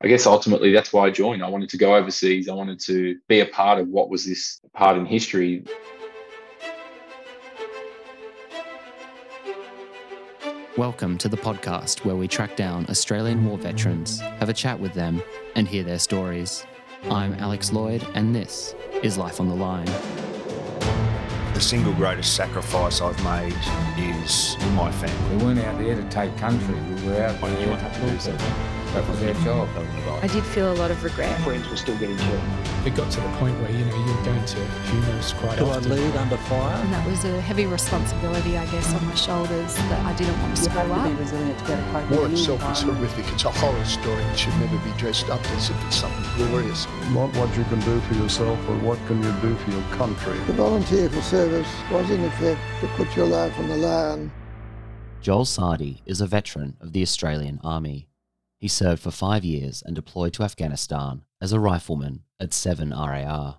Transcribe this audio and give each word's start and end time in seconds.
I 0.00 0.06
guess 0.06 0.26
ultimately 0.26 0.72
that's 0.72 0.92
why 0.92 1.06
I 1.06 1.10
joined. 1.10 1.42
I 1.42 1.48
wanted 1.48 1.70
to 1.70 1.76
go 1.76 1.96
overseas. 1.96 2.48
I 2.48 2.54
wanted 2.54 2.78
to 2.82 3.18
be 3.26 3.40
a 3.40 3.46
part 3.46 3.80
of 3.80 3.88
what 3.88 4.08
was 4.08 4.24
this 4.24 4.60
part 4.72 4.96
in 4.96 5.04
history. 5.04 5.64
Welcome 10.76 11.18
to 11.18 11.28
the 11.28 11.36
podcast 11.36 12.04
where 12.04 12.14
we 12.14 12.28
track 12.28 12.54
down 12.54 12.86
Australian 12.88 13.44
war 13.44 13.58
veterans, 13.58 14.20
have 14.20 14.48
a 14.48 14.52
chat 14.52 14.78
with 14.78 14.94
them, 14.94 15.20
and 15.56 15.66
hear 15.66 15.82
their 15.82 15.98
stories. 15.98 16.64
I'm 17.10 17.34
Alex 17.34 17.72
Lloyd, 17.72 18.06
and 18.14 18.32
this 18.32 18.76
is 19.02 19.18
Life 19.18 19.40
on 19.40 19.48
the 19.48 19.56
Line. 19.56 19.90
The 21.54 21.60
single 21.60 21.92
greatest 21.94 22.36
sacrifice 22.36 23.00
I've 23.00 23.20
made 23.24 23.52
is 23.98 24.56
my 24.74 24.92
family. 24.92 25.36
We 25.38 25.44
weren't 25.44 25.58
out 25.58 25.76
there 25.76 25.96
to 25.96 26.08
take 26.08 26.36
country. 26.36 26.76
We 26.76 27.08
were 27.08 27.24
out 27.24 27.40
there 27.40 27.76
to 27.76 28.00
do 28.00 28.18
something. 28.20 28.77
That 28.94 29.06
was 29.08 29.22
our 29.22 29.34
job. 29.44 29.68
I 30.22 30.26
did 30.28 30.44
feel 30.44 30.72
a 30.72 30.74
lot 30.74 30.90
of 30.90 31.04
regret. 31.04 31.38
Friends 31.42 31.68
were 31.68 31.76
still 31.76 31.96
getting 31.98 32.16
killed. 32.16 32.40
It 32.86 32.94
got 32.94 33.10
to 33.12 33.20
the 33.20 33.28
point 33.36 33.58
where 33.60 33.70
you 33.70 33.84
know 33.84 33.96
you're 34.06 34.24
going 34.24 34.44
to 34.44 34.56
funerals 34.56 35.32
quite 35.34 35.58
Do 35.58 35.66
often. 35.66 35.92
I 35.92 35.94
lead 35.94 36.16
under 36.16 36.36
fire? 36.38 36.76
And 36.76 36.92
that 36.92 37.06
was 37.06 37.24
a 37.24 37.40
heavy 37.40 37.66
responsibility, 37.66 38.56
I 38.56 38.64
guess, 38.66 38.94
on 38.94 39.04
my 39.04 39.14
shoulders 39.14 39.74
that 39.74 40.04
I 40.06 40.14
didn't 40.14 40.40
want 40.40 40.56
to 40.56 40.62
You 40.62 40.68
screw 40.70 40.80
have 40.80 41.04
to 41.04 41.14
be 41.14 41.20
resilient 41.20 41.58
to 41.58 41.64
get 41.66 41.78
a 41.78 41.82
to 41.82 41.92
cope 41.92 42.10
War 42.18 42.28
itself 42.28 42.72
is 42.72 42.82
horrific. 42.82 43.32
It's 43.32 43.44
a 43.44 43.50
horror 43.50 43.84
story. 43.84 44.22
It 44.22 44.38
should 44.38 44.56
never 44.58 44.78
be 44.78 44.92
dressed 44.96 45.28
up 45.28 45.44
as 45.52 45.68
if 45.68 45.86
it's 45.86 45.96
something 45.96 46.46
glorious. 46.46 46.86
not 47.12 47.34
what 47.36 47.54
you 47.56 47.64
can 47.64 47.80
do 47.80 48.00
for 48.00 48.14
yourself, 48.14 48.58
but 48.66 48.80
what 48.82 48.98
can 49.06 49.22
you 49.22 49.32
do 49.42 49.54
for 49.56 49.70
your 49.70 49.82
country. 49.96 50.38
The 50.46 50.54
volunteer 50.54 51.10
for 51.10 51.20
service 51.20 51.68
was 51.92 52.08
in 52.10 52.24
effect 52.24 52.60
to 52.80 52.86
put 52.96 53.14
your 53.14 53.26
life 53.26 53.58
on 53.58 53.68
the 53.68 53.76
line. 53.76 54.32
Joel 55.20 55.44
Sardi 55.44 56.02
is 56.06 56.20
a 56.20 56.26
veteran 56.26 56.76
of 56.80 56.92
the 56.92 57.02
Australian 57.02 57.60
Army. 57.62 58.08
He 58.58 58.66
served 58.66 59.00
for 59.00 59.12
five 59.12 59.44
years 59.44 59.84
and 59.86 59.94
deployed 59.94 60.32
to 60.32 60.42
Afghanistan 60.42 61.22
as 61.40 61.52
a 61.52 61.60
rifleman 61.60 62.24
at 62.40 62.52
7 62.52 62.90
RAR. 62.90 63.58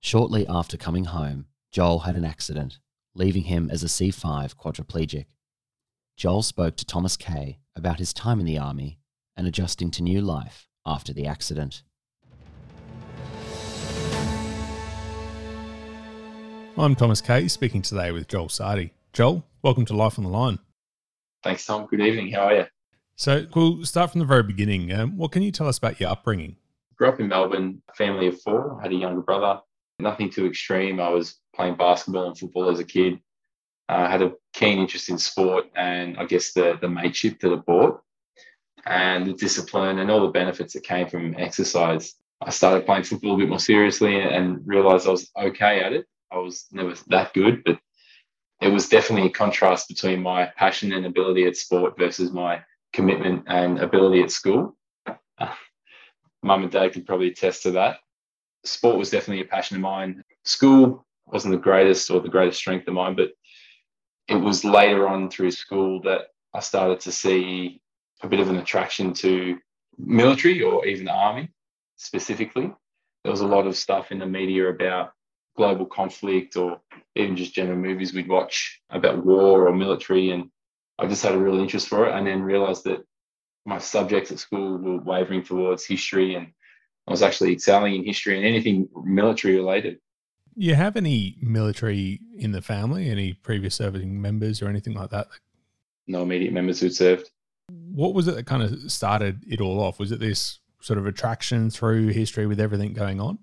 Shortly 0.00 0.46
after 0.46 0.76
coming 0.76 1.06
home, 1.06 1.46
Joel 1.72 2.00
had 2.00 2.16
an 2.16 2.24
accident, 2.26 2.80
leaving 3.14 3.44
him 3.44 3.70
as 3.70 3.82
a 3.82 3.86
C5 3.86 4.56
quadriplegic. 4.56 5.24
Joel 6.18 6.42
spoke 6.42 6.76
to 6.76 6.84
Thomas 6.84 7.16
Kaye 7.16 7.60
about 7.74 7.98
his 7.98 8.12
time 8.12 8.40
in 8.40 8.44
the 8.44 8.58
Army 8.58 8.98
and 9.38 9.46
adjusting 9.46 9.90
to 9.92 10.02
new 10.02 10.20
life 10.20 10.68
after 10.84 11.14
the 11.14 11.26
accident. 11.26 11.82
I'm 16.76 16.94
Thomas 16.94 17.22
Kaye, 17.22 17.48
speaking 17.48 17.80
today 17.80 18.12
with 18.12 18.28
Joel 18.28 18.50
Sardi. 18.50 18.92
Joel, 19.14 19.46
welcome 19.62 19.86
to 19.86 19.96
Life 19.96 20.18
on 20.18 20.24
the 20.24 20.30
Line. 20.30 20.58
Thanks, 21.42 21.64
Tom. 21.64 21.86
Good 21.86 22.00
evening. 22.00 22.32
How 22.32 22.42
are 22.42 22.54
you? 22.54 22.66
So, 23.20 23.44
we'll 23.54 23.84
start 23.84 24.12
from 24.12 24.20
the 24.20 24.24
very 24.24 24.42
beginning. 24.42 24.90
Um, 24.94 25.18
what 25.18 25.30
can 25.30 25.42
you 25.42 25.52
tell 25.52 25.68
us 25.68 25.76
about 25.76 26.00
your 26.00 26.08
upbringing? 26.08 26.56
Grew 26.96 27.06
up 27.06 27.20
in 27.20 27.28
Melbourne, 27.28 27.82
a 27.90 27.92
family 27.92 28.28
of 28.28 28.40
four. 28.40 28.78
I 28.78 28.84
had 28.84 28.92
a 28.92 28.96
younger 28.96 29.20
brother. 29.20 29.60
Nothing 29.98 30.30
too 30.30 30.46
extreme. 30.46 30.98
I 30.98 31.10
was 31.10 31.36
playing 31.54 31.76
basketball 31.76 32.28
and 32.28 32.38
football 32.38 32.70
as 32.70 32.78
a 32.78 32.84
kid. 32.84 33.20
Uh, 33.90 34.06
I 34.06 34.10
had 34.10 34.22
a 34.22 34.32
keen 34.54 34.78
interest 34.78 35.10
in 35.10 35.18
sport 35.18 35.66
and 35.76 36.16
I 36.16 36.24
guess 36.24 36.54
the, 36.54 36.78
the 36.80 36.88
mateship 36.88 37.40
that 37.40 37.52
it 37.52 37.66
brought 37.66 38.00
and 38.86 39.26
the 39.26 39.34
discipline 39.34 39.98
and 39.98 40.10
all 40.10 40.22
the 40.22 40.28
benefits 40.28 40.72
that 40.72 40.84
came 40.84 41.06
from 41.06 41.34
exercise. 41.36 42.14
I 42.40 42.48
started 42.48 42.86
playing 42.86 43.02
football 43.02 43.34
a 43.34 43.36
bit 43.36 43.50
more 43.50 43.58
seriously 43.58 44.18
and 44.18 44.66
realized 44.66 45.06
I 45.06 45.10
was 45.10 45.30
okay 45.36 45.80
at 45.80 45.92
it. 45.92 46.06
I 46.32 46.38
was 46.38 46.68
never 46.72 46.94
that 47.08 47.34
good, 47.34 47.64
but 47.66 47.78
it 48.62 48.68
was 48.68 48.88
definitely 48.88 49.28
a 49.28 49.32
contrast 49.32 49.88
between 49.88 50.22
my 50.22 50.46
passion 50.56 50.94
and 50.94 51.04
ability 51.04 51.44
at 51.44 51.56
sport 51.56 51.98
versus 51.98 52.32
my 52.32 52.62
commitment 52.92 53.44
and 53.46 53.78
ability 53.78 54.22
at 54.22 54.30
school. 54.30 54.76
Uh, 55.06 55.54
Mum 56.42 56.62
and 56.62 56.72
dad 56.72 56.92
could 56.92 57.06
probably 57.06 57.28
attest 57.28 57.62
to 57.64 57.72
that. 57.72 57.98
Sport 58.64 58.96
was 58.96 59.10
definitely 59.10 59.42
a 59.42 59.48
passion 59.48 59.76
of 59.76 59.82
mine. 59.82 60.22
School 60.44 61.04
wasn't 61.26 61.52
the 61.52 61.60
greatest 61.60 62.10
or 62.10 62.20
the 62.20 62.28
greatest 62.28 62.58
strength 62.58 62.88
of 62.88 62.94
mine, 62.94 63.14
but 63.14 63.30
it 64.28 64.36
was 64.36 64.64
later 64.64 65.08
on 65.08 65.30
through 65.30 65.50
school 65.50 66.00
that 66.02 66.28
I 66.54 66.60
started 66.60 67.00
to 67.00 67.12
see 67.12 67.80
a 68.22 68.28
bit 68.28 68.40
of 68.40 68.48
an 68.48 68.56
attraction 68.56 69.12
to 69.14 69.58
military 69.98 70.62
or 70.62 70.86
even 70.86 71.08
army 71.08 71.50
specifically. 71.96 72.72
There 73.22 73.30
was 73.30 73.40
a 73.40 73.46
lot 73.46 73.66
of 73.66 73.76
stuff 73.76 74.12
in 74.12 74.18
the 74.18 74.26
media 74.26 74.68
about 74.68 75.12
global 75.56 75.84
conflict 75.84 76.56
or 76.56 76.80
even 77.16 77.36
just 77.36 77.54
general 77.54 77.76
movies 77.76 78.14
we'd 78.14 78.28
watch 78.28 78.80
about 78.90 79.24
war 79.24 79.68
or 79.68 79.74
military. 79.74 80.30
And 80.30 80.50
I 81.00 81.06
just 81.06 81.22
had 81.22 81.34
a 81.34 81.38
real 81.38 81.58
interest 81.58 81.88
for 81.88 82.06
it 82.06 82.14
and 82.14 82.26
then 82.26 82.42
realized 82.42 82.84
that 82.84 83.04
my 83.64 83.78
subjects 83.78 84.30
at 84.30 84.38
school 84.38 84.76
were 84.76 85.00
wavering 85.00 85.42
towards 85.42 85.86
history 85.86 86.34
and 86.34 86.48
I 87.08 87.10
was 87.10 87.22
actually 87.22 87.52
excelling 87.52 87.94
in 87.94 88.04
history 88.04 88.36
and 88.36 88.44
anything 88.44 88.88
military 89.04 89.56
related. 89.56 89.98
You 90.54 90.74
have 90.74 90.96
any 90.96 91.38
military 91.40 92.20
in 92.36 92.52
the 92.52 92.60
family? 92.60 93.08
Any 93.08 93.32
previous 93.32 93.74
serving 93.74 94.20
members 94.20 94.60
or 94.60 94.68
anything 94.68 94.94
like 94.94 95.10
that? 95.10 95.28
No 96.06 96.22
immediate 96.22 96.52
members 96.52 96.80
who'd 96.80 96.94
served. 96.94 97.30
What 97.70 98.14
was 98.14 98.28
it 98.28 98.34
that 98.34 98.46
kind 98.46 98.62
of 98.62 98.92
started 98.92 99.42
it 99.48 99.60
all 99.60 99.80
off? 99.80 99.98
Was 99.98 100.12
it 100.12 100.20
this 100.20 100.58
sort 100.80 100.98
of 100.98 101.06
attraction 101.06 101.70
through 101.70 102.08
history 102.08 102.46
with 102.46 102.60
everything 102.60 102.92
going 102.92 103.20
on? 103.20 103.38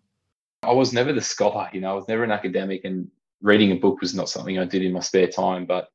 I 0.64 0.74
was 0.74 0.94
never 0.94 1.12
the 1.12 1.22
scholar, 1.22 1.70
you 1.74 1.82
know, 1.82 1.92
I 1.92 1.94
was 1.94 2.08
never 2.08 2.24
an 2.24 2.32
academic 2.32 2.84
and 2.84 3.10
reading 3.42 3.72
a 3.72 3.76
book 3.76 4.02
was 4.02 4.14
not 4.14 4.30
something 4.30 4.60
I 4.60 4.66
did 4.66 4.84
in 4.84 4.94
my 4.94 5.00
spare 5.00 5.28
time, 5.28 5.66
but 5.66 5.90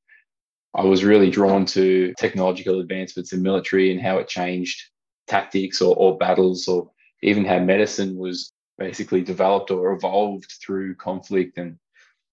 I 0.75 0.85
was 0.85 1.05
really 1.05 1.31
drawn 1.31 1.67
to 1.67 2.15
technological 2.19 2.81
advancements 2.81 3.33
in 3.33 3.43
military 3.43 3.93
and 3.93 4.01
how 4.01 4.19
it 4.19 4.29
changed 4.29 4.83
tactics 5.27 5.83
or, 5.83 5.95
or 5.97 6.17
battles 6.17 6.67
or 6.67 6.91
even 7.23 7.45
how 7.45 7.59
medicine 7.59 8.17
was 8.17 8.53
basically 8.79 9.23
developed 9.23 9.71
or 9.71 9.93
evolved 9.93 10.51
through 10.65 10.95
conflict. 10.97 11.59
And 11.59 11.79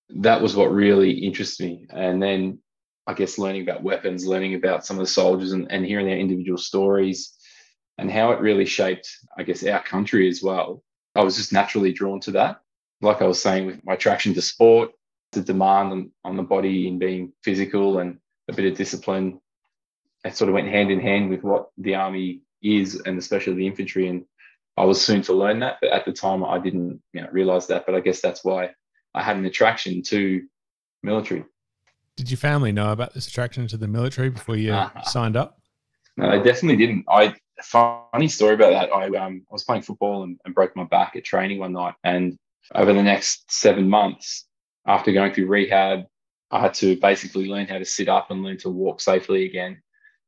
that 0.09 0.41
was 0.41 0.55
what 0.55 0.71
really 0.71 1.11
interested 1.11 1.65
me. 1.65 1.87
And 1.89 2.23
then 2.23 2.59
I 3.05 3.13
guess 3.13 3.37
learning 3.37 3.63
about 3.63 3.83
weapons, 3.83 4.25
learning 4.25 4.55
about 4.55 4.85
some 4.85 4.97
of 4.97 5.01
the 5.01 5.11
soldiers 5.11 5.51
and, 5.51 5.69
and 5.71 5.85
hearing 5.85 6.07
their 6.07 6.17
individual 6.17 6.57
stories 6.57 7.33
and 7.97 8.09
how 8.09 8.31
it 8.31 8.39
really 8.39 8.65
shaped, 8.65 9.09
I 9.37 9.43
guess, 9.43 9.65
our 9.65 9.83
country 9.83 10.29
as 10.29 10.41
well. 10.41 10.81
I 11.15 11.23
was 11.23 11.35
just 11.35 11.51
naturally 11.51 11.91
drawn 11.91 12.21
to 12.21 12.31
that. 12.31 12.61
Like 13.01 13.21
I 13.21 13.27
was 13.27 13.41
saying, 13.41 13.65
with 13.65 13.83
my 13.85 13.95
attraction 13.95 14.33
to 14.35 14.41
sport, 14.41 14.91
the 15.31 15.41
demand 15.41 15.91
on, 15.91 16.11
on 16.23 16.37
the 16.37 16.43
body 16.43 16.87
in 16.87 16.97
being 16.99 17.33
physical 17.43 17.99
and 17.99 18.17
a 18.49 18.53
bit 18.53 18.71
of 18.71 18.77
discipline, 18.77 19.39
it 20.25 20.35
sort 20.35 20.49
of 20.49 20.53
went 20.53 20.67
hand 20.67 20.91
in 20.91 20.99
hand 20.99 21.29
with 21.29 21.43
what 21.43 21.69
the 21.77 21.95
army 21.95 22.41
is 22.61 23.01
and 23.05 23.17
especially 23.17 23.53
the 23.53 23.67
infantry. 23.67 24.09
And 24.09 24.25
I 24.75 24.83
was 24.83 25.01
soon 25.01 25.21
to 25.23 25.33
learn 25.33 25.59
that, 25.59 25.77
but 25.81 25.91
at 25.91 26.05
the 26.05 26.11
time 26.11 26.43
I 26.43 26.59
didn't 26.59 27.01
you 27.13 27.21
know, 27.21 27.29
realize 27.31 27.67
that. 27.67 27.85
But 27.85 27.95
I 27.95 27.99
guess 28.01 28.21
that's 28.21 28.43
why 28.43 28.71
I 29.13 29.23
had 29.23 29.37
an 29.37 29.45
attraction 29.45 30.01
to 30.03 30.41
military. 31.03 31.45
Did 32.17 32.29
your 32.29 32.37
family 32.37 32.71
know 32.73 32.91
about 32.91 33.13
this 33.13 33.27
attraction 33.27 33.67
to 33.67 33.77
the 33.77 33.87
military 33.87 34.29
before 34.29 34.57
you 34.57 34.73
Uh-huh. 34.73 35.01
signed 35.03 35.37
up? 35.37 35.61
No, 36.17 36.29
they 36.31 36.43
definitely 36.43 36.75
didn't. 36.85 37.05
I 37.07 37.33
funny 37.61 38.27
story 38.27 38.55
about 38.55 38.71
that. 38.71 38.93
I 38.93 39.05
um 39.17 39.45
I 39.49 39.53
was 39.53 39.63
playing 39.63 39.83
football 39.83 40.23
and, 40.23 40.39
and 40.43 40.53
broke 40.53 40.75
my 40.75 40.83
back 40.83 41.15
at 41.15 41.23
training 41.23 41.59
one 41.59 41.73
night, 41.73 41.95
and 42.03 42.37
over 42.75 42.93
the 42.93 43.03
next 43.03 43.51
seven 43.51 43.89
months, 43.89 44.45
after 44.85 45.11
going 45.13 45.33
through 45.33 45.47
rehab, 45.47 46.03
I 46.51 46.59
had 46.59 46.73
to 46.75 46.95
basically 46.97 47.47
learn 47.47 47.67
how 47.67 47.77
to 47.77 47.85
sit 47.85 48.09
up 48.09 48.31
and 48.31 48.43
learn 48.43 48.57
to 48.59 48.69
walk 48.69 49.01
safely 49.01 49.45
again. 49.45 49.81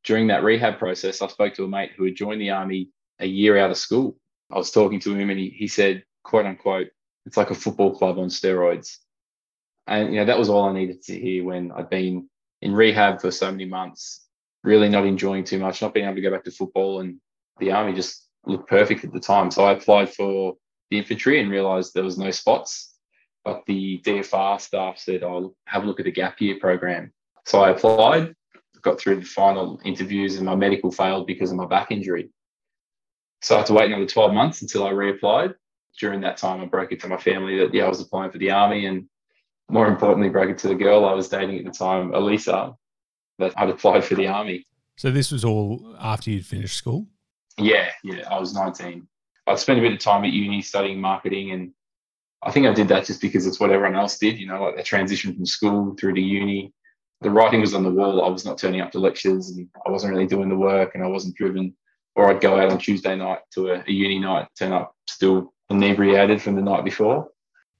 During 0.03 0.27
that 0.27 0.43
rehab 0.43 0.77
process, 0.77 1.21
I 1.21 1.27
spoke 1.27 1.53
to 1.55 1.63
a 1.63 1.67
mate 1.67 1.91
who 1.95 2.05
had 2.05 2.15
joined 2.15 2.41
the 2.41 2.51
army 2.51 2.89
a 3.19 3.25
year 3.25 3.57
out 3.57 3.71
of 3.71 3.77
school. 3.77 4.17
I 4.51 4.57
was 4.57 4.71
talking 4.71 4.99
to 5.01 5.15
him, 5.15 5.29
and 5.29 5.39
he, 5.39 5.49
he 5.49 5.67
said, 5.67 6.03
"quote 6.23 6.45
unquote," 6.45 6.89
it's 7.25 7.37
like 7.37 7.51
a 7.51 7.55
football 7.55 7.95
club 7.95 8.17
on 8.17 8.27
steroids. 8.27 8.97
And 9.87 10.13
you 10.13 10.19
know 10.19 10.25
that 10.25 10.39
was 10.39 10.49
all 10.49 10.69
I 10.69 10.73
needed 10.73 11.01
to 11.03 11.19
hear 11.19 11.43
when 11.43 11.71
I'd 11.71 11.89
been 11.89 12.29
in 12.61 12.73
rehab 12.73 13.21
for 13.21 13.31
so 13.31 13.51
many 13.51 13.65
months 13.65 14.25
really 14.63 14.89
not 14.89 15.05
enjoying 15.05 15.43
too 15.43 15.59
much, 15.59 15.81
not 15.81 15.93
being 15.93 16.05
able 16.05 16.15
to 16.15 16.21
go 16.21 16.31
back 16.31 16.43
to 16.43 16.51
football. 16.51 16.99
And 16.99 17.19
the 17.59 17.71
army 17.71 17.93
just 17.93 18.27
looked 18.45 18.69
perfect 18.69 19.03
at 19.03 19.13
the 19.13 19.19
time. 19.19 19.51
So 19.51 19.63
I 19.65 19.73
applied 19.73 20.13
for 20.13 20.55
the 20.89 20.97
infantry 20.97 21.39
and 21.39 21.49
realized 21.49 21.93
there 21.93 22.03
was 22.03 22.17
no 22.17 22.31
spots. 22.31 22.90
But 23.43 23.63
the 23.65 23.99
DFR 24.05 24.61
staff 24.61 24.97
said, 24.99 25.23
oh, 25.23 25.33
I'll 25.33 25.55
have 25.65 25.83
a 25.83 25.87
look 25.87 25.99
at 25.99 26.05
the 26.05 26.11
gap 26.11 26.39
year 26.39 26.57
program. 26.59 27.11
So 27.45 27.61
I 27.61 27.71
applied, 27.71 28.35
got 28.81 28.99
through 28.99 29.17
the 29.17 29.25
final 29.25 29.79
interviews, 29.83 30.37
and 30.37 30.45
my 30.45 30.55
medical 30.55 30.91
failed 30.91 31.27
because 31.27 31.51
of 31.51 31.57
my 31.57 31.65
back 31.65 31.91
injury. 31.91 32.29
So 33.41 33.55
I 33.55 33.59
had 33.59 33.67
to 33.67 33.73
wait 33.73 33.91
another 33.91 34.05
12 34.05 34.33
months 34.33 34.61
until 34.61 34.85
I 34.85 34.91
reapplied. 34.91 35.55
During 35.99 36.21
that 36.21 36.37
time, 36.37 36.61
I 36.61 36.65
broke 36.65 36.91
it 36.91 36.99
to 37.01 37.07
my 37.07 37.17
family 37.17 37.57
that, 37.59 37.73
yeah, 37.73 37.85
I 37.85 37.89
was 37.89 37.99
applying 37.99 38.31
for 38.31 38.37
the 38.37 38.51
army. 38.51 38.85
And 38.85 39.07
more 39.69 39.87
importantly, 39.87 40.29
broke 40.29 40.49
it 40.49 40.57
to 40.59 40.67
the 40.67 40.75
girl 40.75 41.05
I 41.05 41.13
was 41.13 41.27
dating 41.27 41.57
at 41.57 41.65
the 41.65 41.71
time, 41.71 42.13
Elisa, 42.13 42.75
that 43.39 43.53
I'd 43.57 43.69
applied 43.69 44.03
for 44.03 44.15
the 44.15 44.27
army. 44.27 44.67
So 44.97 45.09
this 45.09 45.31
was 45.31 45.43
all 45.43 45.95
after 45.99 46.29
you'd 46.29 46.45
finished 46.45 46.77
school? 46.77 47.07
Yeah, 47.57 47.89
yeah, 48.03 48.29
I 48.29 48.39
was 48.39 48.53
19. 48.53 49.07
I'd 49.47 49.59
spent 49.59 49.79
a 49.79 49.81
bit 49.81 49.93
of 49.93 49.99
time 49.99 50.23
at 50.23 50.31
uni 50.31 50.61
studying 50.61 51.01
marketing, 51.01 51.51
and 51.51 51.71
I 52.43 52.51
think 52.51 52.65
I 52.65 52.73
did 52.73 52.87
that 52.87 53.05
just 53.05 53.21
because 53.21 53.45
it's 53.45 53.59
what 53.59 53.71
everyone 53.71 53.95
else 53.95 54.17
did, 54.17 54.39
you 54.39 54.47
know, 54.47 54.63
like 54.63 54.75
the 54.75 54.83
transition 54.83 55.35
from 55.35 55.45
school 55.45 55.95
through 55.99 56.15
to 56.15 56.21
uni. 56.21 56.73
The 57.21 57.29
writing 57.29 57.61
was 57.61 57.75
on 57.75 57.83
the 57.83 57.91
wall. 57.91 58.25
I 58.25 58.29
was 58.29 58.45
not 58.45 58.57
turning 58.57 58.81
up 58.81 58.91
to 58.93 58.99
lectures 58.99 59.51
and 59.51 59.67
I 59.85 59.91
wasn't 59.91 60.13
really 60.13 60.25
doing 60.25 60.49
the 60.49 60.57
work 60.57 60.95
and 60.95 61.03
I 61.03 61.07
wasn't 61.07 61.35
driven. 61.35 61.75
or 62.15 62.29
I'd 62.29 62.41
go 62.41 62.59
out 62.59 62.71
on 62.71 62.79
Tuesday 62.79 63.15
night 63.15 63.39
to 63.53 63.69
a, 63.71 63.83
a 63.87 63.91
uni 63.91 64.19
night, 64.19 64.47
turn 64.57 64.71
up 64.71 64.95
still 65.07 65.53
inebriated 65.69 66.41
from 66.41 66.55
the 66.55 66.61
night 66.61 66.83
before. 66.83 67.29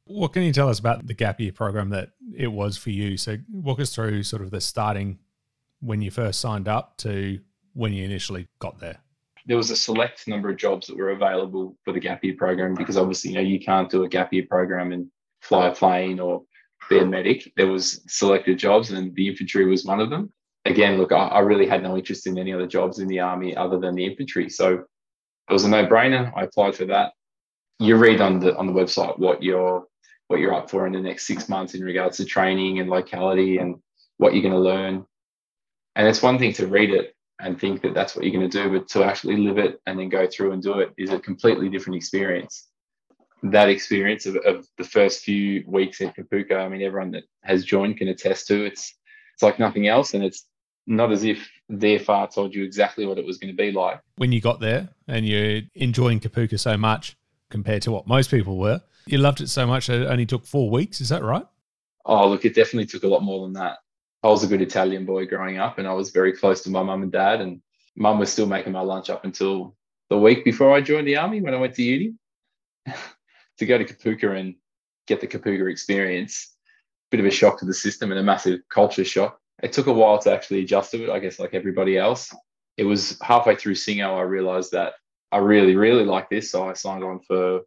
What 0.06 0.34
can 0.34 0.44
you 0.44 0.54
tell 0.54 0.70
us 0.70 0.80
about 0.80 1.08
the 1.08 1.14
gap 1.14 1.40
year 1.40 1.52
program 1.52 1.90
that 1.90 2.10
it 2.36 2.48
was 2.48 2.78
for 2.78 2.90
you? 2.92 3.18
So, 3.18 3.38
walk 3.52 3.80
us 3.80 3.94
through 3.96 4.24
sort 4.24 4.42
of 4.42 4.52
the 4.52 4.62
starting 4.62 5.20
when 5.80 6.02
you 6.02 6.12
first 6.12 6.40
signed 6.40 6.68
up 6.68 6.98
to 6.98 7.40
when 7.74 7.94
you 7.94 8.04
initially 8.04 8.48
got 8.60 8.80
there. 8.80 8.98
There 9.48 9.58
was 9.58 9.72
a 9.72 9.76
select 9.76 10.28
number 10.28 10.50
of 10.50 10.58
jobs 10.58 10.88
that 10.88 10.98
were 10.98 11.12
available 11.12 11.78
for 11.84 11.94
the 11.94 12.00
gap 12.00 12.24
year 12.24 12.36
program 12.38 12.76
because 12.76 12.98
obviously, 12.98 13.32
you 13.32 13.36
know, 13.38 13.42
you 13.42 13.60
can't 13.60 13.90
do 13.90 14.04
a 14.04 14.10
gap 14.10 14.32
year 14.34 14.46
program 14.50 14.92
and 14.92 15.08
fly 15.42 15.68
a 15.68 15.76
plane 15.76 16.20
or 16.20 16.44
be 16.90 17.00
a 17.00 17.06
medic. 17.06 17.52
There 17.56 17.68
was 17.68 18.02
selected 18.08 18.60
jobs, 18.60 18.92
and 18.92 19.16
the 19.16 19.28
infantry 19.28 19.66
was 19.66 19.86
one 19.86 20.00
of 20.00 20.10
them. 20.10 20.32
Again, 20.66 20.98
look, 20.98 21.12
I, 21.12 21.28
I 21.28 21.40
really 21.40 21.68
had 21.68 21.84
no 21.84 21.98
interest 21.98 22.28
in 22.28 22.38
any 22.38 22.54
other 22.54 22.68
jobs 22.68 23.00
in 23.00 23.08
the 23.08 23.20
army 23.20 23.56
other 23.56 23.80
than 23.80 23.96
the 23.96 24.06
infantry, 24.06 24.50
so 24.50 24.84
it 25.50 25.54
was 25.54 25.64
a 25.64 25.70
no-brainer. 25.70 26.32
I 26.36 26.44
applied 26.44 26.76
for 26.76 26.86
that. 26.86 27.14
You 27.80 27.98
read 27.98 28.22
on 28.22 28.40
the 28.40 28.56
on 28.56 28.68
the 28.68 28.74
website 28.74 29.18
what 29.18 29.42
you're 29.42 29.86
what 30.28 30.40
you're 30.40 30.54
up 30.54 30.70
for 30.70 30.88
in 30.88 30.94
the 30.94 31.00
next 31.00 31.28
six 31.28 31.50
months 31.50 31.74
in 31.74 31.84
regards 31.84 32.18
to 32.18 32.26
training 32.26 32.80
and 32.80 32.90
locality 32.90 33.58
and 33.58 33.76
what 34.18 34.34
you're 34.34 34.44
going 34.44 34.54
to 34.54 34.60
learn. 34.60 35.06
And 35.96 36.08
it's 36.08 36.22
one 36.22 36.40
thing 36.40 36.54
to 36.54 36.68
read 36.68 36.92
it 36.92 37.14
and 37.42 37.60
think 37.60 37.82
that 37.82 37.94
that's 37.94 38.16
what 38.16 38.26
you're 38.26 38.34
going 38.34 38.50
to 38.50 38.64
do, 38.64 38.70
but 38.72 38.88
to 38.90 39.04
actually 39.04 39.38
live 39.38 39.58
it 39.58 39.82
and 39.86 40.00
then 40.00 40.10
go 40.10 40.28
through 40.28 40.52
and 40.52 40.62
do 40.62 40.80
it 40.80 40.94
is 40.98 41.12
a 41.12 41.20
completely 41.20 41.70
different 41.70 41.98
experience. 41.98 42.68
That 43.44 43.70
experience 43.70 44.26
of, 44.26 44.36
of 44.38 44.68
the 44.78 44.84
first 44.84 45.24
few 45.24 45.64
weeks 45.68 46.02
in 46.02 46.12
Kapooka, 46.12 46.58
I 46.58 46.70
mean, 46.70 46.82
everyone 46.82 47.12
that 47.12 47.24
has 47.44 47.66
joined 47.66 47.98
can 47.98 48.08
attest 48.08 48.48
to 48.48 48.66
it's 48.66 48.96
it's 49.34 49.42
like 49.44 49.60
nothing 49.60 49.88
else, 49.88 50.14
and 50.14 50.24
it's 50.24 50.46
not 50.86 51.12
as 51.12 51.24
if 51.24 51.50
their 51.70 52.00
far 52.00 52.28
told 52.28 52.54
you 52.54 52.64
exactly 52.64 53.06
what 53.06 53.18
it 53.18 53.26
was 53.26 53.38
going 53.38 53.52
to 53.52 53.58
be 53.58 53.72
like. 53.72 54.00
When 54.18 54.32
you 54.32 54.42
got 54.42 54.60
there 54.60 54.90
and 55.08 55.26
you're 55.26 55.62
enjoying 55.74 56.20
Kapooka 56.20 56.60
so 56.60 56.78
much 56.78 57.18
compared 57.50 57.82
to 57.84 57.92
what 57.92 58.08
most 58.08 58.30
people 58.30 58.58
were, 58.58 58.82
you 59.08 59.18
loved 59.18 59.42
it 59.42 59.50
so 59.50 59.66
much 59.66 59.88
that 59.88 60.02
it 60.02 60.08
only 60.08 60.26
took 60.26 60.46
four 60.46 60.70
weeks. 60.70 61.02
Is 61.02 61.10
that 61.10 61.24
right? 61.24 61.46
Oh, 62.06 62.30
look, 62.30 62.46
it 62.46 62.56
definitely 62.56 62.86
took 62.86 63.04
a 63.04 63.08
lot 63.08 63.24
more 63.24 63.46
than 63.46 63.54
that. 63.54 63.78
I 64.24 64.28
was 64.28 64.44
a 64.44 64.48
good 64.48 64.62
Italian 64.62 65.06
boy 65.06 65.26
growing 65.26 65.58
up 65.58 65.80
and 65.80 65.88
I 65.88 65.94
was 65.94 66.12
very 66.12 66.34
close 66.34 66.62
to 66.64 66.70
my 66.70 66.84
mum 66.84 67.04
and 67.04 67.12
dad. 67.12 67.42
And 67.42 67.62
mum 67.96 68.20
was 68.20 68.32
still 68.32 68.46
making 68.46 68.74
my 68.74 68.82
lunch 68.82 69.10
up 69.10 69.26
until 69.26 69.76
the 70.10 70.18
week 70.18 70.46
before 70.46 70.74
I 70.74 70.82
joined 70.82 71.08
the 71.08 71.18
army 71.18 71.42
when 71.42 71.54
I 71.54 71.58
went 71.58 71.76
to 71.76 71.84
uni. 71.84 72.14
to 73.58 73.66
go 73.66 73.78
to 73.78 73.86
Kapooka 73.86 74.40
and 74.40 74.56
get 75.08 75.22
the 75.22 75.28
Kapooka 75.28 75.70
experience, 75.72 76.56
bit 77.12 77.20
of 77.20 77.26
a 77.26 77.32
shock 77.32 77.60
to 77.60 77.66
the 77.66 77.74
system 77.74 78.12
and 78.12 78.20
a 78.20 78.24
massive 78.24 78.62
culture 78.70 79.06
shock. 79.06 79.40
It 79.62 79.74
took 79.74 79.88
a 79.88 79.94
while 79.94 80.18
to 80.20 80.34
actually 80.34 80.62
adjust 80.62 80.92
to 80.92 81.04
it, 81.04 81.10
I 81.10 81.20
guess, 81.20 81.40
like 81.40 81.54
everybody 81.54 81.98
else. 81.98 82.34
It 82.78 82.86
was 82.86 83.20
halfway 83.22 83.56
through 83.56 83.76
Singo, 83.76 84.18
I 84.18 84.22
realized 84.22 84.72
that 84.72 84.94
I 85.32 85.38
really, 85.38 85.76
really 85.76 86.06
like 86.06 86.30
this. 86.30 86.50
So 86.50 86.68
I 86.68 86.74
signed 86.74 87.04
on 87.04 87.20
for 87.20 87.62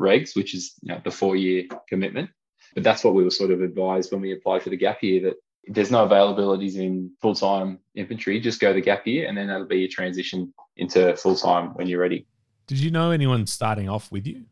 regs, 0.00 0.34
which 0.34 0.54
is 0.54 0.74
you 0.82 0.94
know, 0.94 1.00
the 1.04 1.10
four 1.10 1.36
year 1.36 1.64
commitment. 1.88 2.30
But 2.74 2.82
that's 2.82 3.04
what 3.04 3.14
we 3.14 3.22
were 3.22 3.30
sort 3.30 3.50
of 3.50 3.60
advised 3.60 4.10
when 4.10 4.20
we 4.20 4.32
applied 4.32 4.62
for 4.62 4.70
the 4.70 4.76
gap 4.76 5.02
year 5.02 5.22
that 5.22 5.36
there's 5.68 5.90
no 5.90 6.06
availabilities 6.06 6.76
in 6.76 7.12
full 7.20 7.34
time 7.34 7.78
infantry. 7.94 8.40
Just 8.40 8.60
go 8.60 8.72
the 8.72 8.80
gap 8.80 9.06
year, 9.06 9.28
and 9.28 9.36
then 9.36 9.48
that'll 9.48 9.66
be 9.66 9.78
your 9.78 9.88
transition 9.88 10.52
into 10.76 11.16
full 11.16 11.36
time 11.36 11.74
when 11.74 11.86
you're 11.86 12.00
ready. 12.00 12.26
Did 12.66 12.78
you 12.78 12.90
know 12.90 13.10
anyone 13.10 13.46
starting 13.46 13.88
off 13.88 14.10
with 14.10 14.26
you? 14.26 14.44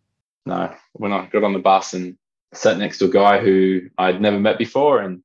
No. 0.46 0.74
When 0.92 1.12
I 1.12 1.26
got 1.26 1.44
on 1.44 1.52
the 1.52 1.58
bus 1.58 1.94
and 1.94 2.16
sat 2.52 2.78
next 2.78 2.98
to 2.98 3.06
a 3.06 3.10
guy 3.10 3.40
who 3.40 3.82
I'd 3.96 4.20
never 4.20 4.38
met 4.38 4.58
before 4.58 5.00
and 5.00 5.22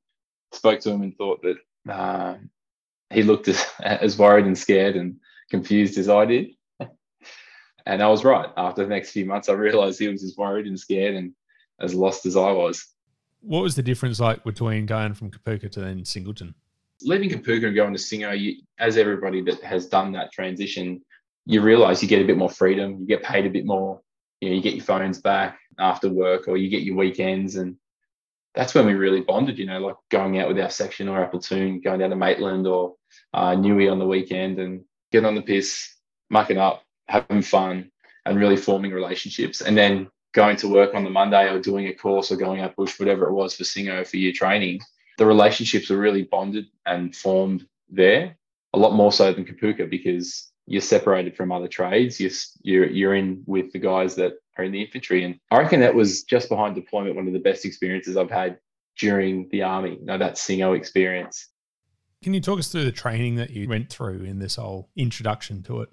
spoke 0.54 0.80
to 0.82 0.92
him 0.92 1.02
and 1.02 1.16
thought 1.18 1.42
that 1.44 1.92
uh, 1.92 2.38
he 3.10 3.24
looked 3.24 3.48
as, 3.48 3.66
as 3.84 4.18
worried 4.18 4.46
and 4.46 4.58
scared 4.58 4.96
and 4.96 5.18
confused 5.50 5.98
as 5.98 6.10
I 6.10 6.26
did. 6.26 6.48
And 7.86 8.04
I 8.04 8.10
was 8.10 8.26
right. 8.26 8.50
After 8.58 8.84
the 8.84 8.90
next 8.90 9.12
few 9.12 9.24
months, 9.24 9.48
I 9.48 9.54
realized 9.54 9.98
he 9.98 10.10
was 10.10 10.22
as 10.22 10.36
worried 10.36 10.66
and 10.66 10.78
scared 10.78 11.16
and 11.16 11.32
as 11.80 11.96
lost 11.96 12.26
as 12.26 12.36
I 12.36 12.52
was. 12.52 12.86
What 13.42 13.64
was 13.64 13.76
the 13.76 13.84
difference 13.84 14.20
like 14.20 14.44
between 14.44 14.86
going 14.86 15.14
from 15.14 15.32
Kapooka 15.32 15.72
to 15.72 15.80
then 15.80 16.04
Singleton? 16.04 16.54
Leaving 17.04 17.30
Kapooka 17.30 17.68
and 17.68 17.76
going 17.76 17.94
to 17.94 18.00
Singo, 18.00 18.38
you, 18.40 18.56
as 18.80 18.98
everybody 18.98 19.42
that 19.44 19.62
has 19.64 19.88
done 19.88 20.12
that 20.14 20.32
transition, 20.32 21.02
you 21.46 21.62
realize 21.62 22.02
you 22.02 22.10
get 22.10 22.22
a 22.22 22.26
bit 22.26 22.38
more 22.38 22.50
freedom, 22.50 23.00
you 23.00 23.08
get 23.08 23.24
paid 23.24 23.46
a 23.46 23.50
bit 23.50 23.66
more, 23.66 24.02
you 24.42 24.50
know, 24.50 24.56
you 24.56 24.62
get 24.62 24.76
your 24.76 24.84
phones 24.84 25.20
back 25.20 25.60
after 25.80 26.10
work 26.10 26.48
or 26.48 26.58
you 26.58 26.70
get 26.70 26.84
your 26.84 26.96
weekends. 26.96 27.56
And 27.56 27.78
that's 28.56 28.74
when 28.74 28.86
we 28.86 28.94
really 28.94 29.22
bonded, 29.22 29.60
you 29.60 29.66
know, 29.66 29.80
like 29.80 29.96
going 30.10 30.40
out 30.40 30.48
with 30.48 30.60
our 30.60 30.70
section 30.70 31.08
or 31.08 31.20
our 31.20 31.28
platoon, 31.28 31.80
going 31.80 32.00
down 32.00 32.10
to 32.10 32.16
Maitland 32.16 32.68
or 32.68 32.96
uh, 33.34 33.52
Newey 33.52 33.92
on 33.92 34.00
the 34.00 34.06
weekend 34.06 34.60
and 34.60 34.84
getting 35.12 35.28
on 35.28 35.36
the 35.36 35.42
piss, 35.42 35.96
mucking 36.30 36.58
up, 36.58 36.84
having 37.08 37.42
fun 37.42 37.92
and 38.26 38.40
really 38.40 38.58
forming 38.58 38.92
relationships. 38.92 39.62
And 39.62 39.78
then 39.78 40.10
going 40.38 40.56
to 40.56 40.68
work 40.68 40.94
on 40.94 41.04
the 41.04 41.10
Monday 41.10 41.52
or 41.52 41.60
doing 41.60 41.88
a 41.88 41.94
course 41.94 42.32
or 42.32 42.38
going 42.38 42.62
out 42.62 42.76
bush, 42.76 43.00
whatever 43.00 43.28
it 43.28 43.34
was 43.34 43.56
for 43.56 43.64
Singo 43.64 44.06
for 44.06 44.18
your 44.18 44.32
training, 44.32 44.80
the 45.18 45.26
relationships 45.26 45.90
were 45.90 45.98
really 45.98 46.22
bonded 46.22 46.68
and 46.86 47.16
formed 47.16 47.66
there 47.90 48.38
a 48.76 48.78
lot 48.78 48.94
more 48.94 49.12
so 49.12 49.34
than 49.34 49.46
Kapooka 49.46 49.90
because 49.90 50.52
you're 50.68 50.80
separated 50.80 51.36
from 51.36 51.52
other 51.52 51.68
trades. 51.68 52.20
You're, 52.20 52.32
you're, 52.62 52.86
you're 52.88 53.16
in 53.16 53.42
with 53.48 53.74
the 53.74 53.80
guys 53.80 54.14
that 54.18 54.34
are 54.60 54.64
in 54.64 54.72
the 54.72 54.84
infantry. 54.84 55.24
And 55.24 55.40
I 55.50 55.58
reckon 55.58 55.80
that 55.80 55.96
was 55.96 56.22
just 56.24 56.50
behind 56.50 56.76
deployment, 56.76 57.16
one 57.16 57.26
of 57.26 57.34
the 57.34 57.40
best 57.40 57.66
experiences 57.66 58.16
I've 58.16 58.30
had 58.30 58.60
during 59.00 59.50
the 59.52 59.64
army, 59.64 59.98
know, 60.04 60.20
that 60.20 60.36
Singo 60.36 60.78
experience. 60.78 61.50
Can 62.22 62.36
you 62.36 62.42
talk 62.42 62.60
us 62.60 62.68
through 62.68 62.86
the 62.86 62.92
training 62.92 63.38
that 63.38 63.50
you 63.50 63.68
went 63.68 63.90
through 63.90 64.24
in 64.24 64.38
this 64.38 64.58
whole 64.58 64.92
introduction 64.96 65.64
to 65.64 65.82
it? 65.82 65.90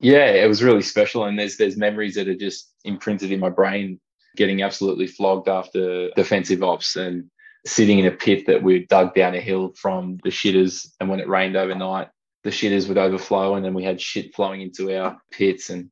Yeah, 0.00 0.26
it 0.30 0.48
was 0.48 0.62
really 0.62 0.82
special. 0.82 1.24
And 1.24 1.38
there's 1.38 1.56
there's 1.56 1.76
memories 1.76 2.14
that 2.14 2.28
are 2.28 2.34
just 2.34 2.72
imprinted 2.84 3.30
in 3.30 3.40
my 3.40 3.50
brain, 3.50 4.00
getting 4.36 4.62
absolutely 4.62 5.06
flogged 5.06 5.48
after 5.48 6.10
defensive 6.16 6.62
ops 6.62 6.96
and 6.96 7.30
sitting 7.66 7.98
in 7.98 8.06
a 8.06 8.10
pit 8.10 8.46
that 8.46 8.62
we 8.62 8.86
dug 8.86 9.14
down 9.14 9.34
a 9.34 9.40
hill 9.40 9.72
from 9.76 10.18
the 10.24 10.30
shitters. 10.30 10.88
And 10.98 11.10
when 11.10 11.20
it 11.20 11.28
rained 11.28 11.56
overnight, 11.56 12.08
the 12.42 12.50
shitters 12.50 12.88
would 12.88 12.96
overflow 12.96 13.54
and 13.54 13.64
then 13.64 13.74
we 13.74 13.84
had 13.84 14.00
shit 14.00 14.34
flowing 14.34 14.62
into 14.62 14.96
our 14.96 15.20
pits. 15.30 15.68
And 15.68 15.90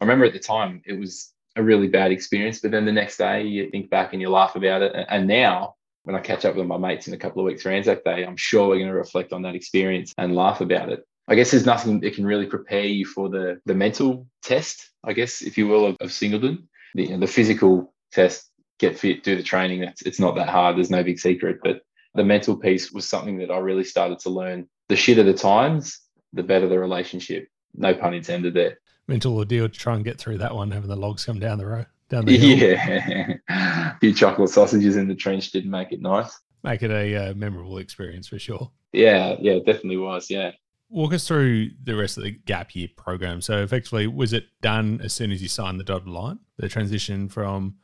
I 0.00 0.04
remember 0.04 0.24
at 0.24 0.32
the 0.32 0.38
time 0.38 0.80
it 0.86 0.98
was 0.98 1.32
a 1.56 1.62
really 1.62 1.88
bad 1.88 2.10
experience. 2.10 2.60
But 2.60 2.70
then 2.70 2.86
the 2.86 2.92
next 2.92 3.18
day 3.18 3.42
you 3.42 3.68
think 3.70 3.90
back 3.90 4.14
and 4.14 4.22
you 4.22 4.30
laugh 4.30 4.56
about 4.56 4.80
it. 4.80 4.94
And 5.08 5.28
now 5.28 5.74
when 6.04 6.16
I 6.16 6.20
catch 6.20 6.46
up 6.46 6.56
with 6.56 6.66
my 6.66 6.78
mates 6.78 7.06
in 7.06 7.12
a 7.12 7.18
couple 7.18 7.40
of 7.40 7.46
weeks 7.46 7.62
for 7.62 7.70
Anzac 7.70 8.04
Day, 8.04 8.24
I'm 8.24 8.36
sure 8.36 8.68
we're 8.68 8.76
going 8.76 8.88
to 8.88 8.94
reflect 8.94 9.34
on 9.34 9.42
that 9.42 9.54
experience 9.54 10.14
and 10.16 10.34
laugh 10.34 10.62
about 10.62 10.88
it. 10.88 11.04
I 11.30 11.36
guess 11.36 11.52
there's 11.52 11.64
nothing 11.64 12.00
that 12.00 12.14
can 12.14 12.26
really 12.26 12.46
prepare 12.46 12.84
you 12.84 13.06
for 13.06 13.28
the 13.28 13.60
the 13.64 13.74
mental 13.74 14.26
test, 14.42 14.90
I 15.04 15.12
guess, 15.12 15.42
if 15.42 15.56
you 15.56 15.68
will, 15.68 15.86
of, 15.86 15.96
of 16.00 16.12
Singleton. 16.12 16.68
The, 16.94 17.04
you 17.04 17.10
know, 17.10 17.20
the 17.20 17.28
physical 17.28 17.94
test, 18.10 18.50
get 18.80 18.98
fit, 18.98 19.22
do 19.22 19.36
the 19.36 19.42
training. 19.44 19.80
That's 19.80 20.02
it's 20.02 20.18
not 20.18 20.34
that 20.34 20.48
hard. 20.48 20.76
There's 20.76 20.90
no 20.90 21.04
big 21.04 21.20
secret. 21.20 21.58
But 21.62 21.82
the 22.16 22.24
mental 22.24 22.56
piece 22.56 22.90
was 22.90 23.08
something 23.08 23.38
that 23.38 23.50
I 23.52 23.58
really 23.58 23.84
started 23.84 24.18
to 24.20 24.30
learn. 24.30 24.68
The 24.88 24.96
shitter 24.96 25.24
the 25.24 25.32
times, 25.32 26.00
the 26.32 26.42
better 26.42 26.68
the 26.68 26.80
relationship. 26.80 27.46
No 27.74 27.94
pun 27.94 28.12
intended 28.12 28.54
there. 28.54 28.80
Mental 29.06 29.36
ordeal 29.36 29.68
to 29.68 29.78
try 29.78 29.94
and 29.94 30.04
get 30.04 30.18
through 30.18 30.38
that 30.38 30.52
one, 30.52 30.72
having 30.72 30.88
the 30.88 30.96
logs 30.96 31.24
come 31.24 31.38
down 31.38 31.58
the 31.58 31.66
road. 31.66 31.86
Down 32.08 32.24
the 32.24 32.36
hill. 32.36 32.58
Yeah, 32.58 33.34
a 33.48 33.96
few 34.00 34.12
chocolate 34.12 34.50
sausages 34.50 34.96
in 34.96 35.06
the 35.06 35.14
trench 35.14 35.52
didn't 35.52 35.70
make 35.70 35.92
it 35.92 36.02
nice. 36.02 36.36
Make 36.64 36.82
it 36.82 36.90
a 36.90 37.30
uh, 37.30 37.34
memorable 37.34 37.78
experience 37.78 38.26
for 38.26 38.40
sure. 38.40 38.72
Yeah, 38.92 39.36
yeah, 39.40 39.52
it 39.52 39.66
definitely 39.66 39.98
was. 39.98 40.28
Yeah 40.28 40.50
walk 40.90 41.14
us 41.14 41.26
through 41.26 41.70
the 41.82 41.96
rest 41.96 42.18
of 42.18 42.24
the 42.24 42.32
gap 42.32 42.74
year 42.74 42.88
program. 42.96 43.40
So, 43.40 43.62
effectively, 43.62 44.06
was 44.06 44.32
it 44.32 44.44
done 44.60 45.00
as 45.02 45.12
soon 45.12 45.30
as 45.30 45.40
you 45.40 45.48
signed 45.48 45.80
the 45.80 45.84
dotted 45.84 46.08
line? 46.08 46.40
The 46.58 46.68
transition 46.68 47.28
from 47.28 47.76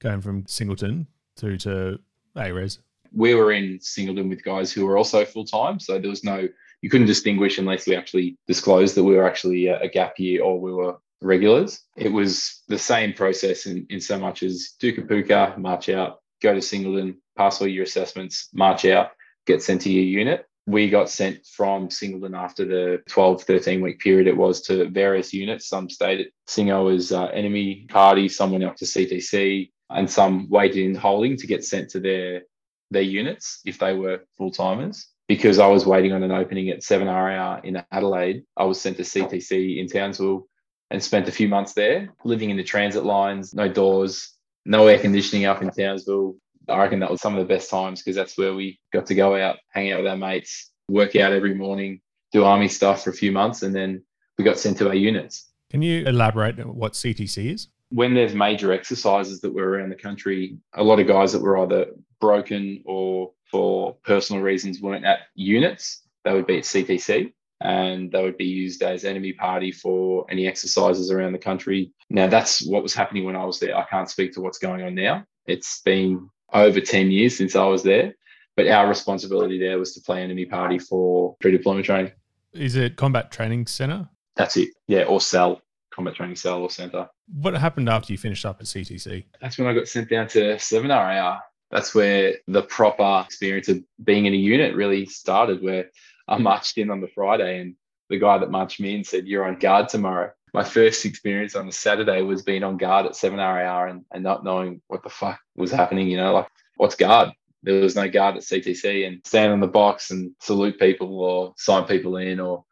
going 0.00 0.20
from 0.20 0.46
Singleton 0.46 1.06
through 1.36 1.58
to 1.58 2.00
ARES? 2.36 2.80
We 3.12 3.34
were 3.34 3.52
in 3.52 3.78
Singleton 3.80 4.28
with 4.28 4.42
guys 4.42 4.72
who 4.72 4.86
were 4.86 4.96
also 4.96 5.24
full 5.24 5.44
time. 5.44 5.78
So, 5.78 5.98
there 5.98 6.10
was 6.10 6.24
no, 6.24 6.48
you 6.80 6.90
couldn't 6.90 7.06
distinguish 7.06 7.58
unless 7.58 7.86
we 7.86 7.94
actually 7.94 8.36
disclosed 8.46 8.96
that 8.96 9.04
we 9.04 9.14
were 9.14 9.26
actually 9.26 9.66
a, 9.66 9.88
gap 9.88 10.18
year 10.18 10.42
or 10.42 10.58
we 10.58 10.72
were 10.72 10.96
regulars. 11.20 11.80
It 11.96 12.12
was 12.12 12.62
the 12.68 12.78
same 12.78 13.12
process 13.12 13.66
in, 13.66 13.86
in 13.90 14.00
so 14.00 14.18
much 14.18 14.42
as 14.42 14.74
do 14.80 14.94
Kapooka, 14.94 15.56
march 15.58 15.88
out, 15.88 16.20
go 16.42 16.54
to 16.54 16.60
Singleton, 16.60 17.16
pass 17.36 17.60
all 17.60 17.68
your 17.68 17.84
assessments, 17.84 18.48
march 18.52 18.84
out, 18.84 19.12
get 19.46 19.62
sent 19.62 19.82
to 19.82 19.90
your 19.90 20.04
unit 20.04 20.46
we 20.66 20.88
got 20.88 21.10
sent 21.10 21.44
from 21.46 21.90
Singleton 21.90 22.34
after 22.34 22.64
the 22.64 23.02
12, 23.08 23.42
13 23.42 23.82
week 23.82 24.00
period 24.00 24.26
it 24.26 24.36
was 24.36 24.62
to 24.62 24.88
various 24.88 25.32
units. 25.32 25.68
Some 25.68 25.90
stayed 25.90 26.20
at 26.20 26.26
Singo 26.48 26.94
as 26.94 27.12
uh, 27.12 27.26
enemy 27.26 27.86
party, 27.90 28.28
some 28.28 28.50
went 28.50 28.64
up 28.64 28.76
to 28.76 28.84
CTC, 28.84 29.70
and 29.90 30.10
some 30.10 30.48
waited 30.48 30.84
in 30.84 30.94
holding 30.94 31.36
to 31.36 31.46
get 31.46 31.64
sent 31.64 31.90
to 31.90 32.00
their 32.00 32.42
their 32.90 33.02
units 33.02 33.60
if 33.64 33.78
they 33.78 33.92
were 33.92 34.24
full 34.36 34.50
timers. 34.50 35.08
Because 35.26 35.58
I 35.58 35.66
was 35.66 35.86
waiting 35.86 36.12
on 36.12 36.22
an 36.22 36.32
opening 36.32 36.68
at 36.68 36.80
7RAR 36.80 37.64
in 37.64 37.82
Adelaide, 37.90 38.44
I 38.58 38.64
was 38.64 38.78
sent 38.78 38.98
to 38.98 39.02
CTC 39.02 39.78
in 39.78 39.88
Townsville 39.88 40.46
and 40.90 41.02
spent 41.02 41.28
a 41.28 41.32
few 41.32 41.48
months 41.48 41.72
there, 41.72 42.12
living 42.24 42.50
in 42.50 42.58
the 42.58 42.62
transit 42.62 43.04
lines, 43.04 43.54
no 43.54 43.66
doors, 43.66 44.34
no 44.66 44.86
air 44.86 44.98
conditioning 44.98 45.46
up 45.46 45.62
in 45.62 45.70
Townsville, 45.70 46.36
I 46.68 46.78
reckon 46.78 47.00
that 47.00 47.10
was 47.10 47.20
some 47.20 47.36
of 47.36 47.46
the 47.46 47.52
best 47.54 47.70
times 47.70 48.00
because 48.00 48.16
that's 48.16 48.38
where 48.38 48.54
we 48.54 48.78
got 48.92 49.06
to 49.06 49.14
go 49.14 49.36
out, 49.36 49.56
hang 49.70 49.92
out 49.92 50.02
with 50.02 50.10
our 50.10 50.16
mates, 50.16 50.70
work 50.88 51.16
out 51.16 51.32
every 51.32 51.54
morning, 51.54 52.00
do 52.32 52.44
army 52.44 52.68
stuff 52.68 53.04
for 53.04 53.10
a 53.10 53.14
few 53.14 53.32
months, 53.32 53.62
and 53.62 53.74
then 53.74 54.02
we 54.38 54.44
got 54.44 54.58
sent 54.58 54.78
to 54.78 54.88
our 54.88 54.94
units. 54.94 55.50
Can 55.70 55.82
you 55.82 56.04
elaborate 56.06 56.58
on 56.60 56.74
what 56.74 56.92
CTC 56.92 57.52
is? 57.52 57.68
When 57.90 58.14
there's 58.14 58.34
major 58.34 58.72
exercises 58.72 59.40
that 59.40 59.52
were 59.52 59.68
around 59.68 59.90
the 59.90 59.96
country, 59.96 60.56
a 60.74 60.82
lot 60.82 60.98
of 61.00 61.06
guys 61.06 61.32
that 61.32 61.42
were 61.42 61.58
either 61.58 61.86
broken 62.20 62.82
or 62.86 63.32
for 63.50 63.96
personal 64.04 64.42
reasons 64.42 64.80
weren't 64.80 65.04
at 65.04 65.20
units, 65.34 66.02
they 66.24 66.32
would 66.32 66.46
be 66.46 66.58
at 66.58 66.64
CTC 66.64 67.32
and 67.60 68.10
they 68.10 68.22
would 68.22 68.36
be 68.36 68.44
used 68.44 68.82
as 68.82 69.04
enemy 69.04 69.32
party 69.32 69.70
for 69.70 70.26
any 70.30 70.46
exercises 70.46 71.10
around 71.10 71.32
the 71.32 71.38
country. 71.38 71.92
Now, 72.10 72.26
that's 72.26 72.66
what 72.66 72.82
was 72.82 72.94
happening 72.94 73.24
when 73.24 73.36
I 73.36 73.44
was 73.44 73.60
there. 73.60 73.76
I 73.76 73.84
can't 73.84 74.10
speak 74.10 74.32
to 74.34 74.40
what's 74.40 74.58
going 74.58 74.82
on 74.82 74.94
now. 74.94 75.24
It's 75.46 75.80
been 75.82 76.28
over 76.52 76.80
10 76.80 77.10
years 77.10 77.36
since 77.36 77.56
I 77.56 77.64
was 77.64 77.82
there, 77.82 78.14
but 78.56 78.68
our 78.68 78.88
responsibility 78.88 79.58
there 79.58 79.78
was 79.78 79.94
to 79.94 80.00
play 80.00 80.22
enemy 80.22 80.44
party 80.44 80.78
for 80.78 81.36
pre 81.40 81.50
deployment 81.50 81.86
training. 81.86 82.12
Is 82.52 82.76
it 82.76 82.96
Combat 82.96 83.30
Training 83.30 83.66
Center? 83.66 84.08
That's 84.36 84.56
it. 84.56 84.70
Yeah, 84.86 85.04
or 85.04 85.20
cell, 85.20 85.60
Combat 85.92 86.14
Training 86.14 86.36
Cell 86.36 86.60
or 86.60 86.70
Center. 86.70 87.08
What 87.32 87.54
happened 87.54 87.88
after 87.88 88.12
you 88.12 88.18
finished 88.18 88.44
up 88.44 88.60
at 88.60 88.66
CTC? 88.66 89.24
That's 89.40 89.58
when 89.58 89.66
I 89.66 89.74
got 89.74 89.88
sent 89.88 90.08
down 90.08 90.28
to 90.28 90.58
7 90.58 90.90
RAR. 90.90 91.42
That's 91.70 91.94
where 91.94 92.36
the 92.46 92.62
proper 92.62 93.22
experience 93.24 93.68
of 93.68 93.78
being 94.04 94.26
in 94.26 94.34
a 94.34 94.36
unit 94.36 94.76
really 94.76 95.06
started, 95.06 95.62
where 95.62 95.86
I 96.28 96.38
marched 96.38 96.78
in 96.78 96.90
on 96.90 97.00
the 97.00 97.08
Friday 97.08 97.60
and 97.60 97.74
the 98.10 98.18
guy 98.18 98.38
that 98.38 98.50
marched 98.50 98.80
me 98.80 98.94
in 98.94 99.04
said, 99.04 99.26
You're 99.26 99.44
on 99.44 99.58
guard 99.58 99.88
tomorrow. 99.88 100.30
My 100.54 100.62
first 100.62 101.04
experience 101.04 101.56
on 101.56 101.66
a 101.66 101.72
Saturday 101.72 102.22
was 102.22 102.42
being 102.42 102.62
on 102.62 102.76
guard 102.76 103.06
at 103.06 103.16
7 103.16 103.38
RAR 103.38 103.88
and, 103.88 104.04
and 104.12 104.22
not 104.22 104.44
knowing 104.44 104.80
what 104.86 105.02
the 105.02 105.10
fuck 105.10 105.40
was 105.56 105.72
happening, 105.72 106.06
you 106.06 106.16
know, 106.16 106.32
like 106.32 106.48
what's 106.76 106.94
guard? 106.94 107.30
There 107.64 107.80
was 107.80 107.96
no 107.96 108.08
guard 108.08 108.36
at 108.36 108.42
CTC 108.44 109.04
and 109.04 109.20
stand 109.24 109.52
on 109.52 109.58
the 109.58 109.66
box 109.66 110.12
and 110.12 110.30
salute 110.40 110.78
people 110.78 111.20
or 111.20 111.54
sign 111.56 111.84
people 111.86 112.18
in 112.18 112.38
or 112.38 112.64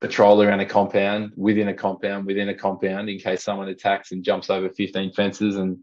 patrol 0.00 0.42
around 0.42 0.60
a 0.60 0.66
compound, 0.66 1.32
within 1.36 1.68
a 1.68 1.74
compound, 1.74 2.26
within 2.26 2.48
a 2.48 2.54
compound, 2.54 3.08
in 3.08 3.20
case 3.20 3.44
someone 3.44 3.68
attacks 3.68 4.10
and 4.10 4.24
jumps 4.24 4.50
over 4.50 4.68
15 4.68 5.12
fences 5.12 5.56
and 5.56 5.78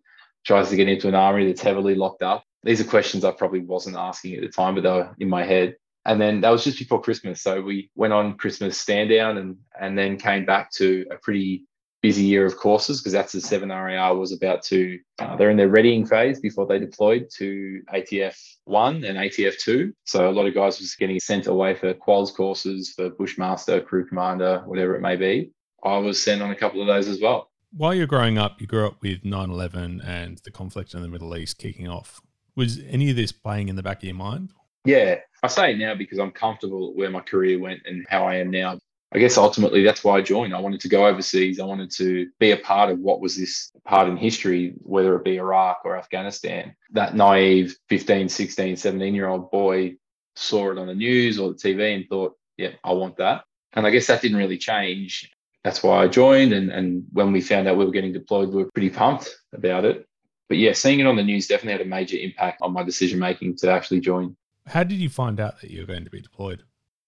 tries 0.45 0.69
to 0.69 0.75
get 0.75 0.89
into 0.89 1.07
an 1.07 1.15
army 1.15 1.47
that's 1.47 1.61
heavily 1.61 1.95
locked 1.95 2.21
up. 2.21 2.43
These 2.63 2.81
are 2.81 2.85
questions 2.85 3.23
I 3.23 3.31
probably 3.31 3.61
wasn't 3.61 3.95
asking 3.95 4.35
at 4.35 4.41
the 4.41 4.49
time, 4.49 4.75
but 4.75 4.81
they 4.81 4.89
were 4.89 5.15
in 5.19 5.29
my 5.29 5.45
head. 5.45 5.77
And 6.05 6.21
then 6.21 6.41
that 6.41 6.49
was 6.49 6.63
just 6.63 6.77
before 6.77 7.01
Christmas. 7.01 7.41
So 7.41 7.61
we 7.61 7.89
went 7.95 8.13
on 8.13 8.37
Christmas 8.37 8.77
stand 8.77 9.09
down 9.09 9.37
and 9.37 9.57
and 9.79 9.97
then 9.97 10.17
came 10.17 10.45
back 10.45 10.71
to 10.73 11.05
a 11.11 11.15
pretty 11.15 11.65
busy 12.05 12.23
year 12.23 12.45
of 12.45 12.55
courses 12.55 13.01
because 13.01 13.13
that's 13.13 13.33
the 13.33 13.41
7 13.41 13.69
RAR 13.69 14.15
was 14.15 14.31
about 14.31 14.61
to, 14.61 14.99
uh, 15.17 15.35
they're 15.37 15.49
in 15.49 15.57
their 15.57 15.69
readying 15.69 16.05
phase 16.05 16.39
before 16.39 16.67
they 16.67 16.77
deployed 16.77 17.27
to 17.35 17.81
ATF 17.91 18.37
1 18.65 19.03
and 19.03 19.17
ATF 19.17 19.57
2. 19.57 19.91
So 20.03 20.29
a 20.29 20.31
lot 20.31 20.45
of 20.45 20.53
guys 20.53 20.79
was 20.79 20.93
getting 20.93 21.19
sent 21.19 21.47
away 21.47 21.73
for 21.73 21.95
quals 21.95 22.31
courses 22.31 22.93
for 22.95 23.09
Bushmaster, 23.09 23.81
Crew 23.81 24.05
Commander, 24.05 24.61
whatever 24.67 24.95
it 24.95 25.01
may 25.01 25.15
be. 25.15 25.49
I 25.83 25.97
was 25.97 26.21
sent 26.21 26.43
on 26.43 26.51
a 26.51 26.55
couple 26.55 26.79
of 26.79 26.85
those 26.85 27.07
as 27.07 27.19
well. 27.19 27.49
While 27.75 27.95
you're 27.95 28.05
growing 28.05 28.37
up, 28.37 28.61
you 28.61 28.67
grew 28.67 28.85
up 28.85 29.01
with 29.01 29.25
9 29.25 29.49
11 29.49 30.01
and 30.01 30.37
the 30.43 30.51
conflict 30.51 30.93
in 30.93 31.01
the 31.01 31.07
Middle 31.07 31.35
East 31.35 31.57
kicking 31.57 31.87
off. 31.87 32.21
Was 32.55 32.79
any 32.87 33.09
of 33.09 33.15
this 33.15 33.31
playing 33.31 33.67
in 33.67 33.77
the 33.77 33.83
back 33.83 33.97
of 33.97 34.03
your 34.03 34.13
mind? 34.13 34.53
Yeah, 34.85 35.21
I 35.45 35.47
say 35.47 35.75
now 35.75 35.93
because 35.95 36.17
I'm 36.17 36.31
comfortable 36.31 36.93
where 36.95 37.11
my 37.11 37.21
career 37.21 37.59
went 37.59 37.81
and 37.85 38.05
how 38.09 38.27
I 38.27 38.35
am 38.35 38.49
now. 38.49 38.79
I 39.13 39.19
guess 39.19 39.37
ultimately 39.37 39.83
that's 39.83 40.03
why 40.03 40.17
I 40.17 40.21
joined. 40.21 40.55
I 40.55 40.59
wanted 40.59 40.81
to 40.81 40.89
go 40.89 41.05
overseas. 41.05 41.59
I 41.59 41.65
wanted 41.65 41.91
to 41.91 42.27
be 42.39 42.51
a 42.51 42.57
part 42.57 42.89
of 42.89 42.99
what 42.99 43.21
was 43.21 43.37
this 43.37 43.71
part 43.85 44.09
in 44.09 44.17
history, 44.17 44.73
whether 44.79 45.15
it 45.15 45.23
be 45.23 45.37
Iraq 45.37 45.81
or 45.85 45.95
Afghanistan. 45.97 46.75
That 46.91 47.15
naive 47.15 47.77
15, 47.89 48.27
16, 48.27 48.75
17 48.75 49.15
year 49.15 49.27
old 49.27 49.51
boy 49.51 49.95
saw 50.35 50.71
it 50.71 50.79
on 50.79 50.87
the 50.87 50.95
news 50.95 51.39
or 51.39 51.49
the 51.49 51.55
TV 51.55 51.95
and 51.95 52.09
thought, 52.09 52.35
yeah, 52.57 52.71
I 52.83 52.93
want 52.93 53.17
that. 53.17 53.43
And 53.73 53.85
I 53.85 53.91
guess 53.91 54.07
that 54.07 54.21
didn't 54.21 54.37
really 54.37 54.57
change. 54.57 55.31
That's 55.63 55.83
why 55.83 56.03
I 56.03 56.07
joined. 56.07 56.53
And, 56.53 56.71
and 56.71 57.05
when 57.13 57.31
we 57.31 57.41
found 57.41 57.67
out 57.67 57.77
we 57.77 57.85
were 57.85 57.91
getting 57.91 58.13
deployed, 58.13 58.49
we 58.49 58.63
were 58.63 58.71
pretty 58.71 58.89
pumped 58.89 59.29
about 59.53 59.85
it. 59.85 60.07
But 60.49 60.57
yeah, 60.57 60.73
seeing 60.73 60.99
it 60.99 61.07
on 61.07 61.15
the 61.15 61.23
news 61.23 61.47
definitely 61.47 61.73
had 61.73 61.81
a 61.81 61.89
major 61.89 62.17
impact 62.17 62.61
on 62.61 62.73
my 62.73 62.83
decision 62.83 63.19
making 63.19 63.57
to 63.57 63.71
actually 63.71 63.99
join. 63.99 64.35
How 64.67 64.83
did 64.83 64.97
you 64.97 65.09
find 65.09 65.39
out 65.39 65.61
that 65.61 65.71
you 65.71 65.81
were 65.81 65.87
going 65.87 66.05
to 66.05 66.09
be 66.09 66.21
deployed? 66.21 66.63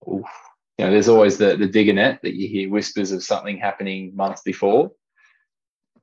Oof. 0.08 0.26
You 0.78 0.86
know, 0.86 0.92
there's 0.92 1.10
always 1.10 1.38
the, 1.38 1.58
the 1.58 1.68
digger 1.68 1.94
net 1.94 2.20
that 2.22 2.36
you 2.36 2.48
hear 2.48 2.70
whispers 2.70 3.12
of 3.12 3.24
something 3.24 3.58
happening 3.58 4.16
months 4.16 4.42
before. 4.44 4.92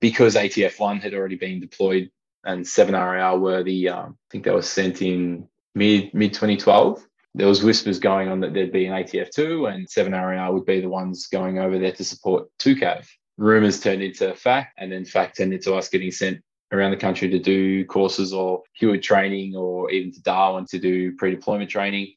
Because 0.01 0.35
ATF 0.35 0.79
1 0.79 0.99
had 0.99 1.15
already 1.15 1.37
been 1.37 1.61
deployed 1.61 2.11
and 2.45 2.65
7RAR 2.65 3.41
were 3.41 3.63
the, 3.63 3.89
um, 3.89 4.19
I 4.19 4.27
think 4.31 4.45
they 4.45 4.51
were 4.51 4.63
sent 4.63 5.01
in 5.01 5.49
mid 5.75 6.13
mid 6.13 6.35
2012. 6.35 7.07
There 7.37 7.47
was 7.47 7.63
whispers 7.63 7.99
going 7.99 8.29
on 8.29 8.41
that 8.41 8.53
there'd 8.53 8.73
be 8.73 8.87
an 8.87 8.93
ATF 8.93 9.31
2 9.31 9.67
and 9.67 9.89
7RAR 9.89 10.53
would 10.53 10.67
be 10.67 10.81
the 10.81 10.89
ones 10.89 11.27
going 11.27 11.59
over 11.59 11.79
there 11.79 11.93
to 11.93 12.05
support 12.05 12.49
2CAV. 12.59 13.07
Rumors 13.39 13.81
turned 13.81 14.03
into 14.03 14.35
fact, 14.35 14.75
and 14.79 14.93
then 14.93 15.05
fact 15.05 15.39
turned 15.39 15.53
into 15.53 15.75
us 15.75 15.89
getting 15.89 16.13
sent 16.13 16.41
around 16.75 16.91
the 16.91 16.97
country 16.97 17.29
to 17.31 17.39
do 17.39 17.85
courses 17.87 18.33
or 18.33 18.63
HUET 18.81 19.03
training 19.03 19.55
or 19.57 19.91
even 19.91 20.13
to 20.13 20.23
Darwin 20.23 20.67
to 20.67 20.79
do 20.79 21.15
pre-deployment 21.17 21.71
training. 21.71 22.15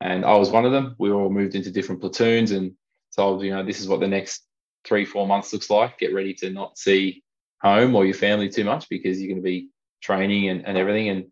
And 0.00 0.24
I 0.24 0.34
was 0.34 0.50
one 0.50 0.64
of 0.64 0.72
them. 0.72 0.96
We 0.98 1.10
all 1.10 1.30
moved 1.30 1.54
into 1.54 1.70
different 1.70 2.00
platoons 2.00 2.50
and 2.50 2.72
told, 3.14 3.42
you 3.42 3.50
know, 3.50 3.64
this 3.64 3.80
is 3.80 3.88
what 3.88 4.00
the 4.00 4.08
next 4.08 4.42
three, 4.84 5.04
four 5.04 5.26
months 5.26 5.52
looks 5.52 5.70
like. 5.70 5.98
Get 5.98 6.14
ready 6.14 6.34
to 6.34 6.50
not 6.50 6.78
see 6.78 7.22
home 7.62 7.94
or 7.94 8.04
your 8.04 8.14
family 8.14 8.48
too 8.48 8.64
much 8.64 8.88
because 8.88 9.20
you're 9.20 9.28
going 9.28 9.42
to 9.42 9.48
be 9.48 9.68
training 10.02 10.48
and, 10.48 10.66
and 10.66 10.78
everything. 10.78 11.10
And 11.10 11.26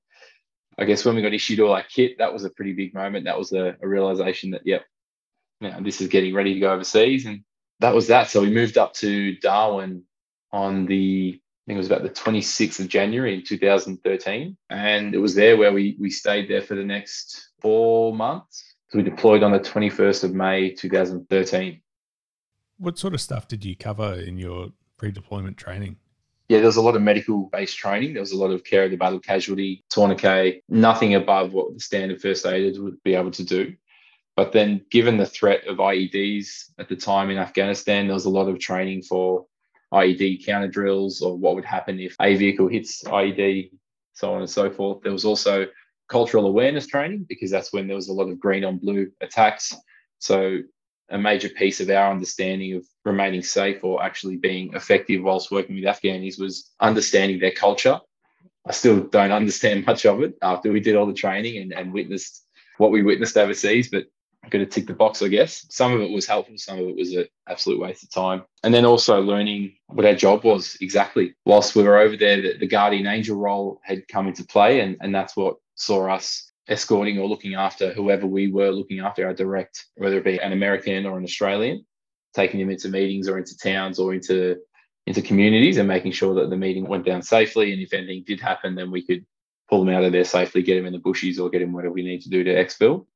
I 0.78 0.84
guess 0.84 1.04
when 1.04 1.16
we 1.16 1.22
got 1.22 1.34
issued 1.34 1.60
all 1.60 1.72
our 1.72 1.82
kit, 1.82 2.18
that 2.18 2.32
was 2.32 2.44
a 2.44 2.50
pretty 2.50 2.74
big 2.74 2.94
moment. 2.94 3.24
That 3.24 3.38
was 3.38 3.52
a, 3.52 3.76
a 3.82 3.88
realization 3.88 4.50
that, 4.50 4.62
yep, 4.64 4.84
you 5.60 5.70
know, 5.70 5.80
this 5.80 6.00
is 6.00 6.08
getting 6.08 6.34
ready 6.34 6.54
to 6.54 6.60
go 6.60 6.72
overseas. 6.72 7.26
And 7.26 7.42
that 7.80 7.94
was 7.94 8.08
that. 8.08 8.28
So 8.28 8.42
we 8.42 8.50
moved 8.50 8.76
up 8.76 8.92
to 8.94 9.36
Darwin 9.36 10.04
on 10.52 10.86
the 10.86 11.40
think 11.68 11.76
it 11.76 11.80
was 11.80 11.86
about 11.86 12.02
the 12.02 12.08
26th 12.08 12.80
of 12.80 12.88
January 12.88 13.34
in 13.34 13.44
2013. 13.44 14.56
And 14.70 15.14
it 15.14 15.18
was 15.18 15.34
there 15.34 15.58
where 15.58 15.72
we, 15.72 15.98
we 16.00 16.08
stayed 16.08 16.48
there 16.48 16.62
for 16.62 16.74
the 16.74 16.84
next 16.84 17.50
four 17.60 18.14
months. 18.14 18.74
So 18.88 18.96
we 18.96 19.04
deployed 19.04 19.42
on 19.42 19.52
the 19.52 19.60
21st 19.60 20.24
of 20.24 20.34
May 20.34 20.72
2013. 20.72 21.82
What 22.78 22.98
sort 22.98 23.12
of 23.12 23.20
stuff 23.20 23.48
did 23.48 23.66
you 23.66 23.76
cover 23.76 24.14
in 24.14 24.38
your 24.38 24.68
pre 24.96 25.10
deployment 25.10 25.58
training? 25.58 25.96
Yeah, 26.48 26.58
there 26.58 26.66
was 26.66 26.76
a 26.76 26.82
lot 26.82 26.96
of 26.96 27.02
medical 27.02 27.50
based 27.52 27.76
training. 27.76 28.14
There 28.14 28.22
was 28.22 28.32
a 28.32 28.38
lot 28.38 28.50
of 28.50 28.64
care 28.64 28.84
of 28.84 28.90
the 28.90 28.96
battle 28.96 29.20
casualty, 29.20 29.84
tourniquet, 29.90 30.62
nothing 30.70 31.16
above 31.16 31.52
what 31.52 31.74
the 31.74 31.80
standard 31.80 32.22
first 32.22 32.46
aiders 32.46 32.78
would 32.78 33.02
be 33.02 33.14
able 33.14 33.32
to 33.32 33.44
do. 33.44 33.74
But 34.36 34.52
then, 34.52 34.86
given 34.90 35.18
the 35.18 35.26
threat 35.26 35.66
of 35.66 35.76
IEDs 35.76 36.70
at 36.78 36.88
the 36.88 36.96
time 36.96 37.28
in 37.28 37.36
Afghanistan, 37.36 38.06
there 38.06 38.14
was 38.14 38.24
a 38.24 38.30
lot 38.30 38.48
of 38.48 38.58
training 38.58 39.02
for 39.02 39.44
IED 39.92 40.44
counter 40.44 40.68
drills 40.68 41.20
or 41.22 41.36
what 41.36 41.54
would 41.54 41.64
happen 41.64 41.98
if 41.98 42.14
a 42.20 42.36
vehicle 42.36 42.68
hits 42.68 43.02
IED, 43.04 43.70
so 44.12 44.34
on 44.34 44.40
and 44.40 44.50
so 44.50 44.70
forth. 44.70 45.02
There 45.02 45.12
was 45.12 45.24
also 45.24 45.66
cultural 46.08 46.46
awareness 46.46 46.86
training 46.86 47.26
because 47.28 47.50
that's 47.50 47.72
when 47.72 47.86
there 47.86 47.96
was 47.96 48.08
a 48.08 48.12
lot 48.12 48.28
of 48.28 48.40
green 48.40 48.64
on 48.64 48.78
blue 48.78 49.10
attacks. 49.20 49.74
So 50.18 50.58
a 51.10 51.18
major 51.18 51.48
piece 51.48 51.80
of 51.80 51.88
our 51.90 52.10
understanding 52.10 52.74
of 52.74 52.84
remaining 53.04 53.42
safe 53.42 53.82
or 53.82 54.02
actually 54.02 54.36
being 54.36 54.74
effective 54.74 55.22
whilst 55.22 55.50
working 55.50 55.76
with 55.76 55.84
Afghanis 55.84 56.38
was 56.38 56.70
understanding 56.80 57.38
their 57.38 57.52
culture. 57.52 57.98
I 58.66 58.72
still 58.72 59.00
don't 59.00 59.32
understand 59.40 59.86
much 59.86 60.04
of 60.04 60.22
it 60.22 60.34
after 60.42 60.72
we 60.72 60.80
did 60.80 60.96
all 60.96 61.06
the 61.06 61.14
training 61.14 61.58
and, 61.58 61.72
and 61.72 61.92
witnessed 61.92 62.44
what 62.76 62.90
we 62.90 63.02
witnessed 63.02 63.36
overseas, 63.36 63.88
but 63.88 64.04
going 64.50 64.64
to 64.64 64.70
tick 64.70 64.86
the 64.86 64.94
box, 64.94 65.22
I 65.22 65.28
guess. 65.28 65.66
Some 65.70 65.92
of 65.92 66.00
it 66.00 66.10
was 66.10 66.26
helpful, 66.26 66.56
some 66.56 66.78
of 66.78 66.88
it 66.88 66.96
was 66.96 67.12
an 67.12 67.26
absolute 67.48 67.80
waste 67.80 68.02
of 68.02 68.10
time. 68.10 68.44
And 68.62 68.72
then 68.72 68.84
also 68.84 69.20
learning 69.20 69.74
what 69.88 70.06
our 70.06 70.14
job 70.14 70.44
was 70.44 70.76
exactly. 70.80 71.34
Whilst 71.44 71.76
we 71.76 71.82
were 71.82 71.98
over 71.98 72.16
there, 72.16 72.40
the, 72.40 72.58
the 72.58 72.66
guardian 72.66 73.06
angel 73.06 73.36
role 73.36 73.80
had 73.82 74.08
come 74.08 74.28
into 74.28 74.44
play, 74.44 74.80
and, 74.80 74.96
and 75.00 75.14
that's 75.14 75.36
what 75.36 75.56
saw 75.74 76.08
us 76.08 76.50
escorting 76.68 77.18
or 77.18 77.28
looking 77.28 77.54
after 77.54 77.92
whoever 77.92 78.26
we 78.26 78.50
were 78.50 78.70
looking 78.70 79.00
after, 79.00 79.26
our 79.26 79.34
direct, 79.34 79.86
whether 79.96 80.18
it 80.18 80.24
be 80.24 80.38
an 80.38 80.52
American 80.52 81.06
or 81.06 81.18
an 81.18 81.24
Australian, 81.24 81.84
taking 82.34 82.60
them 82.60 82.70
into 82.70 82.88
meetings 82.88 83.28
or 83.28 83.38
into 83.38 83.56
towns 83.56 83.98
or 83.98 84.14
into 84.14 84.56
into 85.06 85.22
communities 85.22 85.78
and 85.78 85.88
making 85.88 86.12
sure 86.12 86.34
that 86.34 86.50
the 86.50 86.56
meeting 86.56 86.86
went 86.86 87.06
down 87.06 87.22
safely. 87.22 87.72
And 87.72 87.80
if 87.80 87.94
anything 87.94 88.24
did 88.26 88.42
happen, 88.42 88.74
then 88.74 88.90
we 88.90 89.00
could 89.06 89.24
pull 89.70 89.82
them 89.82 89.94
out 89.94 90.04
of 90.04 90.12
there 90.12 90.24
safely, 90.24 90.60
get 90.60 90.76
them 90.76 90.84
in 90.84 90.92
the 90.92 90.98
bushes 90.98 91.40
or 91.40 91.48
get 91.48 91.60
them 91.60 91.72
whatever 91.72 91.94
we 91.94 92.02
need 92.02 92.20
to 92.22 92.28
do 92.28 92.44
to 92.44 92.52
exfil 92.54 93.06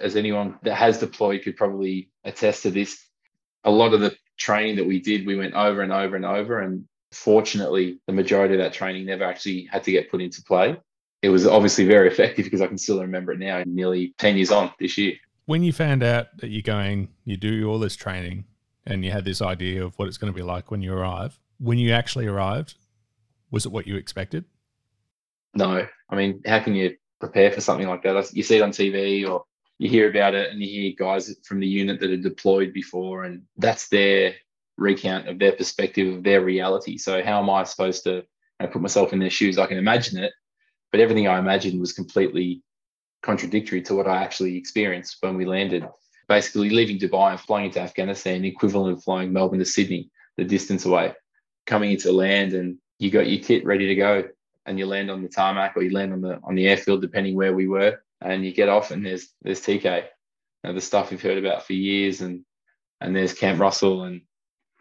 as 0.00 0.16
anyone 0.16 0.58
that 0.62 0.74
has 0.74 0.98
deployed 0.98 1.42
could 1.42 1.56
probably 1.56 2.10
attest 2.24 2.62
to 2.62 2.70
this, 2.70 3.06
a 3.64 3.70
lot 3.70 3.94
of 3.94 4.00
the 4.00 4.14
training 4.36 4.76
that 4.76 4.86
we 4.86 5.00
did, 5.00 5.26
we 5.26 5.36
went 5.36 5.54
over 5.54 5.82
and 5.82 5.92
over 5.92 6.16
and 6.16 6.24
over. 6.24 6.60
And 6.60 6.86
fortunately, 7.12 7.98
the 8.06 8.12
majority 8.12 8.54
of 8.54 8.60
that 8.60 8.72
training 8.72 9.06
never 9.06 9.24
actually 9.24 9.68
had 9.70 9.84
to 9.84 9.92
get 9.92 10.10
put 10.10 10.20
into 10.20 10.42
play. 10.42 10.76
It 11.22 11.30
was 11.30 11.46
obviously 11.46 11.86
very 11.86 12.08
effective 12.08 12.44
because 12.44 12.60
I 12.60 12.66
can 12.66 12.78
still 12.78 13.00
remember 13.00 13.32
it 13.32 13.38
now, 13.38 13.62
nearly 13.66 14.14
10 14.18 14.36
years 14.36 14.50
on 14.50 14.70
this 14.78 14.98
year. 14.98 15.14
When 15.46 15.62
you 15.62 15.72
found 15.72 16.02
out 16.02 16.26
that 16.38 16.50
you're 16.50 16.62
going, 16.62 17.08
you 17.24 17.36
do 17.36 17.68
all 17.68 17.78
this 17.78 17.96
training 17.96 18.44
and 18.84 19.04
you 19.04 19.10
had 19.10 19.24
this 19.24 19.40
idea 19.40 19.84
of 19.84 19.98
what 19.98 20.08
it's 20.08 20.18
going 20.18 20.32
to 20.32 20.36
be 20.36 20.42
like 20.42 20.70
when 20.70 20.82
you 20.82 20.92
arrive, 20.92 21.38
when 21.58 21.78
you 21.78 21.92
actually 21.92 22.26
arrived, 22.26 22.74
was 23.50 23.64
it 23.64 23.72
what 23.72 23.86
you 23.86 23.96
expected? 23.96 24.44
No. 25.54 25.86
I 26.10 26.14
mean, 26.14 26.42
how 26.46 26.60
can 26.60 26.74
you 26.74 26.96
prepare 27.18 27.50
for 27.50 27.60
something 27.60 27.88
like 27.88 28.02
that? 28.02 28.32
You 28.34 28.42
see 28.42 28.58
it 28.58 28.62
on 28.62 28.70
TV 28.70 29.28
or 29.28 29.44
you 29.78 29.88
hear 29.88 30.08
about 30.08 30.34
it 30.34 30.50
and 30.50 30.60
you 30.60 30.68
hear 30.68 30.92
guys 30.98 31.34
from 31.44 31.60
the 31.60 31.66
unit 31.66 32.00
that 32.00 32.10
are 32.10 32.16
deployed 32.16 32.72
before, 32.72 33.24
and 33.24 33.42
that's 33.58 33.88
their 33.88 34.34
recount 34.78 35.28
of 35.28 35.38
their 35.38 35.52
perspective 35.52 36.14
of 36.14 36.22
their 36.22 36.42
reality. 36.42 36.98
So 36.98 37.22
how 37.22 37.42
am 37.42 37.50
I 37.50 37.64
supposed 37.64 38.04
to 38.04 38.24
put 38.60 38.82
myself 38.82 39.12
in 39.12 39.18
their 39.18 39.30
shoes? 39.30 39.58
I 39.58 39.66
can 39.66 39.78
imagine 39.78 40.22
it, 40.22 40.32
but 40.92 41.00
everything 41.00 41.28
I 41.28 41.38
imagined 41.38 41.80
was 41.80 41.92
completely 41.92 42.62
contradictory 43.22 43.82
to 43.82 43.94
what 43.94 44.06
I 44.06 44.22
actually 44.22 44.56
experienced 44.56 45.16
when 45.20 45.36
we 45.36 45.44
landed. 45.44 45.86
Basically, 46.28 46.70
leaving 46.70 46.98
Dubai 46.98 47.32
and 47.32 47.40
flying 47.40 47.66
into 47.66 47.80
Afghanistan, 47.80 48.44
equivalent 48.44 48.96
of 48.96 49.04
flying 49.04 49.32
Melbourne 49.32 49.60
to 49.60 49.64
Sydney, 49.64 50.10
the 50.36 50.44
distance 50.44 50.84
away. 50.84 51.14
Coming 51.66 51.92
into 51.92 52.12
land 52.12 52.52
and 52.52 52.78
you 52.98 53.10
got 53.10 53.28
your 53.28 53.42
kit 53.42 53.64
ready 53.64 53.86
to 53.86 53.94
go, 53.94 54.24
and 54.64 54.78
you 54.78 54.86
land 54.86 55.10
on 55.10 55.22
the 55.22 55.28
tarmac 55.28 55.76
or 55.76 55.82
you 55.82 55.92
land 55.92 56.12
on 56.12 56.20
the 56.20 56.40
on 56.42 56.54
the 56.54 56.66
airfield, 56.66 57.00
depending 57.00 57.36
where 57.36 57.54
we 57.54 57.68
were, 57.68 58.00
and 58.20 58.44
you 58.44 58.52
get 58.52 58.68
off 58.68 58.90
and 58.90 59.04
there's 59.04 59.28
there's 59.42 59.60
TK, 59.60 59.84
you 59.84 60.02
know, 60.64 60.72
the 60.72 60.80
stuff 60.80 61.10
you've 61.10 61.22
heard 61.22 61.38
about 61.38 61.66
for 61.66 61.72
years, 61.74 62.20
and 62.20 62.44
and 63.00 63.14
there's 63.14 63.34
Camp 63.34 63.60
Russell 63.60 64.04
and 64.04 64.22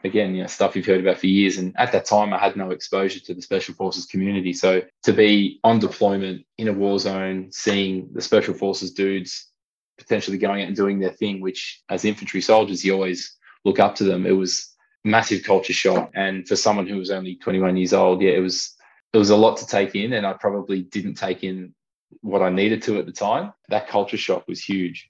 again, 0.05 0.35
you 0.35 0.41
know, 0.41 0.47
stuff 0.47 0.75
you've 0.75 0.85
heard 0.85 1.01
about 1.01 1.17
for 1.17 1.27
years. 1.27 1.57
And 1.57 1.73
at 1.77 1.91
that 1.91 2.05
time, 2.05 2.33
I 2.33 2.37
had 2.37 2.55
no 2.55 2.71
exposure 2.71 3.19
to 3.21 3.33
the 3.33 3.41
Special 3.41 3.73
Forces 3.73 4.05
community. 4.05 4.53
So 4.53 4.83
to 5.03 5.13
be 5.13 5.59
on 5.63 5.79
deployment 5.79 6.45
in 6.57 6.67
a 6.67 6.73
war 6.73 6.99
zone, 6.99 7.51
seeing 7.51 8.09
the 8.13 8.21
Special 8.21 8.53
Forces 8.53 8.91
dudes 8.91 9.49
potentially 9.97 10.37
going 10.37 10.61
out 10.61 10.67
and 10.67 10.75
doing 10.75 10.99
their 10.99 11.11
thing, 11.11 11.41
which 11.41 11.81
as 11.89 12.05
infantry 12.05 12.41
soldiers, 12.41 12.83
you 12.83 12.93
always 12.93 13.35
look 13.63 13.79
up 13.79 13.95
to 13.95 14.03
them. 14.03 14.25
It 14.25 14.31
was 14.31 14.73
massive 15.03 15.43
culture 15.43 15.73
shock. 15.73 16.11
And 16.13 16.47
for 16.47 16.55
someone 16.55 16.87
who 16.87 16.97
was 16.97 17.11
only 17.11 17.35
21 17.35 17.77
years 17.77 17.93
old, 17.93 18.21
yeah, 18.21 18.31
it 18.31 18.41
was 18.41 18.73
it 19.13 19.17
was 19.17 19.29
a 19.29 19.35
lot 19.35 19.57
to 19.57 19.67
take 19.67 19.95
in. 19.95 20.13
And 20.13 20.25
I 20.25 20.33
probably 20.33 20.81
didn't 20.81 21.15
take 21.15 21.43
in 21.43 21.73
what 22.21 22.41
I 22.41 22.49
needed 22.49 22.81
to 22.83 22.99
at 22.99 23.05
the 23.05 23.11
time. 23.11 23.53
That 23.69 23.87
culture 23.87 24.17
shock 24.17 24.47
was 24.47 24.61
huge. 24.61 25.09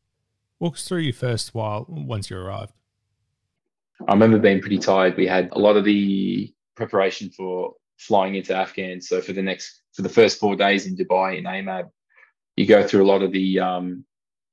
Walk 0.59 0.75
us 0.75 0.87
through 0.87 0.99
your 0.99 1.13
first 1.13 1.53
while 1.53 1.85
once 1.87 2.29
you 2.29 2.37
arrived. 2.37 2.73
I 4.07 4.13
remember 4.13 4.39
being 4.39 4.61
pretty 4.61 4.77
tired. 4.77 5.15
We 5.15 5.27
had 5.27 5.49
a 5.51 5.59
lot 5.59 5.77
of 5.77 5.85
the 5.85 6.53
preparation 6.75 7.29
for 7.29 7.73
flying 7.97 8.35
into 8.35 8.55
Afghan. 8.55 9.01
So 9.01 9.21
for 9.21 9.33
the 9.33 9.41
next, 9.41 9.81
for 9.93 10.01
the 10.01 10.09
first 10.09 10.39
four 10.39 10.55
days 10.55 10.85
in 10.85 10.95
Dubai 10.95 11.37
in 11.37 11.45
AMAB, 11.45 11.89
you 12.55 12.65
go 12.65 12.85
through 12.85 13.03
a 13.03 13.07
lot 13.07 13.21
of 13.21 13.31
the 13.31 13.59
um, 13.59 14.05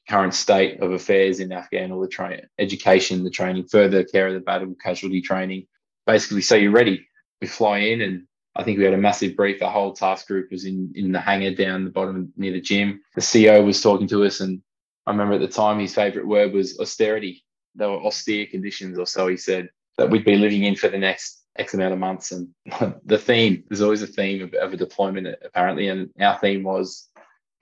current 0.08 0.34
state 0.34 0.80
of 0.80 0.92
affairs 0.92 1.40
in 1.40 1.52
Afghan, 1.52 1.92
all 1.92 2.00
the 2.00 2.08
tra- 2.08 2.42
education, 2.58 3.24
the 3.24 3.30
training, 3.30 3.66
further 3.68 4.04
care 4.04 4.28
of 4.28 4.34
the 4.34 4.40
battle, 4.40 4.74
casualty 4.82 5.20
training. 5.20 5.66
Basically, 6.06 6.42
so 6.42 6.56
you're 6.56 6.72
ready. 6.72 7.06
We 7.40 7.46
fly 7.46 7.78
in, 7.78 8.00
and 8.00 8.26
I 8.54 8.62
think 8.62 8.78
we 8.78 8.84
had 8.84 8.94
a 8.94 8.98
massive 8.98 9.36
brief. 9.36 9.58
The 9.58 9.70
whole 9.70 9.92
task 9.92 10.26
group 10.26 10.50
was 10.50 10.64
in 10.64 10.92
in 10.94 11.12
the 11.12 11.20
hangar 11.20 11.54
down 11.54 11.84
the 11.84 11.90
bottom 11.90 12.32
near 12.36 12.52
the 12.52 12.60
gym. 12.60 13.00
The 13.14 13.20
CEO 13.20 13.64
was 13.64 13.80
talking 13.80 14.08
to 14.08 14.24
us, 14.24 14.40
and 14.40 14.60
I 15.06 15.10
remember 15.10 15.34
at 15.34 15.40
the 15.40 15.48
time 15.48 15.78
his 15.78 15.94
favourite 15.94 16.26
word 16.26 16.52
was 16.52 16.78
austerity 16.78 17.44
There 17.74 17.88
were 17.88 18.02
austere 18.02 18.46
conditions, 18.46 18.98
or 18.98 19.06
so 19.06 19.26
he 19.28 19.36
said, 19.36 19.70
that 19.98 20.10
we'd 20.10 20.24
be 20.24 20.36
living 20.36 20.64
in 20.64 20.76
for 20.76 20.88
the 20.88 20.98
next 20.98 21.42
X 21.56 21.74
amount 21.74 21.92
of 21.92 21.98
months. 21.98 22.32
And 22.32 22.48
the 23.04 23.18
theme, 23.18 23.64
there's 23.68 23.82
always 23.82 24.02
a 24.02 24.06
theme 24.06 24.42
of, 24.42 24.54
of 24.54 24.72
a 24.72 24.76
deployment, 24.76 25.28
apparently. 25.44 25.88
And 25.88 26.10
our 26.20 26.38
theme 26.38 26.62
was 26.62 27.08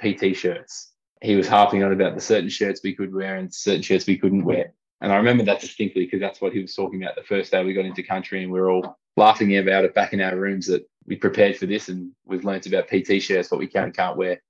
PT 0.01 0.37
shirts. 0.37 0.93
He 1.23 1.37
was 1.37 1.49
harping 1.49 1.83
on 1.83 1.93
about 1.93 2.15
the 2.15 2.21
certain 2.21 2.49
shirts 2.49 2.81
we 2.83 2.95
could 2.95 3.13
wear 3.13 3.37
and 3.37 3.53
certain 3.53 3.83
shirts 3.83 4.07
we 4.07 4.19
couldn't 4.19 4.45
wear. 4.45 4.73
And 5.03 5.13
I 5.13 5.17
remember 5.17 5.45
that 5.45 5.61
distinctly 5.61 6.05
because 6.05 6.21
that's 6.21 6.41
what 6.41 6.53
he 6.53 6.61
was 6.61 6.75
talking 6.75 7.03
about 7.03 7.17
the 7.17 7.23
first 7.23 7.51
day 7.51 7.65
we 7.65 7.73
got 7.73 7.87
into 7.87 8.03
country 8.03 8.43
and 8.43 8.53
we 8.53 8.61
are 8.61 8.71
all 8.71 8.99
laughing 9.21 9.57
about 9.57 9.85
it 9.85 9.95
back 9.95 10.13
in 10.13 10.21
our 10.21 10.37
rooms 10.37 10.67
that 10.67 10.89
we 11.07 11.17
prepared 11.17 11.57
for 11.57 11.67
this 11.67 11.89
and 11.89 12.11
we've 12.27 12.45
learnt 12.45 12.67
about 12.67 12.89
PT 12.89 13.23
shirts, 13.23 13.51
what 13.51 13.61
we 13.61 13.67
can 13.67 13.85
and 13.85 13.97
can't 13.97 14.17
wear 14.17 14.41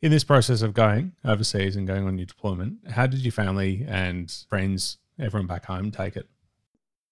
in 0.00 0.10
this 0.10 0.24
process 0.24 0.62
of 0.62 0.74
going 0.74 1.12
overseas 1.24 1.76
and 1.76 1.86
going 1.86 2.06
on 2.06 2.18
your 2.18 2.26
deployment, 2.26 2.78
how 2.90 3.06
did 3.06 3.20
your 3.20 3.32
family 3.32 3.84
and 3.88 4.30
friends, 4.48 4.98
everyone 5.18 5.46
back 5.46 5.64
home, 5.64 5.90
take 5.90 6.16
it? 6.16 6.28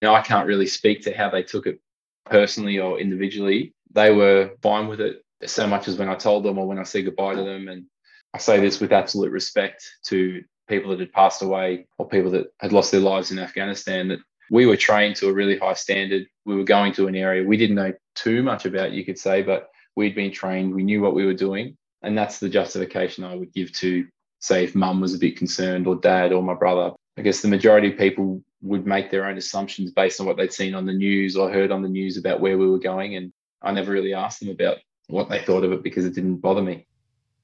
You 0.01 0.07
know, 0.07 0.15
I 0.15 0.21
can't 0.21 0.47
really 0.47 0.67
speak 0.67 1.01
to 1.03 1.13
how 1.15 1.29
they 1.29 1.43
took 1.43 1.67
it 1.67 1.81
personally 2.25 2.79
or 2.79 2.99
individually. 2.99 3.73
They 3.91 4.13
were 4.13 4.51
fine 4.61 4.87
with 4.87 5.01
it 5.01 5.23
so 5.45 5.67
much 5.67 5.87
as 5.87 5.97
when 5.97 6.09
I 6.09 6.15
told 6.15 6.43
them 6.43 6.57
or 6.57 6.67
when 6.67 6.79
I 6.79 6.83
said 6.83 7.05
goodbye 7.05 7.35
to 7.35 7.43
them. 7.43 7.67
And 7.67 7.85
I 8.33 8.37
say 8.37 8.59
this 8.59 8.79
with 8.79 8.93
absolute 8.93 9.31
respect 9.31 9.83
to 10.05 10.43
people 10.69 10.91
that 10.91 10.99
had 10.99 11.11
passed 11.11 11.41
away 11.41 11.87
or 11.97 12.07
people 12.07 12.31
that 12.31 12.47
had 12.59 12.73
lost 12.73 12.91
their 12.91 13.01
lives 13.01 13.31
in 13.31 13.39
Afghanistan 13.39 14.07
that 14.09 14.19
we 14.49 14.65
were 14.65 14.77
trained 14.77 15.15
to 15.17 15.29
a 15.29 15.33
really 15.33 15.57
high 15.57 15.73
standard. 15.73 16.25
We 16.45 16.55
were 16.55 16.63
going 16.63 16.93
to 16.93 17.07
an 17.07 17.15
area 17.15 17.47
we 17.47 17.57
didn't 17.57 17.75
know 17.75 17.93
too 18.15 18.43
much 18.43 18.65
about, 18.65 18.91
you 18.91 19.05
could 19.05 19.19
say, 19.19 19.41
but 19.41 19.69
we'd 19.95 20.15
been 20.15 20.31
trained. 20.31 20.73
We 20.73 20.83
knew 20.83 21.01
what 21.01 21.13
we 21.13 21.25
were 21.25 21.33
doing. 21.33 21.77
And 22.03 22.17
that's 22.17 22.39
the 22.39 22.49
justification 22.49 23.23
I 23.23 23.35
would 23.35 23.53
give 23.53 23.71
to, 23.73 24.07
say, 24.39 24.63
if 24.63 24.75
mum 24.75 25.01
was 25.01 25.13
a 25.13 25.19
bit 25.19 25.37
concerned 25.37 25.87
or 25.87 25.95
dad 25.95 26.31
or 26.31 26.43
my 26.43 26.53
brother. 26.53 26.91
I 27.17 27.21
guess 27.21 27.41
the 27.41 27.47
majority 27.47 27.91
of 27.91 27.97
people 27.97 28.43
would 28.61 28.85
make 28.85 29.11
their 29.11 29.25
own 29.25 29.37
assumptions 29.37 29.91
based 29.91 30.19
on 30.19 30.27
what 30.27 30.37
they'd 30.37 30.53
seen 30.53 30.75
on 30.75 30.85
the 30.85 30.93
news 30.93 31.35
or 31.35 31.51
heard 31.51 31.71
on 31.71 31.81
the 31.81 31.89
news 31.89 32.17
about 32.17 32.39
where 32.39 32.57
we 32.57 32.67
were 32.67 32.79
going. 32.79 33.15
And 33.15 33.33
I 33.61 33.71
never 33.71 33.91
really 33.91 34.13
asked 34.13 34.39
them 34.39 34.49
about 34.49 34.77
what 35.07 35.29
they 35.29 35.41
thought 35.41 35.63
of 35.63 35.71
it 35.71 35.83
because 35.83 36.05
it 36.05 36.15
didn't 36.15 36.37
bother 36.37 36.61
me. 36.61 36.86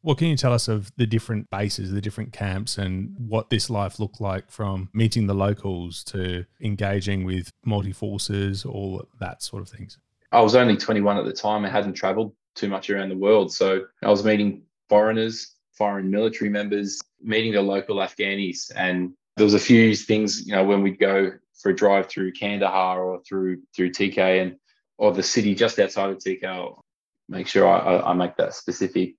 What 0.03 0.17
can 0.17 0.27
you 0.27 0.35
tell 0.35 0.51
us 0.51 0.67
of 0.67 0.91
the 0.97 1.07
different 1.07 1.49
bases, 1.49 1.91
the 1.93 2.01
different 2.01 2.33
camps, 2.33 2.77
and 2.77 3.15
what 3.17 3.49
this 3.49 3.69
life 3.69 3.99
looked 3.99 4.19
like 4.19 4.51
from 4.51 4.89
meeting 4.93 5.27
the 5.27 5.33
locals 5.33 6.03
to 6.05 6.45
engaging 6.61 7.23
with 7.23 7.49
multi 7.65 7.93
forces, 7.93 8.65
all 8.65 9.07
that 9.21 9.41
sort 9.41 9.63
of 9.63 9.69
things? 9.69 9.97
I 10.33 10.41
was 10.41 10.55
only 10.55 10.75
21 10.75 11.17
at 11.17 11.23
the 11.23 11.31
time. 11.31 11.63
I 11.63 11.69
hadn't 11.69 11.93
traveled 11.93 12.35
too 12.53 12.67
much 12.67 12.89
around 12.89 13.09
the 13.09 13.17
world. 13.17 13.53
So 13.53 13.85
I 14.01 14.09
was 14.09 14.25
meeting 14.25 14.63
foreigners, 14.89 15.55
foreign 15.71 16.11
military 16.11 16.49
members, 16.49 16.99
meeting 17.21 17.53
the 17.53 17.61
local 17.61 17.95
Afghanis. 17.97 18.73
And 18.75 19.13
there 19.37 19.45
was 19.45 19.53
a 19.53 19.59
few 19.59 19.95
things, 19.95 20.45
you 20.45 20.53
know, 20.53 20.65
when 20.65 20.81
we'd 20.81 20.99
go 20.99 21.31
for 21.61 21.69
a 21.69 21.75
drive 21.75 22.07
through 22.07 22.33
Kandahar 22.33 23.01
or 23.01 23.21
through 23.23 23.61
through 23.73 23.91
TK 23.91 24.41
and 24.41 24.57
or 24.97 25.13
the 25.13 25.23
city 25.23 25.55
just 25.55 25.79
outside 25.79 26.09
of 26.09 26.17
TK, 26.17 26.43
I'll 26.43 26.81
make 27.29 27.47
sure 27.47 27.67
I, 27.67 28.11
I 28.11 28.13
make 28.13 28.35
that 28.35 28.53
specific, 28.53 29.15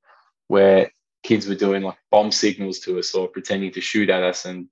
where 0.48 0.90
kids 1.22 1.46
were 1.46 1.54
doing 1.54 1.82
like 1.82 1.98
bomb 2.10 2.30
signals 2.30 2.80
to 2.80 2.98
us 2.98 3.14
or 3.14 3.28
pretending 3.28 3.72
to 3.72 3.80
shoot 3.80 4.10
at 4.10 4.22
us. 4.22 4.44
And 4.44 4.68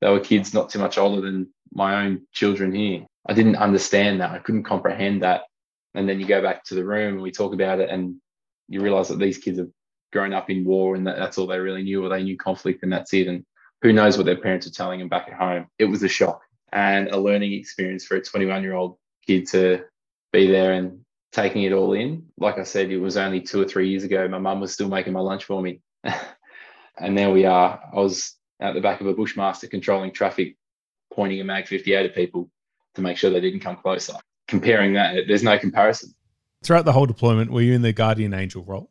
they 0.00 0.10
were 0.10 0.20
kids 0.20 0.54
not 0.54 0.70
too 0.70 0.78
much 0.78 0.98
older 0.98 1.20
than 1.20 1.48
my 1.72 2.04
own 2.04 2.26
children 2.32 2.74
here. 2.74 3.06
I 3.26 3.34
didn't 3.34 3.56
understand 3.56 4.20
that. 4.20 4.30
I 4.30 4.38
couldn't 4.38 4.64
comprehend 4.64 5.22
that 5.22 5.42
and 5.94 6.08
then 6.08 6.20
you 6.20 6.26
go 6.26 6.42
back 6.42 6.64
to 6.64 6.74
the 6.74 6.84
room 6.84 7.14
and 7.14 7.22
we 7.22 7.30
talk 7.30 7.52
about 7.52 7.80
it 7.80 7.90
and 7.90 8.16
you 8.68 8.80
realize 8.80 9.08
that 9.08 9.18
these 9.18 9.38
kids 9.38 9.58
have 9.58 9.68
grown 10.12 10.32
up 10.32 10.50
in 10.50 10.64
war 10.64 10.94
and 10.94 11.06
that, 11.06 11.16
that's 11.16 11.38
all 11.38 11.46
they 11.46 11.58
really 11.58 11.82
knew 11.82 12.04
or 12.04 12.08
they 12.08 12.22
knew 12.22 12.36
conflict 12.36 12.82
and 12.82 12.92
that's 12.92 13.12
it 13.12 13.26
and 13.26 13.44
who 13.82 13.92
knows 13.92 14.16
what 14.16 14.26
their 14.26 14.36
parents 14.36 14.66
are 14.66 14.72
telling 14.72 14.98
them 14.98 15.08
back 15.08 15.28
at 15.28 15.34
home 15.34 15.66
it 15.78 15.84
was 15.84 16.02
a 16.02 16.08
shock 16.08 16.42
and 16.72 17.08
a 17.08 17.18
learning 17.18 17.52
experience 17.52 18.04
for 18.04 18.16
a 18.16 18.22
21 18.22 18.62
year 18.62 18.74
old 18.74 18.96
kid 19.26 19.46
to 19.48 19.82
be 20.32 20.46
there 20.46 20.72
and 20.72 21.00
taking 21.32 21.62
it 21.62 21.72
all 21.72 21.92
in 21.92 22.26
like 22.38 22.58
i 22.58 22.62
said 22.62 22.90
it 22.90 22.98
was 22.98 23.16
only 23.16 23.40
two 23.40 23.60
or 23.60 23.64
three 23.64 23.88
years 23.88 24.04
ago 24.04 24.26
my 24.28 24.38
mum 24.38 24.60
was 24.60 24.72
still 24.72 24.88
making 24.88 25.12
my 25.12 25.20
lunch 25.20 25.44
for 25.44 25.62
me 25.62 25.80
and 26.98 27.16
there 27.16 27.30
we 27.30 27.44
are 27.44 27.80
i 27.92 27.96
was 27.96 28.36
at 28.60 28.74
the 28.74 28.80
back 28.80 29.00
of 29.00 29.06
a 29.06 29.14
bushmaster 29.14 29.66
controlling 29.66 30.12
traffic 30.12 30.56
pointing 31.12 31.40
a 31.40 31.44
mag 31.44 31.66
58 31.66 32.06
at 32.06 32.14
people 32.14 32.50
to 32.94 33.02
make 33.02 33.16
sure 33.16 33.30
they 33.30 33.40
didn't 33.40 33.60
come 33.60 33.76
closer 33.76 34.14
comparing 34.50 34.94
that, 34.94 35.14
there's 35.28 35.42
no 35.42 35.58
comparison. 35.58 36.12
Throughout 36.62 36.84
the 36.84 36.92
whole 36.92 37.06
deployment, 37.06 37.50
were 37.50 37.62
you 37.62 37.72
in 37.72 37.80
the 37.80 37.94
Guardian 37.94 38.34
Angel 38.34 38.62
role? 38.62 38.90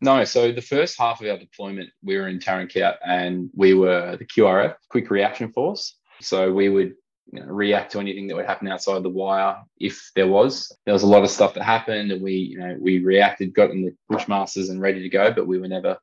No. 0.00 0.22
So 0.24 0.52
the 0.52 0.62
first 0.62 0.96
half 0.96 1.20
of 1.20 1.26
our 1.26 1.38
deployment, 1.38 1.90
we 2.04 2.16
were 2.16 2.28
in 2.28 2.38
Tarin 2.38 2.72
Kowt 2.72 2.96
and 3.04 3.50
we 3.54 3.74
were 3.74 4.16
the 4.16 4.24
QRF, 4.24 4.76
Quick 4.88 5.10
Reaction 5.10 5.50
Force. 5.50 5.96
So 6.20 6.52
we 6.52 6.68
would 6.68 6.94
you 7.32 7.40
know, 7.40 7.46
react 7.46 7.92
to 7.92 8.00
anything 8.00 8.26
that 8.26 8.36
would 8.36 8.46
happen 8.46 8.68
outside 8.68 9.02
the 9.02 9.08
wire 9.08 9.56
if 9.78 10.10
there 10.14 10.26
was. 10.26 10.76
There 10.84 10.94
was 10.94 11.02
a 11.02 11.08
lot 11.08 11.22
of 11.22 11.30
stuff 11.30 11.54
that 11.54 11.62
happened 11.62 12.10
and 12.10 12.22
we, 12.22 12.34
you 12.34 12.58
know, 12.58 12.76
we 12.80 12.98
reacted, 12.98 13.54
got 13.54 13.70
in 13.70 13.84
the 13.84 13.94
Bushmasters 14.10 14.70
and 14.70 14.80
ready 14.80 15.02
to 15.02 15.08
go, 15.08 15.32
but 15.32 15.46
we 15.46 15.58
were 15.58 15.68
never 15.68 15.98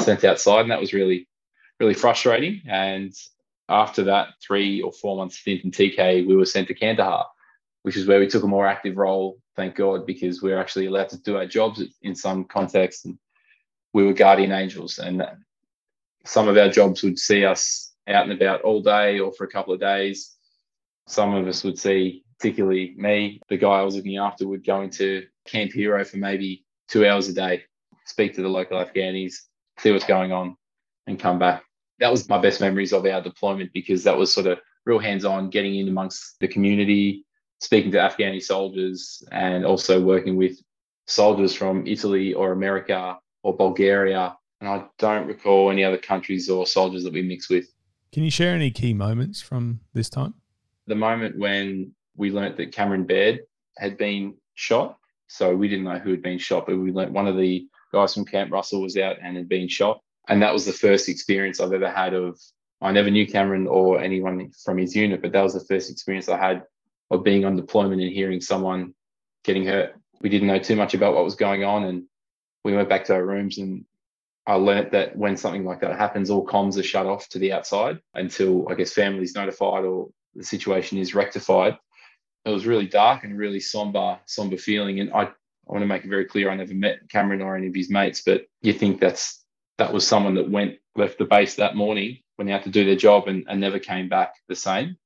sent 0.00 0.24
outside. 0.24 0.62
And 0.62 0.70
that 0.70 0.80
was 0.80 0.92
really, 0.92 1.28
really 1.80 1.94
frustrating. 1.94 2.62
And 2.68 3.12
after 3.68 4.04
that 4.04 4.28
three 4.40 4.80
or 4.80 4.92
four 4.92 5.16
months 5.16 5.38
stint 5.38 5.64
in 5.64 5.70
TK, 5.70 6.26
we 6.26 6.36
were 6.36 6.46
sent 6.46 6.68
to 6.68 6.74
Kandahar 6.74 7.26
which 7.82 7.96
is 7.96 8.06
where 8.06 8.20
we 8.20 8.26
took 8.26 8.42
a 8.42 8.46
more 8.46 8.66
active 8.66 8.96
role, 8.96 9.38
thank 9.56 9.74
God, 9.74 10.06
because 10.06 10.42
we 10.42 10.50
were 10.50 10.58
actually 10.58 10.86
allowed 10.86 11.08
to 11.10 11.22
do 11.22 11.36
our 11.36 11.46
jobs 11.46 11.82
in 12.02 12.14
some 12.14 12.44
context. 12.44 13.06
And 13.06 13.18
we 13.92 14.04
were 14.04 14.12
guardian 14.12 14.52
angels, 14.52 14.98
and 14.98 15.22
some 16.24 16.48
of 16.48 16.56
our 16.58 16.68
jobs 16.68 17.02
would 17.02 17.18
see 17.18 17.44
us 17.44 17.92
out 18.06 18.24
and 18.24 18.32
about 18.32 18.62
all 18.62 18.82
day 18.82 19.18
or 19.20 19.32
for 19.32 19.44
a 19.44 19.50
couple 19.50 19.72
of 19.72 19.80
days. 19.80 20.36
Some 21.08 21.34
of 21.34 21.48
us 21.48 21.64
would 21.64 21.78
see, 21.78 22.22
particularly 22.38 22.94
me, 22.96 23.40
the 23.48 23.56
guy 23.56 23.80
I 23.80 23.82
was 23.82 23.96
looking 23.96 24.18
after, 24.18 24.46
would 24.46 24.64
go 24.64 24.82
into 24.82 25.24
Camp 25.46 25.72
Hero 25.72 26.04
for 26.04 26.18
maybe 26.18 26.66
two 26.86 27.06
hours 27.06 27.28
a 27.28 27.32
day, 27.32 27.64
speak 28.04 28.34
to 28.34 28.42
the 28.42 28.48
local 28.48 28.78
Afghanis, 28.78 29.34
see 29.78 29.90
what's 29.90 30.04
going 30.04 30.32
on, 30.32 30.54
and 31.06 31.18
come 31.18 31.38
back. 31.38 31.64
That 31.98 32.10
was 32.10 32.28
my 32.28 32.38
best 32.38 32.60
memories 32.60 32.92
of 32.92 33.06
our 33.06 33.22
deployment 33.22 33.72
because 33.72 34.04
that 34.04 34.16
was 34.16 34.32
sort 34.32 34.46
of 34.46 34.58
real 34.84 34.98
hands 34.98 35.24
on, 35.24 35.48
getting 35.48 35.76
in 35.76 35.88
amongst 35.88 36.38
the 36.40 36.46
community, 36.46 37.24
speaking 37.60 37.90
to 37.92 37.98
Afghani 37.98 38.42
soldiers 38.42 39.22
and 39.32 39.64
also 39.64 40.02
working 40.02 40.36
with 40.36 40.58
soldiers 41.06 41.54
from 41.54 41.86
Italy 41.86 42.34
or 42.34 42.52
America 42.52 43.18
or 43.42 43.56
Bulgaria. 43.56 44.36
And 44.60 44.68
I 44.68 44.84
don't 44.98 45.26
recall 45.26 45.70
any 45.70 45.84
other 45.84 45.98
countries 45.98 46.50
or 46.50 46.66
soldiers 46.66 47.02
that 47.04 47.14
we 47.14 47.22
mix 47.22 47.48
with. 47.48 47.66
Can 48.12 48.24
you 48.24 48.30
share 48.30 48.54
any 48.54 48.70
key 48.70 48.92
moments 48.92 49.40
from 49.40 49.80
this 49.94 50.10
time? 50.10 50.34
The 50.88 50.94
moment 50.94 51.38
when 51.38 51.92
we 52.16 52.30
learnt 52.30 52.56
that 52.56 52.72
Cameron 52.72 53.04
Baird 53.04 53.40
had 53.78 53.96
been 53.96 54.34
shot. 54.54 54.96
So 55.28 55.54
we 55.54 55.68
didn't 55.68 55.84
know 55.84 55.98
who 55.98 56.10
had 56.10 56.22
been 56.22 56.38
shot, 56.38 56.66
but 56.66 56.78
we 56.78 56.90
learnt 56.90 57.12
one 57.12 57.28
of 57.28 57.36
the 57.36 57.68
guys 57.92 58.14
from 58.14 58.24
Camp 58.24 58.50
Russell 58.50 58.82
was 58.82 58.96
out 58.96 59.16
and 59.22 59.36
had 59.36 59.48
been 59.48 59.68
shot. 59.68 60.00
And 60.28 60.42
that 60.42 60.52
was 60.52 60.64
the 60.64 60.72
first 60.72 61.08
experience 61.08 61.60
I've 61.60 61.72
ever 61.72 61.90
had 61.90 62.14
of, 62.14 62.38
I 62.80 62.92
never 62.92 63.10
knew 63.10 63.26
Cameron 63.26 63.66
or 63.66 64.00
anyone 64.00 64.50
from 64.64 64.78
his 64.78 64.96
unit, 64.96 65.22
but 65.22 65.32
that 65.32 65.42
was 65.42 65.54
the 65.54 65.64
first 65.64 65.90
experience 65.90 66.28
I 66.28 66.38
had 66.38 66.64
of 67.10 67.24
being 67.24 67.44
on 67.44 67.56
deployment 67.56 68.02
and 68.02 68.12
hearing 68.12 68.40
someone 68.40 68.94
getting 69.44 69.66
hurt. 69.66 69.94
We 70.20 70.28
didn't 70.28 70.48
know 70.48 70.58
too 70.58 70.76
much 70.76 70.94
about 70.94 71.14
what 71.14 71.24
was 71.24 71.36
going 71.36 71.64
on. 71.64 71.84
And 71.84 72.04
we 72.64 72.74
went 72.74 72.88
back 72.88 73.04
to 73.06 73.14
our 73.14 73.24
rooms 73.24 73.58
and 73.58 73.84
I 74.46 74.54
learnt 74.54 74.92
that 74.92 75.16
when 75.16 75.36
something 75.36 75.64
like 75.64 75.80
that 75.80 75.98
happens, 75.98 76.30
all 76.30 76.46
comms 76.46 76.78
are 76.78 76.82
shut 76.82 77.06
off 77.06 77.28
to 77.30 77.38
the 77.38 77.52
outside 77.52 77.98
until 78.14 78.66
I 78.70 78.74
guess 78.74 78.94
families 78.94 79.34
notified 79.34 79.84
or 79.84 80.08
the 80.34 80.44
situation 80.44 80.98
is 80.98 81.14
rectified. 81.14 81.76
It 82.44 82.50
was 82.50 82.66
really 82.66 82.86
dark 82.86 83.24
and 83.24 83.36
really 83.36 83.60
somber, 83.60 84.18
somber 84.26 84.56
feeling. 84.56 85.00
And 85.00 85.12
I, 85.12 85.22
I 85.22 85.32
want 85.66 85.82
to 85.82 85.86
make 85.86 86.04
it 86.04 86.08
very 86.08 86.24
clear 86.24 86.50
I 86.50 86.56
never 86.56 86.74
met 86.74 87.08
Cameron 87.10 87.42
or 87.42 87.56
any 87.56 87.66
of 87.66 87.74
his 87.74 87.90
mates, 87.90 88.22
but 88.24 88.46
you 88.62 88.72
think 88.72 89.00
that's 89.00 89.44
that 89.78 89.92
was 89.92 90.06
someone 90.06 90.34
that 90.34 90.50
went 90.50 90.76
left 90.96 91.18
the 91.18 91.24
base 91.24 91.54
that 91.54 91.76
morning, 91.76 92.18
went 92.36 92.50
out 92.50 92.64
to 92.64 92.70
do 92.70 92.84
their 92.84 92.96
job 92.96 93.28
and, 93.28 93.44
and 93.48 93.60
never 93.60 93.78
came 93.78 94.08
back 94.08 94.34
the 94.48 94.56
same. 94.56 94.96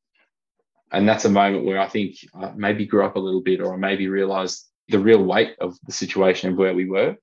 And 0.91 1.09
that's 1.09 1.25
a 1.25 1.31
moment 1.31 1.65
where 1.65 1.81
I 1.81 1.89
think 1.89 2.17
I 2.35 2.53
maybe 2.55 2.87
grew 2.87 3.05
up 3.05 3.17
a 3.17 3.21
little 3.21 3.41
bit 3.41 3.61
or 3.61 3.75
I 3.75 3.77
maybe 3.77 4.09
realized 4.09 4.67
the 4.89 4.99
real 4.99 5.23
weight 5.23 5.57
of 5.61 5.77
the 5.87 5.93
situation 5.93 6.51
and 6.51 6.59
where 6.59 6.75
we 6.75 6.89
were. 6.89 7.17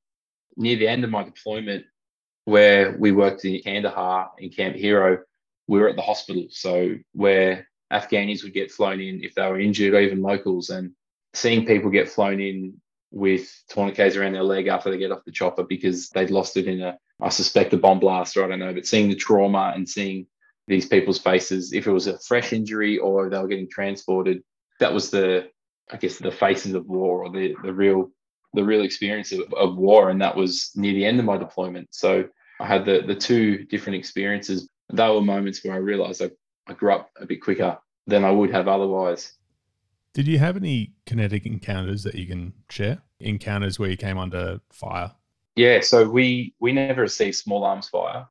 Near 0.57 0.77
the 0.77 0.87
end 0.87 1.03
of 1.03 1.09
my 1.09 1.23
deployment, 1.23 1.85
where 2.45 2.95
we 2.97 3.11
worked 3.11 3.45
in 3.45 3.61
Kandahar 3.61 4.31
in 4.39 4.49
Camp 4.49 4.75
Hero, 4.75 5.19
we 5.67 5.79
were 5.79 5.87
at 5.87 5.95
the 5.95 6.01
hospital. 6.01 6.47
So 6.49 6.95
where 7.13 7.68
Afghanis 7.91 8.43
would 8.43 8.53
get 8.53 8.71
flown 8.71 8.99
in 8.99 9.23
if 9.23 9.35
they 9.35 9.47
were 9.47 9.59
injured 9.59 9.93
or 9.93 9.99
even 9.99 10.21
locals 10.21 10.69
and 10.69 10.91
seeing 11.33 11.65
people 11.65 11.89
get 11.89 12.09
flown 12.09 12.39
in 12.39 12.79
with 13.11 13.49
tourniquets 13.69 14.15
around 14.15 14.33
their 14.33 14.43
leg 14.43 14.67
after 14.67 14.91
they 14.91 14.97
get 14.97 15.11
off 15.11 15.25
the 15.25 15.31
chopper 15.31 15.63
because 15.63 16.09
they'd 16.09 16.29
lost 16.29 16.57
it 16.57 16.67
in 16.67 16.81
a, 16.81 16.97
I 17.21 17.29
suspect 17.29 17.73
a 17.73 17.77
bomb 17.77 17.99
blast 17.99 18.37
or 18.37 18.45
I 18.45 18.49
don't 18.49 18.59
know, 18.59 18.73
but 18.73 18.85
seeing 18.85 19.09
the 19.09 19.15
trauma 19.15 19.73
and 19.75 19.87
seeing 19.87 20.27
these 20.67 20.85
people's 20.85 21.19
faces, 21.19 21.73
if 21.73 21.87
it 21.87 21.91
was 21.91 22.07
a 22.07 22.19
fresh 22.19 22.53
injury 22.53 22.99
or 22.99 23.29
they 23.29 23.39
were 23.39 23.47
getting 23.47 23.69
transported, 23.69 24.43
that 24.79 24.93
was 24.93 25.09
the, 25.09 25.49
I 25.91 25.97
guess, 25.97 26.19
the 26.19 26.31
faces 26.31 26.75
of 26.75 26.85
war 26.85 27.23
or 27.23 27.31
the, 27.31 27.55
the 27.63 27.73
real, 27.73 28.11
the 28.53 28.63
real 28.63 28.83
experience 28.83 29.31
of, 29.31 29.51
of 29.53 29.77
war. 29.77 30.09
And 30.09 30.21
that 30.21 30.35
was 30.35 30.71
near 30.75 30.93
the 30.93 31.05
end 31.05 31.19
of 31.19 31.25
my 31.25 31.37
deployment. 31.37 31.87
So 31.91 32.25
I 32.59 32.67
had 32.67 32.85
the 32.85 33.01
the 33.05 33.15
two 33.15 33.65
different 33.65 33.97
experiences. 33.97 34.69
They 34.91 35.09
were 35.09 35.21
moments 35.21 35.63
where 35.63 35.73
I 35.73 35.77
realized 35.77 36.21
I, 36.21 36.31
I 36.69 36.73
grew 36.73 36.93
up 36.93 37.09
a 37.19 37.25
bit 37.25 37.41
quicker 37.41 37.77
than 38.05 38.23
I 38.23 38.31
would 38.31 38.51
have 38.51 38.67
otherwise. 38.67 39.33
Did 40.13 40.27
you 40.27 40.37
have 40.39 40.55
any 40.55 40.93
kinetic 41.05 41.45
encounters 41.45 42.03
that 42.03 42.15
you 42.15 42.27
can 42.27 42.53
share? 42.69 43.01
Encounters 43.19 43.79
where 43.79 43.89
you 43.89 43.97
came 43.97 44.17
under 44.17 44.59
fire? 44.71 45.11
Yeah, 45.55 45.81
so 45.81 46.07
we 46.07 46.53
we 46.59 46.71
never 46.71 47.01
received 47.01 47.35
small 47.35 47.63
arms 47.63 47.89
fire. 47.89 48.27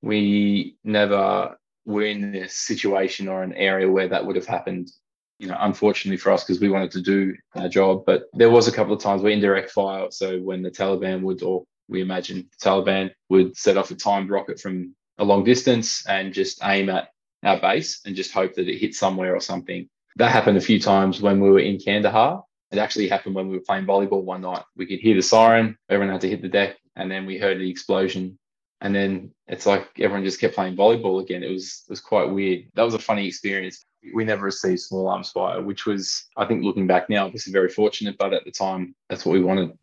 We 0.00 0.76
never 0.84 1.56
were 1.84 2.04
in 2.04 2.32
this 2.32 2.54
situation 2.54 3.28
or 3.28 3.42
an 3.42 3.52
area 3.54 3.90
where 3.90 4.08
that 4.08 4.24
would 4.24 4.36
have 4.36 4.46
happened. 4.46 4.90
You 5.38 5.48
know, 5.48 5.56
unfortunately 5.58 6.16
for 6.16 6.30
us, 6.30 6.44
because 6.44 6.60
we 6.60 6.70
wanted 6.70 6.92
to 6.92 7.02
do 7.02 7.34
our 7.56 7.68
job. 7.68 8.04
But 8.06 8.24
there 8.32 8.50
was 8.50 8.68
a 8.68 8.72
couple 8.72 8.94
of 8.94 9.02
times 9.02 9.22
where 9.22 9.32
indirect 9.32 9.72
fire. 9.72 10.06
So 10.10 10.38
when 10.38 10.62
the 10.62 10.70
Taliban 10.70 11.22
would, 11.22 11.42
or 11.42 11.64
we 11.88 12.00
imagine 12.00 12.48
the 12.50 12.68
Taliban 12.68 13.10
would 13.28 13.56
set 13.56 13.76
off 13.76 13.90
a 13.90 13.96
timed 13.96 14.30
rocket 14.30 14.60
from 14.60 14.94
a 15.18 15.24
long 15.24 15.44
distance 15.44 16.06
and 16.06 16.32
just 16.32 16.60
aim 16.62 16.88
at 16.88 17.08
our 17.46 17.60
base 17.60 18.00
and 18.04 18.16
just 18.16 18.32
hope 18.32 18.54
that 18.54 18.68
it 18.68 18.78
hit 18.78 18.94
somewhere 18.94 19.34
or 19.34 19.40
something. 19.40 19.88
That 20.16 20.30
happened 20.30 20.56
a 20.56 20.62
few 20.62 20.80
times 20.80 21.20
when 21.20 21.40
we 21.40 21.50
were 21.50 21.60
in 21.60 21.78
Kandahar. 21.78 22.42
It 22.70 22.78
actually 22.78 23.08
happened 23.08 23.34
when 23.34 23.48
we 23.48 23.56
were 23.56 23.64
playing 23.64 23.86
volleyball 23.86 24.22
one 24.22 24.42
night. 24.42 24.62
We 24.76 24.86
could 24.86 25.00
hear 25.00 25.14
the 25.14 25.22
siren, 25.22 25.76
everyone 25.88 26.12
had 26.12 26.20
to 26.22 26.28
hit 26.28 26.42
the 26.42 26.48
deck, 26.48 26.76
and 26.96 27.10
then 27.10 27.26
we 27.26 27.38
heard 27.38 27.58
the 27.58 27.70
explosion. 27.70 28.38
And 28.80 28.94
then 28.94 29.30
it's 29.46 29.66
like 29.66 29.88
everyone 29.98 30.24
just 30.24 30.40
kept 30.40 30.54
playing 30.54 30.76
volleyball 30.76 31.22
again. 31.22 31.42
It 31.42 31.50
was 31.50 31.84
it 31.88 31.92
was 31.92 32.00
quite 32.00 32.30
weird. 32.30 32.64
That 32.74 32.82
was 32.82 32.94
a 32.94 32.98
funny 32.98 33.26
experience. 33.26 33.84
We 34.14 34.24
never 34.24 34.44
received 34.44 34.80
small 34.80 35.08
arms 35.08 35.30
fire, 35.30 35.62
which 35.62 35.86
was, 35.86 36.26
I 36.36 36.44
think, 36.44 36.62
looking 36.62 36.86
back 36.86 37.08
now, 37.08 37.24
obviously 37.24 37.52
very 37.52 37.70
fortunate. 37.70 38.16
But 38.18 38.34
at 38.34 38.44
the 38.44 38.50
time, 38.50 38.94
that's 39.08 39.24
what 39.24 39.32
we 39.32 39.42
wanted. 39.42 39.78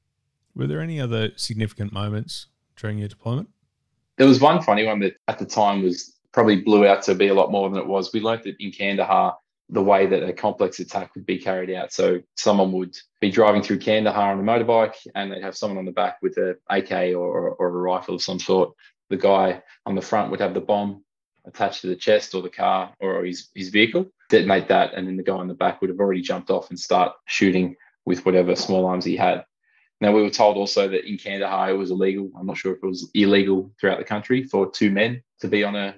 Were 0.55 0.67
there 0.67 0.81
any 0.81 0.99
other 0.99 1.31
significant 1.37 1.91
moments 1.91 2.47
during 2.75 2.99
your 2.99 3.07
deployment? 3.07 3.49
There 4.17 4.27
was 4.27 4.39
one 4.39 4.61
funny 4.61 4.85
one 4.85 4.99
that 4.99 5.15
at 5.27 5.39
the 5.39 5.45
time 5.45 5.81
was 5.81 6.15
probably 6.33 6.61
blew 6.61 6.85
out 6.87 7.03
to 7.03 7.15
be 7.15 7.27
a 7.27 7.33
lot 7.33 7.51
more 7.51 7.69
than 7.69 7.79
it 7.79 7.87
was. 7.87 8.13
We 8.13 8.21
learned 8.21 8.43
that 8.43 8.55
in 8.59 8.71
Kandahar, 8.71 9.37
the 9.69 9.81
way 9.81 10.05
that 10.05 10.23
a 10.23 10.33
complex 10.33 10.79
attack 10.79 11.15
would 11.15 11.25
be 11.25 11.37
carried 11.37 11.71
out. 11.71 11.93
So 11.93 12.21
someone 12.35 12.71
would 12.73 12.95
be 13.21 13.31
driving 13.31 13.63
through 13.63 13.79
Kandahar 13.79 14.33
on 14.33 14.39
a 14.39 14.43
motorbike 14.43 14.95
and 15.15 15.31
they'd 15.31 15.43
have 15.43 15.55
someone 15.55 15.77
on 15.77 15.85
the 15.85 15.91
back 15.91 16.17
with 16.21 16.37
a 16.37 16.57
AK 16.69 17.15
or, 17.15 17.51
or 17.51 17.67
a 17.67 17.71
rifle 17.71 18.15
of 18.15 18.21
some 18.21 18.39
sort. 18.39 18.73
The 19.09 19.17
guy 19.17 19.61
on 19.85 19.95
the 19.95 20.01
front 20.01 20.29
would 20.31 20.41
have 20.41 20.53
the 20.53 20.61
bomb 20.61 21.03
attached 21.45 21.81
to 21.81 21.87
the 21.87 21.95
chest 21.95 22.35
or 22.35 22.41
the 22.41 22.49
car 22.49 22.93
or 22.99 23.23
his, 23.23 23.49
his 23.55 23.69
vehicle, 23.69 24.07
detonate 24.29 24.67
that, 24.67 24.93
and 24.93 25.07
then 25.07 25.17
the 25.17 25.23
guy 25.23 25.33
on 25.33 25.47
the 25.47 25.53
back 25.53 25.81
would 25.81 25.89
have 25.89 25.99
already 25.99 26.21
jumped 26.21 26.49
off 26.49 26.69
and 26.69 26.79
start 26.79 27.13
shooting 27.25 27.75
with 28.05 28.25
whatever 28.25 28.55
small 28.55 28.85
arms 28.85 29.05
he 29.05 29.15
had. 29.15 29.45
Now, 30.01 30.11
we 30.11 30.23
were 30.23 30.31
told 30.31 30.57
also 30.57 30.87
that 30.87 31.07
in 31.07 31.17
Kandahar 31.17 31.69
it 31.69 31.77
was 31.77 31.91
illegal. 31.91 32.31
I'm 32.37 32.47
not 32.47 32.57
sure 32.57 32.73
if 32.73 32.83
it 32.83 32.87
was 32.87 33.09
illegal 33.13 33.71
throughout 33.79 33.99
the 33.99 34.03
country 34.03 34.43
for 34.43 34.69
two 34.69 34.89
men 34.89 35.21
to 35.41 35.47
be 35.47 35.63
on 35.63 35.75
a, 35.75 35.95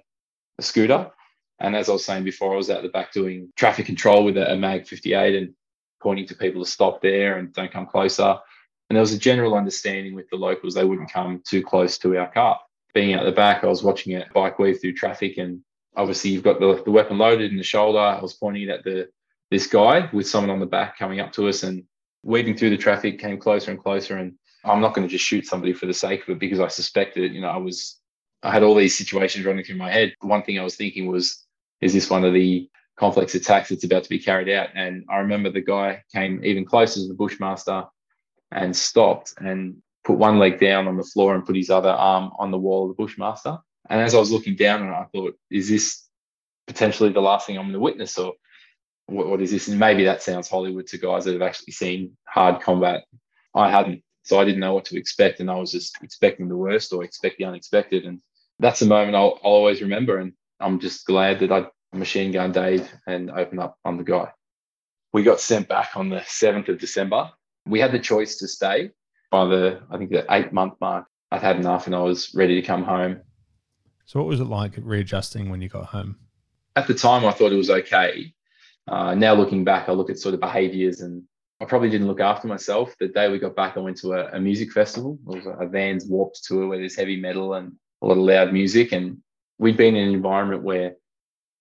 a 0.58 0.62
scooter. 0.62 1.12
And 1.60 1.76
as 1.76 1.90
I 1.90 1.94
was 1.94 2.06
saying 2.06 2.24
before, 2.24 2.54
I 2.54 2.58
was 2.58 2.70
out 2.70 2.84
the 2.84 2.90
back 2.90 3.12
doing 3.14 3.52
traffic 3.56 3.86
control 3.86 4.24
with 4.24 4.38
a, 4.38 4.54
a 4.54 4.56
MAG 4.56 4.88
58 4.88 5.36
and 5.36 5.54
pointing 6.02 6.28
to 6.28 6.36
people 6.36 6.64
to 6.64 6.70
stop 6.70 7.02
there 7.02 7.38
and 7.38 7.54
don't 7.54 7.72
come 7.72 7.86
closer. 7.86 8.38
And 8.90 8.96
there 8.96 9.02
was 9.02 9.14
a 9.14 9.18
general 9.18 9.56
understanding 9.56 10.14
with 10.14 10.30
the 10.30 10.36
locals 10.36 10.74
they 10.74 10.84
wouldn't 10.84 11.12
come 11.12 11.42
too 11.48 11.64
close 11.64 11.98
to 12.00 12.18
our 12.18 12.32
car. 12.32 12.60
Being 12.94 13.14
out 13.14 13.24
the 13.24 13.32
back, 13.32 13.64
I 13.64 13.68
was 13.68 13.84
watching 13.84 14.16
a 14.16 14.26
bike 14.34 14.60
weave 14.60 14.80
through 14.80 14.94
traffic, 14.94 15.38
and 15.38 15.62
obviously 15.96 16.32
you've 16.32 16.44
got 16.44 16.60
the, 16.60 16.82
the 16.84 16.92
weapon 16.92 17.18
loaded 17.18 17.52
in 17.52 17.58
the 17.58 17.64
shoulder. 17.64 18.00
I 18.00 18.22
was 18.22 18.34
pointing 18.34 18.70
at 18.70 18.84
the 18.84 19.10
this 19.50 19.68
guy 19.68 20.10
with 20.12 20.28
someone 20.28 20.50
on 20.50 20.60
the 20.60 20.66
back 20.66 20.98
coming 20.98 21.20
up 21.20 21.32
to 21.34 21.48
us, 21.48 21.64
and 21.64 21.86
weaving 22.24 22.56
through 22.56 22.72
the 22.72 22.78
traffic 22.78 23.20
came 23.20 23.38
closer 23.38 23.70
and 23.70 23.80
closer 23.82 24.18
and 24.18 24.34
i'm 24.64 24.82
not 24.82 24.94
going 24.94 25.08
to 25.08 25.12
just 25.12 25.26
shoot 25.26 25.46
somebody 25.46 25.74
for 25.74 25.86
the 25.86 25.94
sake 25.94 26.24
of 26.24 26.30
it 26.30 26.40
because 26.40 26.60
i 26.60 26.68
suspected 26.68 27.34
you 27.34 27.42
know 27.42 27.50
i 27.50 27.58
was 27.58 28.00
i 28.44 28.52
had 28.52 28.64
all 28.64 28.76
these 28.76 28.98
situations 28.98 29.46
running 29.46 29.64
through 29.64 29.78
my 29.78 29.92
head 29.92 30.14
one 30.22 30.44
thing 30.44 30.60
i 30.60 30.64
was 30.64 30.76
thinking 30.76 31.08
was 31.08 31.46
is 31.82 31.94
this 31.94 32.10
one 32.10 32.24
of 32.24 32.34
the 32.34 32.70
complex 32.98 33.34
attacks 33.34 33.70
that's 33.70 33.84
about 33.84 34.04
to 34.04 34.10
be 34.10 34.20
carried 34.20 34.50
out 34.50 34.70
and 34.76 35.04
i 35.10 35.18
remember 35.18 35.50
the 35.50 35.62
guy 35.62 36.02
came 36.14 36.44
even 36.44 36.66
closer 36.66 37.00
to 37.00 37.08
the 37.08 37.14
bushmaster 37.14 37.84
and 38.52 38.76
stopped 38.76 39.34
and 39.38 39.76
put 40.04 40.18
one 40.18 40.38
leg 40.38 40.60
down 40.60 40.88
on 40.88 40.98
the 40.98 41.04
floor 41.04 41.34
and 41.34 41.46
put 41.46 41.56
his 41.56 41.70
other 41.70 41.90
arm 41.90 42.32
on 42.38 42.52
the 42.52 42.58
wall 42.58 42.84
of 42.84 42.96
the 42.96 43.02
bushmaster 43.02 43.58
and 43.90 44.00
as 44.00 44.14
i 44.14 44.20
was 44.20 44.32
looking 44.32 44.56
down 44.56 44.82
and 44.82 44.92
i 44.92 45.06
thought 45.14 45.36
is 45.50 45.70
this 45.70 46.08
potentially 46.68 47.12
the 47.12 47.22
last 47.22 47.48
thing 47.48 47.58
i'm 47.58 47.64
going 47.64 47.74
to 47.74 47.80
witness 47.80 48.18
or 48.18 48.34
what, 49.08 49.28
what 49.28 49.42
is 49.42 49.52
this? 49.52 49.68
And 49.68 49.80
maybe 49.80 50.04
that 50.06 50.22
sounds 50.22 50.50
Hollywood 50.50 50.88
to 50.88 50.98
guys 50.98 51.26
that 51.26 51.34
have 51.34 51.42
actually 51.42 51.74
seen 51.74 52.18
hard 52.28 52.62
combat. 52.62 53.04
I 53.56 53.70
hadn't, 53.70 54.04
so 54.24 54.40
I 54.40 54.46
didn't 54.46 54.62
know 54.62 54.74
what 54.74 54.86
to 54.86 54.98
expect, 54.98 55.40
and 55.40 55.50
I 55.52 55.56
was 55.56 55.72
just 55.72 55.98
expecting 56.02 56.48
the 56.48 56.58
worst 56.58 56.94
or 56.94 57.04
expect 57.04 57.38
the 57.38 57.46
unexpected. 57.46 58.06
And 58.06 58.22
that's 58.60 58.82
a 58.82 58.86
moment 58.86 59.16
I'll, 59.16 59.40
I'll 59.44 59.52
always 59.52 59.82
remember. 59.82 60.20
And 60.20 60.34
I'm 60.60 60.80
just 60.80 61.06
glad 61.06 61.40
that 61.40 61.52
I 61.52 61.68
machine 61.94 62.32
gun 62.32 62.52
Dave 62.52 62.92
and 63.08 63.30
opened 63.32 63.60
up 63.60 63.78
on 63.86 63.98
the 63.98 64.04
guy. 64.04 64.32
We 65.12 65.24
got 65.24 65.40
sent 65.40 65.68
back 65.68 65.92
on 65.96 66.10
the 66.10 66.22
7th 66.22 66.70
of 66.70 66.80
December. 66.80 67.30
We 67.66 67.80
had 67.80 67.92
the 67.92 68.00
choice 68.00 68.38
to 68.38 68.48
stay 68.48 68.92
by 69.32 69.46
the, 69.46 69.82
I 69.92 69.98
think, 69.98 70.10
the 70.10 70.26
eight 70.30 70.52
month 70.52 70.74
mark. 70.82 71.06
I'd 71.32 71.42
had 71.42 71.58
enough 71.58 71.88
and 71.88 71.96
I 71.96 72.02
was 72.02 72.34
ready 72.36 72.60
to 72.60 72.66
come 72.66 72.84
home. 72.84 73.22
So, 74.06 74.20
what 74.20 74.28
was 74.28 74.40
it 74.40 74.46
like 74.46 74.74
readjusting 74.78 75.50
when 75.50 75.62
you 75.62 75.70
got 75.70 75.86
home? 75.86 76.18
At 76.76 76.88
the 76.88 76.94
time, 76.94 77.26
I 77.26 77.32
thought 77.32 77.52
it 77.52 77.58
was 77.58 77.70
okay. 77.70 78.34
Uh, 78.88 79.16
now 79.16 79.34
looking 79.34 79.64
back, 79.64 79.88
I 79.88 79.94
look 79.94 80.10
at 80.10 80.20
sort 80.20 80.34
of 80.34 80.42
behaviors 80.42 81.02
and 81.02 81.24
I 81.62 81.66
probably 81.66 81.90
didn't 81.90 82.08
look 82.08 82.20
after 82.20 82.48
myself. 82.48 82.94
The 83.00 83.08
day 83.08 83.32
we 83.32 83.40
got 83.40 83.56
back, 83.56 83.78
I 83.78 83.80
went 83.80 83.98
to 83.98 84.14
a, 84.14 84.36
a 84.36 84.40
music 84.40 84.72
festival. 84.72 85.18
It 85.30 85.46
was 85.46 85.58
a 85.60 85.68
Vans 85.68 86.06
Warped 86.06 86.44
tour 86.44 86.68
where 86.68 86.78
there's 86.78 86.96
heavy 86.96 87.20
metal 87.20 87.54
and 87.54 87.74
a 88.04 88.06
lot 88.06 88.18
of 88.18 88.24
loud 88.24 88.54
music. 88.54 88.92
And 88.92 89.20
we'd 89.58 89.78
been 89.78 89.96
in 89.96 90.10
an 90.10 90.14
environment 90.14 90.64
where 90.64 90.96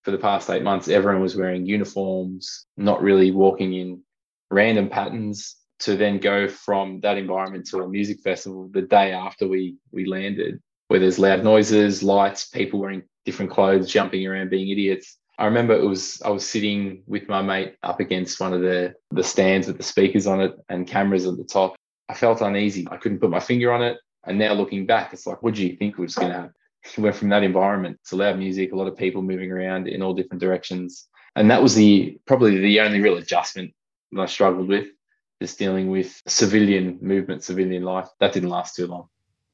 for 0.02 0.10
the 0.10 0.18
past 0.18 0.50
eight 0.50 0.62
months, 0.62 0.88
everyone 0.88 1.22
was 1.22 1.36
wearing 1.36 1.64
uniforms, 1.64 2.66
not 2.76 3.02
really 3.02 3.30
walking 3.30 3.74
in 3.74 4.02
random 4.50 4.88
patterns 4.88 5.56
to 5.80 5.96
then 5.96 6.18
go 6.18 6.48
from 6.48 7.00
that 7.00 7.18
environment 7.18 7.66
to 7.66 7.82
a 7.82 7.88
music 7.88 8.20
festival 8.20 8.68
the 8.72 8.82
day 8.82 9.12
after 9.12 9.48
we 9.48 9.76
we 9.92 10.04
landed, 10.04 10.60
where 10.88 11.00
there's 11.00 11.18
loud 11.18 11.44
noises, 11.44 12.02
lights, 12.02 12.48
people 12.48 12.80
wearing 12.80 13.02
different 13.24 13.50
clothes, 13.50 13.90
jumping 13.90 14.26
around, 14.26 14.50
being 14.50 14.70
idiots. 14.70 15.18
I 15.38 15.46
remember 15.46 15.74
it 15.74 15.84
was 15.84 16.20
I 16.22 16.30
was 16.30 16.48
sitting 16.48 17.02
with 17.06 17.28
my 17.28 17.42
mate 17.42 17.76
up 17.82 18.00
against 18.00 18.40
one 18.40 18.52
of 18.52 18.60
the 18.60 18.94
the 19.10 19.24
stands 19.24 19.66
with 19.66 19.76
the 19.76 19.82
speakers 19.82 20.26
on 20.26 20.40
it 20.40 20.54
and 20.68 20.86
cameras 20.86 21.26
at 21.26 21.36
the 21.36 21.44
top. 21.44 21.74
I 22.08 22.14
felt 22.14 22.42
uneasy. 22.42 22.86
I 22.90 22.96
couldn't 22.96 23.20
put 23.20 23.30
my 23.30 23.40
finger 23.40 23.72
on 23.72 23.82
it. 23.82 23.96
And 24.24 24.38
now 24.38 24.52
looking 24.52 24.86
back, 24.86 25.12
it's 25.12 25.26
like, 25.26 25.42
what 25.42 25.54
do 25.54 25.66
you 25.66 25.76
think 25.76 25.98
was 25.98 26.14
going 26.14 26.28
to 26.28 26.34
happen? 26.34 26.54
We 26.96 27.04
went 27.04 27.14
from 27.14 27.28
that 27.28 27.44
environment 27.44 28.00
to 28.08 28.16
loud 28.16 28.38
music, 28.38 28.72
a 28.72 28.76
lot 28.76 28.88
of 28.88 28.96
people 28.96 29.22
moving 29.22 29.52
around 29.52 29.86
in 29.86 30.02
all 30.02 30.14
different 30.14 30.40
directions. 30.40 31.06
And 31.36 31.48
that 31.48 31.62
was 31.62 31.76
the 31.76 32.18
probably 32.26 32.58
the 32.58 32.80
only 32.80 33.00
real 33.00 33.18
adjustment 33.18 33.72
that 34.10 34.20
I 34.20 34.26
struggled 34.26 34.66
with, 34.66 34.88
just 35.40 35.60
dealing 35.60 35.90
with 35.90 36.20
civilian 36.26 36.98
movement, 37.00 37.44
civilian 37.44 37.84
life. 37.84 38.08
That 38.18 38.32
didn't 38.32 38.48
last 38.48 38.74
too 38.74 38.88
long. 38.88 39.08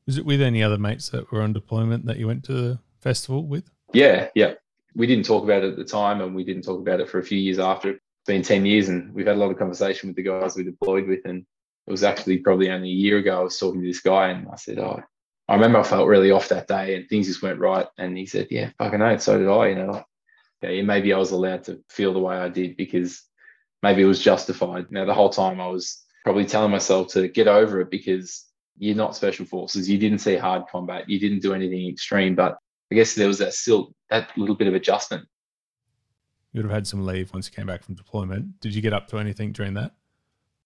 Was 0.06 0.16
it 0.16 0.24
with 0.24 0.40
any 0.40 0.62
other 0.62 0.78
mates 0.78 1.10
that 1.10 1.30
were 1.30 1.42
on 1.42 1.52
deployment 1.52 2.06
that 2.06 2.16
you 2.16 2.26
went 2.26 2.44
to 2.44 2.52
the 2.54 2.78
festival 3.00 3.46
with? 3.46 3.70
Yeah, 3.92 4.28
yeah. 4.34 4.54
We 4.94 5.06
didn't 5.06 5.26
talk 5.26 5.44
about 5.44 5.64
it 5.64 5.72
at 5.72 5.76
the 5.76 5.84
time 5.84 6.22
and 6.22 6.34
we 6.34 6.44
didn't 6.44 6.62
talk 6.62 6.80
about 6.80 7.00
it 7.00 7.10
for 7.10 7.18
a 7.18 7.22
few 7.22 7.38
years 7.38 7.58
after. 7.58 7.90
It's 7.90 8.26
been 8.26 8.42
10 8.42 8.64
years 8.64 8.88
and 8.88 9.12
we've 9.12 9.26
had 9.26 9.36
a 9.36 9.38
lot 9.38 9.50
of 9.50 9.58
conversation 9.58 10.08
with 10.08 10.16
the 10.16 10.22
guys 10.22 10.56
we 10.56 10.64
deployed 10.64 11.06
with. 11.06 11.20
And 11.26 11.44
it 11.88 11.90
was 11.90 12.04
actually 12.04 12.38
probably 12.38 12.70
only 12.70 12.90
a 12.90 12.92
year 12.92 13.16
ago 13.16 13.40
I 13.40 13.42
was 13.42 13.58
talking 13.58 13.80
to 13.80 13.86
this 13.86 14.00
guy 14.00 14.28
and 14.28 14.46
I 14.52 14.56
said, 14.56 14.78
Oh, 14.78 15.00
I 15.48 15.54
remember 15.54 15.78
I 15.78 15.82
felt 15.82 16.06
really 16.06 16.30
off 16.30 16.50
that 16.50 16.68
day 16.68 16.94
and 16.94 17.08
things 17.08 17.26
just 17.26 17.40
went 17.40 17.58
right. 17.58 17.86
And 17.96 18.16
he 18.16 18.26
said, 18.26 18.48
Yeah, 18.50 18.70
fucking 18.76 18.98
no, 18.98 19.16
so 19.16 19.38
did 19.38 19.48
I. 19.48 19.68
You 19.68 19.74
know, 19.74 19.92
like, 19.92 20.04
yeah, 20.60 20.82
maybe 20.82 21.14
I 21.14 21.18
was 21.18 21.30
allowed 21.30 21.64
to 21.64 21.82
feel 21.88 22.12
the 22.12 22.18
way 22.18 22.36
I 22.36 22.50
did 22.50 22.76
because 22.76 23.22
maybe 23.82 24.02
it 24.02 24.06
was 24.06 24.20
justified. 24.20 24.92
Now, 24.92 25.06
the 25.06 25.14
whole 25.14 25.30
time 25.30 25.62
I 25.62 25.68
was 25.68 26.04
probably 26.24 26.44
telling 26.44 26.70
myself 26.70 27.08
to 27.12 27.26
get 27.26 27.48
over 27.48 27.80
it 27.80 27.90
because 27.90 28.44
you're 28.76 28.94
not 28.94 29.16
special 29.16 29.46
forces. 29.46 29.88
You 29.88 29.96
didn't 29.96 30.18
see 30.18 30.36
hard 30.36 30.64
combat. 30.70 31.08
You 31.08 31.18
didn't 31.18 31.40
do 31.40 31.54
anything 31.54 31.88
extreme. 31.88 32.34
But 32.34 32.58
I 32.92 32.96
guess 32.96 33.14
there 33.14 33.28
was 33.28 33.38
that 33.38 33.54
still 33.54 33.94
that 34.10 34.36
little 34.36 34.56
bit 34.56 34.68
of 34.68 34.74
adjustment. 34.74 35.26
You 36.52 36.58
would 36.58 36.66
have 36.66 36.74
had 36.74 36.86
some 36.86 37.06
leave 37.06 37.32
once 37.32 37.48
you 37.48 37.56
came 37.56 37.66
back 37.66 37.82
from 37.82 37.94
deployment. 37.94 38.60
Did 38.60 38.74
you 38.74 38.82
get 38.82 38.92
up 38.92 39.08
to 39.08 39.18
anything 39.18 39.52
during 39.52 39.72
that? 39.74 39.92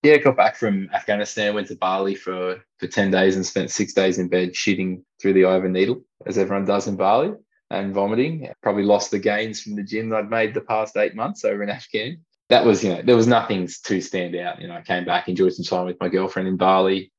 Yeah, 0.03 0.17
got 0.17 0.37
back 0.37 0.57
from 0.57 0.91
Afghanistan, 0.93 1.55
went 1.55 1.69
to 1.69 1.77
Bali 1.77 2.17
for, 2.17 2.61
for 2.79 2.88
10 2.88 3.12
days 3.12 3.37
and 3.37 3.47
spent 3.47 3.71
six 3.71 3.93
days 3.93 4.19
in 4.19 4.27
bed 4.29 4.53
shitting 4.53 5.03
through 5.21 5.35
the 5.35 5.45
eye 5.45 5.55
of 5.55 5.65
a 5.65 5.69
needle, 5.69 6.03
as 6.27 6.38
everyone 6.38 6.65
does 6.65 6.88
in 6.88 6.97
Bali, 6.97 7.33
and 7.71 7.95
vomiting. 7.95 8.49
Probably 8.62 8.83
lost 8.83 9.12
the 9.12 9.21
gains 9.21 9.62
from 9.62 9.77
the 9.77 9.85
gym 9.85 10.09
that 10.09 10.17
I'd 10.17 10.31
made 10.31 10.55
the 10.55 10.61
past 10.61 10.97
eight 10.97 11.15
months 11.15 11.45
over 11.45 11.62
in 11.62 11.71
Afghan. 11.71 12.25
That 12.49 12.65
was, 12.65 12.83
you 12.83 12.93
know, 12.93 13.03
there 13.03 13.15
was 13.15 13.29
nothing 13.29 13.69
to 13.85 14.01
stand 14.01 14.35
out. 14.35 14.61
You 14.61 14.67
know, 14.67 14.75
I 14.75 14.83
came 14.83 15.05
back, 15.05 15.29
enjoyed 15.29 15.55
some 15.55 15.65
time 15.65 15.87
with 15.87 16.01
my 16.01 16.09
girlfriend 16.09 16.49
in 16.49 16.57
Bali, 16.57 17.12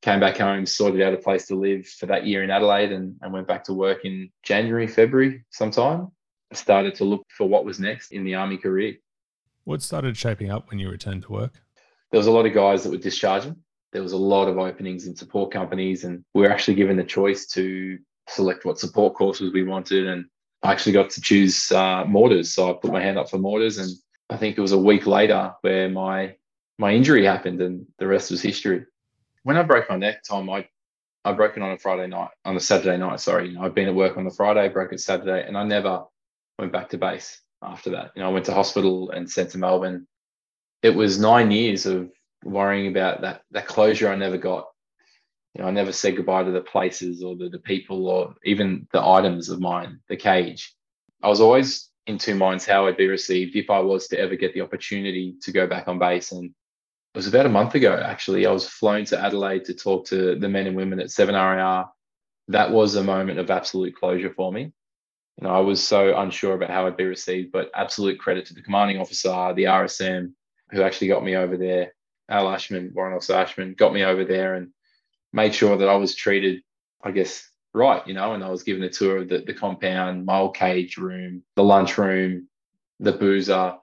came 0.00 0.20
back 0.20 0.38
home, 0.38 0.64
sorted 0.64 1.02
out 1.02 1.14
a 1.14 1.16
place 1.16 1.46
to 1.48 1.56
live 1.56 1.88
for 1.88 2.06
that 2.06 2.24
year 2.24 2.44
in 2.44 2.50
Adelaide, 2.50 2.92
and, 2.92 3.16
and 3.22 3.32
went 3.32 3.48
back 3.48 3.64
to 3.64 3.74
work 3.74 4.04
in 4.04 4.30
January, 4.44 4.86
February 4.86 5.44
sometime. 5.50 6.08
Started 6.52 6.94
to 6.96 7.04
look 7.04 7.26
for 7.36 7.48
what 7.48 7.64
was 7.64 7.80
next 7.80 8.12
in 8.12 8.22
the 8.22 8.36
army 8.36 8.58
career. 8.58 8.94
What 9.64 9.82
started 9.82 10.16
shaping 10.16 10.50
up 10.50 10.70
when 10.70 10.78
you 10.78 10.88
returned 10.88 11.22
to 11.24 11.32
work? 11.32 11.60
There 12.12 12.18
was 12.18 12.26
a 12.26 12.30
lot 12.30 12.46
of 12.46 12.52
guys 12.52 12.84
that 12.84 12.90
were 12.90 12.98
discharging. 12.98 13.56
There 13.92 14.02
was 14.02 14.12
a 14.12 14.18
lot 14.18 14.48
of 14.48 14.58
openings 14.58 15.06
in 15.06 15.16
support 15.16 15.50
companies, 15.50 16.04
and 16.04 16.24
we 16.34 16.42
were 16.42 16.52
actually 16.52 16.74
given 16.74 16.96
the 16.96 17.04
choice 17.04 17.46
to 17.48 17.98
select 18.28 18.64
what 18.64 18.78
support 18.78 19.14
courses 19.14 19.52
we 19.52 19.64
wanted. 19.64 20.06
And 20.06 20.26
I 20.62 20.72
actually 20.72 20.92
got 20.92 21.10
to 21.10 21.20
choose 21.20 21.72
uh, 21.72 22.04
mortars, 22.04 22.52
so 22.52 22.70
I 22.70 22.74
put 22.74 22.92
my 22.92 23.02
hand 23.02 23.18
up 23.18 23.30
for 23.30 23.38
mortars, 23.38 23.78
and 23.78 23.90
I 24.30 24.36
think 24.36 24.56
it 24.56 24.60
was 24.60 24.72
a 24.72 24.78
week 24.78 25.06
later 25.06 25.54
where 25.62 25.88
my 25.88 26.36
my 26.78 26.92
injury 26.92 27.24
happened, 27.24 27.60
and 27.60 27.86
the 27.98 28.06
rest 28.06 28.30
was 28.30 28.42
history. 28.42 28.84
When 29.42 29.56
I 29.56 29.62
broke 29.62 29.88
my 29.88 29.96
neck, 29.96 30.22
Tom, 30.22 30.48
I 30.50 30.68
I 31.24 31.32
broke 31.32 31.56
it 31.56 31.62
on 31.62 31.72
a 31.72 31.78
Friday 31.78 32.08
night, 32.08 32.30
on 32.44 32.56
a 32.56 32.60
Saturday 32.60 32.98
night. 32.98 33.20
Sorry, 33.20 33.48
you 33.48 33.54
know, 33.54 33.62
I'd 33.62 33.74
been 33.74 33.88
at 33.88 33.94
work 33.94 34.16
on 34.16 34.24
the 34.24 34.30
Friday, 34.30 34.68
broke 34.68 34.92
it 34.92 35.00
Saturday, 35.00 35.46
and 35.46 35.56
I 35.56 35.64
never 35.64 36.04
went 36.58 36.72
back 36.72 36.90
to 36.90 36.98
base 36.98 37.40
after 37.62 37.90
that. 37.90 38.12
You 38.14 38.22
know, 38.22 38.28
I 38.28 38.32
went 38.32 38.46
to 38.46 38.54
hospital 38.54 39.10
and 39.10 39.28
sent 39.30 39.50
to 39.50 39.58
Melbourne 39.58 40.06
it 40.82 40.94
was 40.94 41.18
nine 41.18 41.50
years 41.50 41.86
of 41.86 42.10
worrying 42.44 42.88
about 42.88 43.20
that 43.22 43.42
that 43.52 43.66
closure 43.66 44.08
I 44.08 44.16
never 44.16 44.36
got. 44.36 44.66
You 45.54 45.62
know, 45.62 45.68
I 45.68 45.70
never 45.70 45.92
said 45.92 46.16
goodbye 46.16 46.44
to 46.44 46.50
the 46.50 46.62
places 46.62 47.22
or 47.22 47.36
the, 47.36 47.48
the 47.48 47.58
people 47.58 48.08
or 48.08 48.34
even 48.44 48.88
the 48.92 49.04
items 49.04 49.48
of 49.48 49.60
mine, 49.60 50.00
the 50.08 50.16
cage. 50.16 50.74
I 51.22 51.28
was 51.28 51.40
always 51.40 51.90
in 52.06 52.18
two 52.18 52.34
minds 52.34 52.66
how 52.66 52.86
I'd 52.86 52.96
be 52.96 53.06
received 53.06 53.54
if 53.54 53.70
I 53.70 53.78
was 53.78 54.08
to 54.08 54.18
ever 54.18 54.34
get 54.34 54.54
the 54.54 54.62
opportunity 54.62 55.36
to 55.42 55.52
go 55.52 55.66
back 55.66 55.88
on 55.88 55.98
base. 55.98 56.32
And 56.32 56.46
it 56.46 57.18
was 57.18 57.26
about 57.26 57.46
a 57.46 57.50
month 57.50 57.74
ago, 57.74 57.94
actually. 58.02 58.46
I 58.46 58.50
was 58.50 58.66
flown 58.66 59.04
to 59.06 59.20
Adelaide 59.22 59.66
to 59.66 59.74
talk 59.74 60.06
to 60.06 60.36
the 60.36 60.48
men 60.48 60.66
and 60.66 60.76
women 60.76 61.00
at 61.00 61.08
7RAR. 61.08 61.88
That 62.48 62.72
was 62.72 62.96
a 62.96 63.04
moment 63.04 63.38
of 63.38 63.50
absolute 63.50 63.94
closure 63.94 64.32
for 64.32 64.50
me. 64.50 64.72
You 65.38 65.46
know, 65.46 65.50
I 65.50 65.60
was 65.60 65.86
so 65.86 66.18
unsure 66.18 66.54
about 66.54 66.70
how 66.70 66.86
I'd 66.86 66.96
be 66.96 67.04
received, 67.04 67.52
but 67.52 67.70
absolute 67.74 68.18
credit 68.18 68.46
to 68.46 68.54
the 68.54 68.62
commanding 68.62 68.98
officer, 68.98 69.52
the 69.54 69.64
RSM, 69.64 70.32
who 70.72 70.82
actually 70.82 71.08
got 71.08 71.24
me 71.24 71.36
over 71.36 71.56
there, 71.56 71.92
Al 72.28 72.48
Ashman, 72.48 72.92
Warrant 72.94 73.16
Officer 73.16 73.34
Ashman, 73.34 73.74
got 73.74 73.92
me 73.92 74.04
over 74.04 74.24
there 74.24 74.54
and 74.54 74.70
made 75.32 75.54
sure 75.54 75.76
that 75.76 75.88
I 75.88 75.96
was 75.96 76.14
treated, 76.14 76.62
I 77.04 77.10
guess, 77.10 77.48
right, 77.74 78.06
you 78.06 78.14
know, 78.14 78.32
and 78.32 78.42
I 78.42 78.50
was 78.50 78.62
given 78.62 78.82
a 78.82 78.88
tour 78.88 79.18
of 79.18 79.28
the, 79.28 79.38
the 79.38 79.54
compound, 79.54 80.24
my 80.24 80.48
cage 80.54 80.96
room, 80.96 81.42
the 81.56 81.64
lunch 81.64 81.98
room, 81.98 82.48
the 83.00 83.12
boozer. 83.12 83.74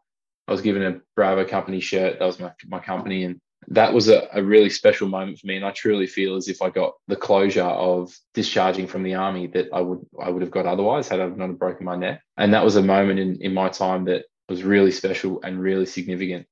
I 0.48 0.52
was 0.52 0.62
given 0.62 0.84
a 0.84 1.00
Bravo 1.16 1.46
company 1.46 1.80
shirt. 1.80 2.18
That 2.20 2.26
was 2.26 2.40
my, 2.40 2.52
my 2.68 2.80
company. 2.80 3.24
And 3.24 3.40
that 3.68 3.94
was 3.94 4.10
a, 4.10 4.28
a 4.34 4.42
really 4.42 4.70
special 4.70 5.08
moment 5.08 5.38
for 5.38 5.48
me. 5.48 5.58
And 5.58 5.66
I 5.66 5.72
truly 5.72 6.08
feel 6.08 6.36
as 6.36 6.48
if 6.48 6.62
I 6.62 6.70
got 6.70 6.94
the 7.08 7.16
closure 7.16 7.62
of 7.62 8.12
discharging 8.34 8.88
from 8.88 9.04
the 9.04 9.14
army 9.14 9.48
that 9.48 9.68
I 9.72 9.82
would 9.82 10.00
I 10.20 10.30
would 10.30 10.42
have 10.42 10.50
got 10.50 10.66
otherwise 10.66 11.08
had 11.08 11.20
I 11.20 11.28
not 11.28 11.50
have 11.50 11.60
broken 11.60 11.86
my 11.86 11.96
neck. 11.96 12.22
And 12.38 12.54
that 12.54 12.64
was 12.64 12.78
a 12.78 12.82
moment 12.82 13.20
in, 13.20 13.36
in 13.42 13.54
my 13.54 13.70
time 13.70 14.06
that 14.06 14.26
was 14.48 14.64
really 14.64 14.92
special 14.92 15.40
and 15.44 15.60
really 15.60 15.86
significant. 15.86 16.48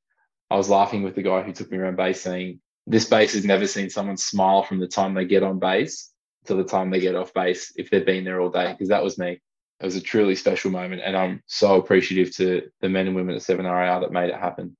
I 0.49 0.55
was 0.55 0.69
laughing 0.69 1.03
with 1.03 1.15
the 1.15 1.23
guy 1.23 1.41
who 1.41 1.51
took 1.51 1.71
me 1.71 1.77
around 1.77 1.97
base 1.97 2.21
saying, 2.21 2.59
this 2.85 3.05
base 3.05 3.33
has 3.33 3.43
never 3.43 3.67
seen 3.67 3.89
someone 3.89 4.15
smile 4.15 4.63
from 4.63 4.79
the 4.79 4.87
time 4.87 5.13
they 5.13 5.25
get 5.25 5.43
on 5.43 5.59
base 5.59 6.11
to 6.45 6.55
the 6.55 6.63
time 6.63 6.89
they 6.89 7.01
get 7.01 7.15
off 7.15 7.33
base 7.33 7.73
if 7.75 7.89
they've 7.89 8.05
been 8.05 8.23
there 8.23 8.39
all 8.39 8.49
day, 8.49 8.71
because 8.71 8.87
that 8.87 9.03
was 9.03 9.17
me. 9.17 9.41
It 9.79 9.85
was 9.85 9.97
a 9.97 10.01
truly 10.01 10.35
special 10.35 10.71
moment. 10.71 11.01
And 11.03 11.15
I'm 11.17 11.43
so 11.47 11.75
appreciative 11.75 12.33
to 12.37 12.61
the 12.79 12.87
men 12.87 13.07
and 13.07 13.15
women 13.15 13.35
at 13.35 13.41
7RAR 13.41 14.01
that 14.01 14.11
made 14.13 14.29
it 14.29 14.39
happen. 14.39 14.75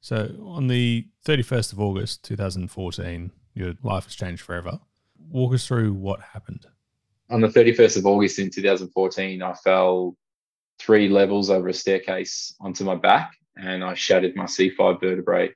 So 0.00 0.34
on 0.44 0.66
the 0.66 1.06
31st 1.26 1.74
of 1.74 1.80
August 1.80 2.24
2014, 2.24 3.30
your 3.54 3.74
life 3.82 4.04
has 4.04 4.14
changed 4.14 4.42
forever. 4.42 4.80
Walk 5.30 5.54
us 5.54 5.66
through 5.66 5.92
what 5.92 6.20
happened. 6.20 6.66
On 7.30 7.42
the 7.42 7.48
31st 7.48 7.98
of 7.98 8.06
August 8.06 8.38
in 8.38 8.50
2014, 8.50 9.42
I 9.42 9.52
fell 9.52 10.16
three 10.78 11.08
levels 11.08 11.50
over 11.50 11.68
a 11.68 11.74
staircase 11.74 12.54
onto 12.60 12.84
my 12.84 12.96
back 12.96 13.32
and 13.56 13.84
I 13.84 13.94
shattered 13.94 14.36
my 14.36 14.44
C5 14.44 15.00
vertebrae. 15.00 15.54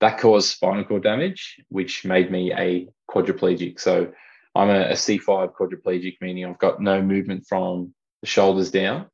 That 0.00 0.18
caused 0.18 0.48
spinal 0.48 0.84
cord 0.84 1.04
damage, 1.04 1.60
which 1.68 2.04
made 2.04 2.30
me 2.30 2.52
a 2.52 2.88
quadriplegic. 3.10 3.80
So 3.80 4.12
I'm 4.54 4.68
a 4.68 4.90
a 4.90 4.94
C5 4.94 5.52
quadriplegic, 5.54 6.16
meaning 6.20 6.44
I've 6.44 6.58
got 6.58 6.80
no 6.80 7.00
movement 7.00 7.46
from 7.48 7.94
the 8.20 8.26
shoulders 8.26 8.70
down. 8.70 9.06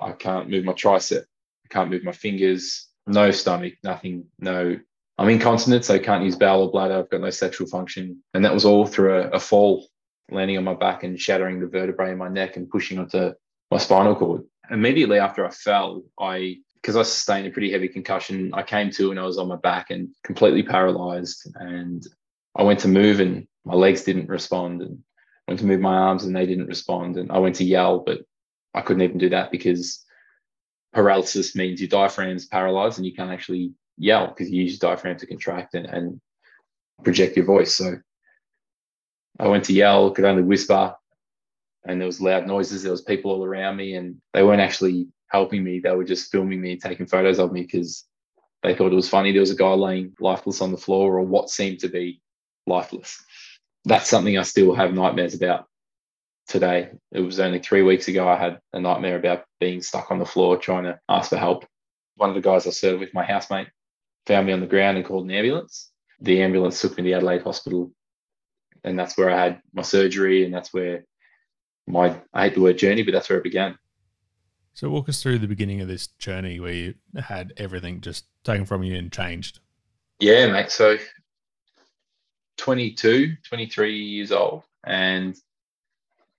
I 0.00 0.12
can't 0.12 0.50
move 0.50 0.64
my 0.64 0.72
tricep. 0.72 1.22
I 1.22 1.68
can't 1.68 1.90
move 1.90 2.04
my 2.04 2.12
fingers. 2.12 2.88
No 3.06 3.30
stomach, 3.30 3.74
nothing, 3.82 4.26
no. 4.38 4.78
I'm 5.18 5.28
incontinent, 5.28 5.84
so 5.84 5.94
I 5.94 5.98
can't 5.98 6.24
use 6.24 6.36
bowel 6.36 6.62
or 6.62 6.70
bladder. 6.72 6.98
I've 6.98 7.10
got 7.10 7.20
no 7.20 7.30
sexual 7.30 7.68
function. 7.68 8.22
And 8.32 8.44
that 8.44 8.54
was 8.54 8.64
all 8.64 8.86
through 8.86 9.14
a, 9.14 9.28
a 9.28 9.40
fall, 9.40 9.86
landing 10.30 10.56
on 10.58 10.64
my 10.64 10.74
back 10.74 11.04
and 11.04 11.20
shattering 11.20 11.60
the 11.60 11.66
vertebrae 11.66 12.12
in 12.12 12.18
my 12.18 12.28
neck 12.28 12.56
and 12.56 12.68
pushing 12.68 12.98
onto 12.98 13.32
my 13.70 13.78
spinal 13.78 14.16
cord. 14.16 14.42
Immediately 14.70 15.18
after 15.18 15.46
I 15.46 15.50
fell, 15.50 16.02
I 16.18 16.56
because 16.84 16.96
I 16.96 17.02
sustained 17.02 17.46
a 17.46 17.50
pretty 17.50 17.72
heavy 17.72 17.88
concussion, 17.88 18.50
I 18.52 18.62
came 18.62 18.90
to 18.90 19.10
and 19.10 19.18
I 19.18 19.24
was 19.24 19.38
on 19.38 19.48
my 19.48 19.56
back 19.56 19.88
and 19.88 20.10
completely 20.22 20.62
paralyzed. 20.62 21.50
And 21.54 22.06
I 22.54 22.62
went 22.62 22.80
to 22.80 22.88
move 22.88 23.20
and 23.20 23.48
my 23.64 23.72
legs 23.72 24.04
didn't 24.04 24.28
respond. 24.28 24.82
And 24.82 24.98
I 25.48 25.52
went 25.52 25.60
to 25.60 25.66
move 25.66 25.80
my 25.80 25.96
arms 25.96 26.24
and 26.24 26.36
they 26.36 26.44
didn't 26.44 26.66
respond. 26.66 27.16
And 27.16 27.32
I 27.32 27.38
went 27.38 27.56
to 27.56 27.64
yell, 27.64 28.00
but 28.00 28.18
I 28.74 28.82
couldn't 28.82 29.00
even 29.00 29.16
do 29.16 29.30
that 29.30 29.50
because 29.50 30.04
paralysis 30.92 31.56
means 31.56 31.80
your 31.80 31.88
diaphragm's 31.88 32.44
paralyzed 32.44 32.98
and 32.98 33.06
you 33.06 33.14
can't 33.14 33.32
actually 33.32 33.72
yell 33.96 34.26
because 34.26 34.50
you 34.50 34.64
use 34.64 34.72
your 34.72 34.90
diaphragm 34.90 35.16
to 35.16 35.26
contract 35.26 35.74
and, 35.74 35.86
and 35.86 36.20
project 37.02 37.34
your 37.34 37.46
voice. 37.46 37.74
So 37.74 37.94
I 39.38 39.48
went 39.48 39.64
to 39.64 39.72
yell, 39.72 40.10
could 40.10 40.26
only 40.26 40.42
whisper, 40.42 40.94
and 41.86 41.98
there 41.98 42.06
was 42.06 42.20
loud 42.20 42.46
noises. 42.46 42.82
There 42.82 42.92
was 42.92 43.00
people 43.00 43.30
all 43.30 43.42
around 43.42 43.76
me, 43.76 43.94
and 43.94 44.16
they 44.34 44.42
weren't 44.42 44.60
actually 44.60 45.08
helping 45.28 45.64
me. 45.64 45.80
They 45.80 45.94
were 45.94 46.04
just 46.04 46.30
filming 46.30 46.60
me, 46.60 46.76
taking 46.76 47.06
photos 47.06 47.38
of 47.38 47.52
me 47.52 47.62
because 47.62 48.04
they 48.62 48.74
thought 48.74 48.92
it 48.92 48.96
was 48.96 49.08
funny. 49.08 49.32
There 49.32 49.40
was 49.40 49.50
a 49.50 49.56
guy 49.56 49.72
laying 49.72 50.14
lifeless 50.20 50.60
on 50.60 50.70
the 50.70 50.78
floor 50.78 51.18
or 51.18 51.22
what 51.22 51.50
seemed 51.50 51.80
to 51.80 51.88
be 51.88 52.20
lifeless. 52.66 53.22
That's 53.84 54.08
something 54.08 54.38
I 54.38 54.42
still 54.42 54.74
have 54.74 54.94
nightmares 54.94 55.34
about 55.34 55.66
today. 56.48 56.90
It 57.12 57.20
was 57.20 57.40
only 57.40 57.58
three 57.58 57.82
weeks 57.82 58.08
ago 58.08 58.28
I 58.28 58.36
had 58.36 58.60
a 58.72 58.80
nightmare 58.80 59.16
about 59.16 59.44
being 59.60 59.82
stuck 59.82 60.10
on 60.10 60.18
the 60.18 60.24
floor 60.26 60.56
trying 60.56 60.84
to 60.84 60.98
ask 61.08 61.30
for 61.30 61.36
help. 61.36 61.66
One 62.16 62.30
of 62.30 62.34
the 62.34 62.40
guys 62.40 62.66
I 62.66 62.70
served 62.70 63.00
with, 63.00 63.14
my 63.14 63.24
housemate, 63.24 63.68
found 64.26 64.46
me 64.46 64.52
on 64.52 64.60
the 64.60 64.66
ground 64.66 64.96
and 64.96 65.06
called 65.06 65.24
an 65.24 65.30
ambulance. 65.32 65.90
The 66.20 66.42
ambulance 66.42 66.80
took 66.80 66.96
me 66.96 67.04
to 67.04 67.12
Adelaide 67.12 67.42
Hospital, 67.42 67.90
and 68.84 68.98
that's 68.98 69.18
where 69.18 69.30
I 69.30 69.42
had 69.42 69.62
my 69.72 69.82
surgery, 69.82 70.44
and 70.44 70.54
that's 70.54 70.72
where 70.72 71.04
my 71.86 72.16
I 72.32 72.44
hate 72.44 72.54
the 72.54 72.60
word 72.60 72.78
journey, 72.78 73.02
but 73.02 73.12
that's 73.12 73.28
where 73.28 73.38
it 73.38 73.44
began. 73.44 73.76
So 74.74 74.90
walk 74.90 75.08
us 75.08 75.22
through 75.22 75.38
the 75.38 75.46
beginning 75.46 75.80
of 75.80 75.88
this 75.88 76.08
journey 76.18 76.58
where 76.58 76.72
you 76.72 76.94
had 77.16 77.52
everything 77.56 78.00
just 78.00 78.24
taken 78.42 78.66
from 78.66 78.82
you 78.82 78.96
and 78.96 79.10
changed. 79.10 79.60
Yeah, 80.18 80.50
mate. 80.50 80.70
So 80.70 80.98
22, 82.58 83.36
23 83.48 83.96
years 83.96 84.32
old 84.32 84.64
and 84.84 85.36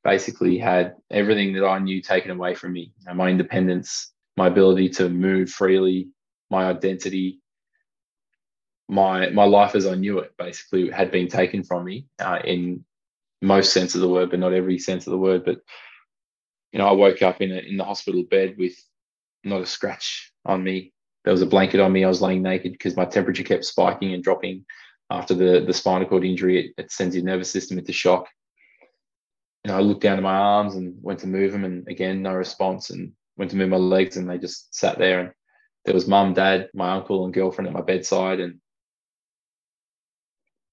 basically 0.03 0.57
had 0.57 0.95
everything 1.09 1.53
that 1.53 1.65
I 1.65 1.79
knew 1.79 2.01
taken 2.01 2.29
away 2.29 2.55
from 2.55 2.73
me. 2.73 2.93
my 3.13 3.29
independence, 3.29 4.11
my 4.35 4.47
ability 4.47 4.89
to 4.89 5.07
move 5.07 5.49
freely, 5.49 6.09
my 6.49 6.65
identity, 6.65 7.41
my 8.87 9.29
my 9.29 9.45
life 9.45 9.75
as 9.75 9.87
I 9.87 9.95
knew 9.95 10.19
it 10.19 10.33
basically 10.37 10.91
had 10.91 11.09
been 11.09 11.27
taken 11.27 11.63
from 11.63 11.85
me 11.85 12.05
uh, 12.19 12.39
in 12.43 12.85
most 13.41 13.73
sense 13.73 13.95
of 13.95 14.01
the 14.01 14.09
word, 14.09 14.29
but 14.29 14.39
not 14.39 14.53
every 14.53 14.77
sense 14.77 15.07
of 15.07 15.11
the 15.11 15.17
word. 15.17 15.43
But 15.43 15.61
you 16.75 16.79
know, 16.81 16.89
I 16.89 16.91
woke 16.91 17.21
up 17.21 17.39
in 17.39 17.53
a, 17.53 17.59
in 17.59 17.77
the 17.77 17.85
hospital 17.85 18.23
bed 18.29 18.55
with 18.57 18.75
not 19.45 19.61
a 19.61 19.65
scratch 19.65 20.33
on 20.43 20.61
me. 20.61 20.91
There 21.23 21.31
was 21.31 21.41
a 21.41 21.45
blanket 21.45 21.79
on 21.79 21.93
me. 21.93 22.03
I 22.03 22.09
was 22.09 22.21
laying 22.21 22.41
naked 22.41 22.73
because 22.73 22.97
my 22.97 23.05
temperature 23.05 23.43
kept 23.43 23.63
spiking 23.63 24.13
and 24.13 24.21
dropping 24.21 24.65
after 25.09 25.33
the 25.33 25.63
the 25.65 25.71
spinal 25.71 26.05
cord 26.05 26.25
injury. 26.25 26.59
It, 26.59 26.73
it 26.77 26.91
sends 26.91 27.15
your 27.15 27.23
nervous 27.23 27.49
system 27.49 27.77
into 27.77 27.93
shock. 27.93 28.27
Know, 29.65 29.77
I 29.77 29.79
looked 29.79 30.01
down 30.01 30.17
to 30.17 30.21
my 30.21 30.35
arms 30.35 30.75
and 30.75 30.95
went 31.01 31.19
to 31.21 31.27
move 31.27 31.53
them, 31.53 31.63
and 31.63 31.87
again, 31.87 32.21
no 32.21 32.33
response. 32.33 32.89
And 32.89 33.13
went 33.37 33.51
to 33.51 33.57
move 33.57 33.69
my 33.69 33.77
legs, 33.77 34.17
and 34.17 34.29
they 34.29 34.37
just 34.37 34.75
sat 34.75 34.97
there. 34.97 35.21
And 35.21 35.31
there 35.85 35.93
was 35.93 36.09
mum, 36.09 36.33
dad, 36.33 36.69
my 36.73 36.91
uncle, 36.91 37.23
and 37.23 37.33
girlfriend 37.33 37.69
at 37.69 37.73
my 37.73 37.83
bedside, 37.83 38.41
and 38.41 38.59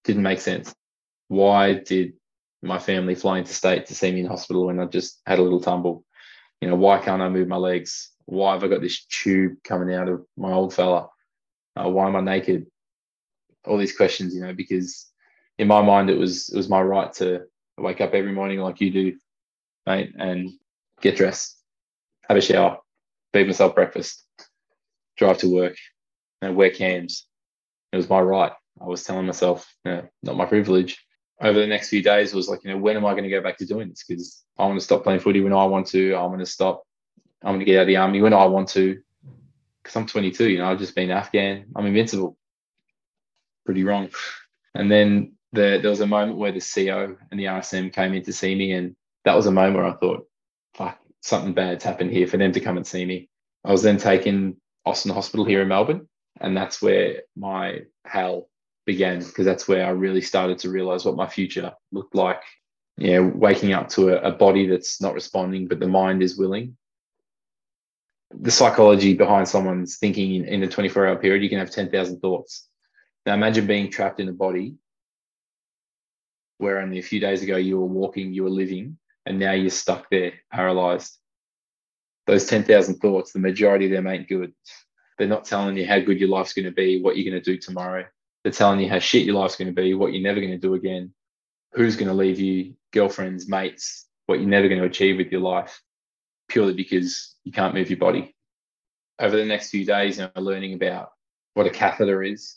didn't 0.02 0.24
make 0.24 0.40
sense. 0.40 0.74
Why 1.28 1.74
did 1.74 2.14
my 2.62 2.78
family 2.78 3.14
fly 3.14 3.38
into 3.38 3.52
state 3.52 3.86
to 3.86 3.94
see 3.94 4.12
me 4.12 4.20
in 4.20 4.26
hospital 4.26 4.66
when 4.66 4.80
I 4.80 4.86
just 4.86 5.20
had 5.26 5.38
a 5.38 5.42
little 5.42 5.60
tumble? 5.60 6.04
You 6.60 6.68
know, 6.68 6.76
why 6.76 6.98
can't 6.98 7.22
I 7.22 7.28
move 7.28 7.48
my 7.48 7.56
legs? 7.56 8.12
Why 8.26 8.52
have 8.52 8.62
I 8.62 8.68
got 8.68 8.80
this 8.80 9.04
tube 9.06 9.54
coming 9.64 9.94
out 9.94 10.08
of 10.08 10.24
my 10.36 10.52
old 10.52 10.72
fella? 10.72 11.08
Uh, 11.76 11.88
why 11.88 12.06
am 12.06 12.16
I 12.16 12.20
naked? 12.20 12.66
All 13.66 13.78
these 13.78 13.96
questions, 13.96 14.34
you 14.34 14.42
know, 14.42 14.54
because 14.54 15.10
in 15.58 15.68
my 15.68 15.82
mind 15.82 16.10
it 16.10 16.18
was 16.18 16.48
it 16.50 16.56
was 16.56 16.68
my 16.68 16.80
right 16.80 17.12
to 17.14 17.42
wake 17.78 18.00
up 18.00 18.14
every 18.14 18.32
morning 18.32 18.60
like 18.60 18.80
you 18.80 18.90
do, 18.90 19.16
mate, 19.86 20.12
and 20.18 20.50
get 21.00 21.16
dressed, 21.16 21.58
have 22.28 22.36
a 22.36 22.40
shower, 22.40 22.78
feed 23.32 23.46
myself 23.46 23.74
breakfast, 23.74 24.24
drive 25.16 25.38
to 25.38 25.52
work, 25.52 25.76
and 26.42 26.56
wear 26.56 26.70
cams. 26.70 27.26
It 27.92 27.96
was 27.96 28.08
my 28.08 28.20
right. 28.20 28.52
I 28.80 28.84
was 28.86 29.04
telling 29.04 29.26
myself, 29.26 29.68
you 29.84 29.92
know, 29.92 30.08
not 30.22 30.36
my 30.36 30.46
privilege. 30.46 31.04
Over 31.42 31.58
the 31.58 31.66
next 31.66 31.88
few 31.88 32.02
days, 32.02 32.32
was 32.32 32.48
like, 32.48 32.62
you 32.64 32.70
know, 32.70 32.78
when 32.78 32.96
am 32.96 33.04
I 33.04 33.12
going 33.12 33.24
to 33.24 33.30
go 33.30 33.42
back 33.42 33.58
to 33.58 33.66
doing 33.66 33.88
this? 33.88 34.04
Because 34.06 34.44
I 34.58 34.64
want 34.64 34.78
to 34.78 34.84
stop 34.84 35.02
playing 35.02 35.20
footy 35.20 35.40
when 35.40 35.52
I 35.52 35.64
want 35.64 35.88
to. 35.88 36.14
I'm 36.14 36.28
going 36.28 36.38
to 36.38 36.46
stop. 36.46 36.84
I'm 37.42 37.54
going 37.54 37.60
to 37.60 37.64
get 37.64 37.78
out 37.78 37.82
of 37.82 37.86
the 37.88 37.96
army 37.96 38.22
when 38.22 38.32
I 38.32 38.44
want 38.44 38.68
to. 38.70 39.00
Because 39.82 39.96
I'm 39.96 40.06
22, 40.06 40.48
you 40.48 40.58
know, 40.58 40.70
I've 40.70 40.78
just 40.78 40.94
been 40.94 41.10
Afghan. 41.10 41.66
I'm 41.74 41.86
invincible. 41.86 42.36
Pretty 43.66 43.82
wrong. 43.82 44.10
And 44.74 44.90
then 44.90 45.32
the, 45.52 45.78
there 45.82 45.90
was 45.90 46.00
a 46.00 46.06
moment 46.06 46.38
where 46.38 46.52
the 46.52 46.60
CO 46.60 47.16
and 47.30 47.40
the 47.40 47.46
RSM 47.46 47.92
came 47.92 48.14
in 48.14 48.22
to 48.22 48.32
see 48.32 48.54
me, 48.54 48.72
and 48.72 48.96
that 49.24 49.34
was 49.34 49.46
a 49.46 49.50
moment 49.50 49.76
where 49.76 49.86
I 49.86 49.94
thought, 49.94 50.26
fuck, 50.74 50.98
something 51.20 51.52
bad's 51.52 51.84
happened 51.84 52.10
here 52.10 52.26
for 52.26 52.36
them 52.36 52.52
to 52.52 52.60
come 52.60 52.76
and 52.76 52.86
see 52.86 53.04
me. 53.04 53.28
I 53.64 53.70
was 53.70 53.82
then 53.82 53.98
taken 53.98 54.60
Austin 54.84 55.12
Hospital 55.12 55.44
here 55.44 55.62
in 55.62 55.68
Melbourne, 55.68 56.08
and 56.40 56.56
that's 56.56 56.80
where 56.80 57.22
my 57.36 57.80
hell 58.04 58.48
began 58.86 59.20
because 59.20 59.44
that's 59.44 59.68
where 59.68 59.86
I 59.86 59.90
really 59.90 60.20
started 60.20 60.58
to 60.60 60.70
realize 60.70 61.04
what 61.04 61.16
my 61.16 61.28
future 61.28 61.72
looked 61.92 62.14
like. 62.14 62.42
Yeah, 62.96 63.20
waking 63.20 63.72
up 63.72 63.88
to 63.90 64.10
a, 64.10 64.30
a 64.30 64.32
body 64.32 64.66
that's 64.66 65.00
not 65.00 65.14
responding, 65.14 65.66
but 65.66 65.80
the 65.80 65.88
mind 65.88 66.22
is 66.22 66.36
willing. 66.36 66.76
The 68.34 68.50
psychology 68.50 69.14
behind 69.14 69.48
someone's 69.48 69.98
thinking 69.98 70.34
in, 70.34 70.44
in 70.44 70.62
a 70.62 70.68
24 70.68 71.06
hour 71.06 71.16
period, 71.16 71.42
you 71.42 71.48
can 71.48 71.58
have 71.58 71.70
10,000 71.70 72.20
thoughts. 72.20 72.68
Now, 73.24 73.34
imagine 73.34 73.66
being 73.66 73.90
trapped 73.90 74.20
in 74.20 74.28
a 74.28 74.32
body 74.32 74.76
where 76.58 76.78
only 76.78 76.98
a 76.98 77.02
few 77.02 77.20
days 77.20 77.42
ago 77.42 77.56
you 77.56 77.78
were 77.78 77.86
walking, 77.86 78.32
you 78.32 78.44
were 78.44 78.50
living, 78.50 78.96
and 79.26 79.38
now 79.38 79.52
you're 79.52 79.70
stuck 79.70 80.08
there, 80.10 80.32
paralyzed. 80.52 81.18
Those 82.26 82.46
10,000 82.46 82.96
thoughts, 82.96 83.32
the 83.32 83.38
majority 83.38 83.86
of 83.86 83.92
them 83.92 84.06
ain't 84.06 84.28
good. 84.28 84.52
They're 85.18 85.28
not 85.28 85.44
telling 85.44 85.76
you 85.76 85.86
how 85.86 86.00
good 86.00 86.20
your 86.20 86.28
life's 86.28 86.52
going 86.52 86.66
to 86.66 86.72
be, 86.72 87.00
what 87.00 87.16
you're 87.16 87.30
going 87.30 87.42
to 87.42 87.52
do 87.52 87.58
tomorrow. 87.58 88.04
They're 88.42 88.52
telling 88.52 88.80
you 88.80 88.88
how 88.88 88.98
shit 88.98 89.24
your 89.24 89.36
life's 89.36 89.56
going 89.56 89.74
to 89.74 89.82
be, 89.82 89.94
what 89.94 90.12
you're 90.12 90.22
never 90.22 90.40
going 90.40 90.52
to 90.52 90.58
do 90.58 90.74
again, 90.74 91.12
who's 91.72 91.96
going 91.96 92.08
to 92.08 92.14
leave 92.14 92.40
you, 92.40 92.74
girlfriends, 92.92 93.48
mates, 93.48 94.06
what 94.26 94.40
you're 94.40 94.48
never 94.48 94.68
going 94.68 94.80
to 94.80 94.86
achieve 94.86 95.16
with 95.16 95.30
your 95.30 95.40
life, 95.40 95.80
purely 96.48 96.74
because 96.74 97.36
you 97.44 97.52
can't 97.52 97.74
move 97.74 97.90
your 97.90 97.98
body. 97.98 98.34
Over 99.18 99.36
the 99.36 99.44
next 99.44 99.70
few 99.70 99.84
days, 99.84 100.18
I'm 100.18 100.30
learning 100.36 100.74
about 100.74 101.10
what 101.54 101.66
a 101.66 101.70
catheter 101.70 102.22
is, 102.22 102.56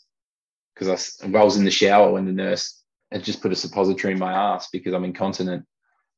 because 0.74 1.20
I, 1.22 1.26
I 1.26 1.44
was 1.44 1.56
in 1.56 1.64
the 1.64 1.70
shower 1.70 2.12
when 2.12 2.26
the 2.26 2.32
nurse 2.32 2.82
had 3.12 3.24
just 3.24 3.40
put 3.40 3.52
a 3.52 3.56
suppository 3.56 4.12
in 4.12 4.18
my 4.18 4.32
ass 4.32 4.68
because 4.72 4.92
I'm 4.92 5.04
incontinent. 5.04 5.64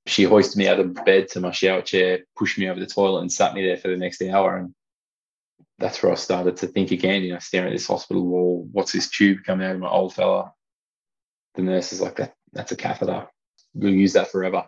She 0.07 0.25
hoisted 0.25 0.57
me 0.57 0.69
out 0.69 0.81
of 0.81 0.95
bed 1.05 1.29
to 1.29 1.41
my 1.41 1.51
shower 1.51 1.83
chair, 1.83 2.21
pushed 2.37 2.59
me 2.59 2.69
over 2.69 2.81
the 2.81 2.87
toilet, 2.87 3.21
and 3.21 3.33
sat 3.33 3.53
me 3.53 3.67
there 3.67 3.77
for 3.77 3.89
the 3.89 3.97
next 3.97 4.23
hour. 4.23 4.57
And 4.57 4.75
that's 5.79 6.03
where 6.03 6.13
I 6.13 6.17
started 6.17 6.57
to 6.59 6.67
think 6.67 6.91
again, 6.91 7.23
you 7.23 7.33
know, 7.33 7.39
staring 7.39 7.69
at 7.69 7.73
this 7.73 7.87
hospital 7.87 8.27
wall. 8.27 8.69
What's 8.73 8.93
this 8.93 9.09
tube 9.09 9.39
coming 9.45 9.67
out 9.67 9.75
of 9.75 9.81
my 9.81 9.89
old 9.89 10.15
fella? 10.15 10.53
The 11.55 11.63
nurse 11.63 11.93
is 11.93 12.01
like, 12.01 12.17
that, 12.17 12.35
that's 12.53 12.73
a 12.73 12.77
catheter. 12.77 13.29
We'll 13.75 13.95
use 13.95 14.15
that 14.15 14.31
forever. 14.31 14.67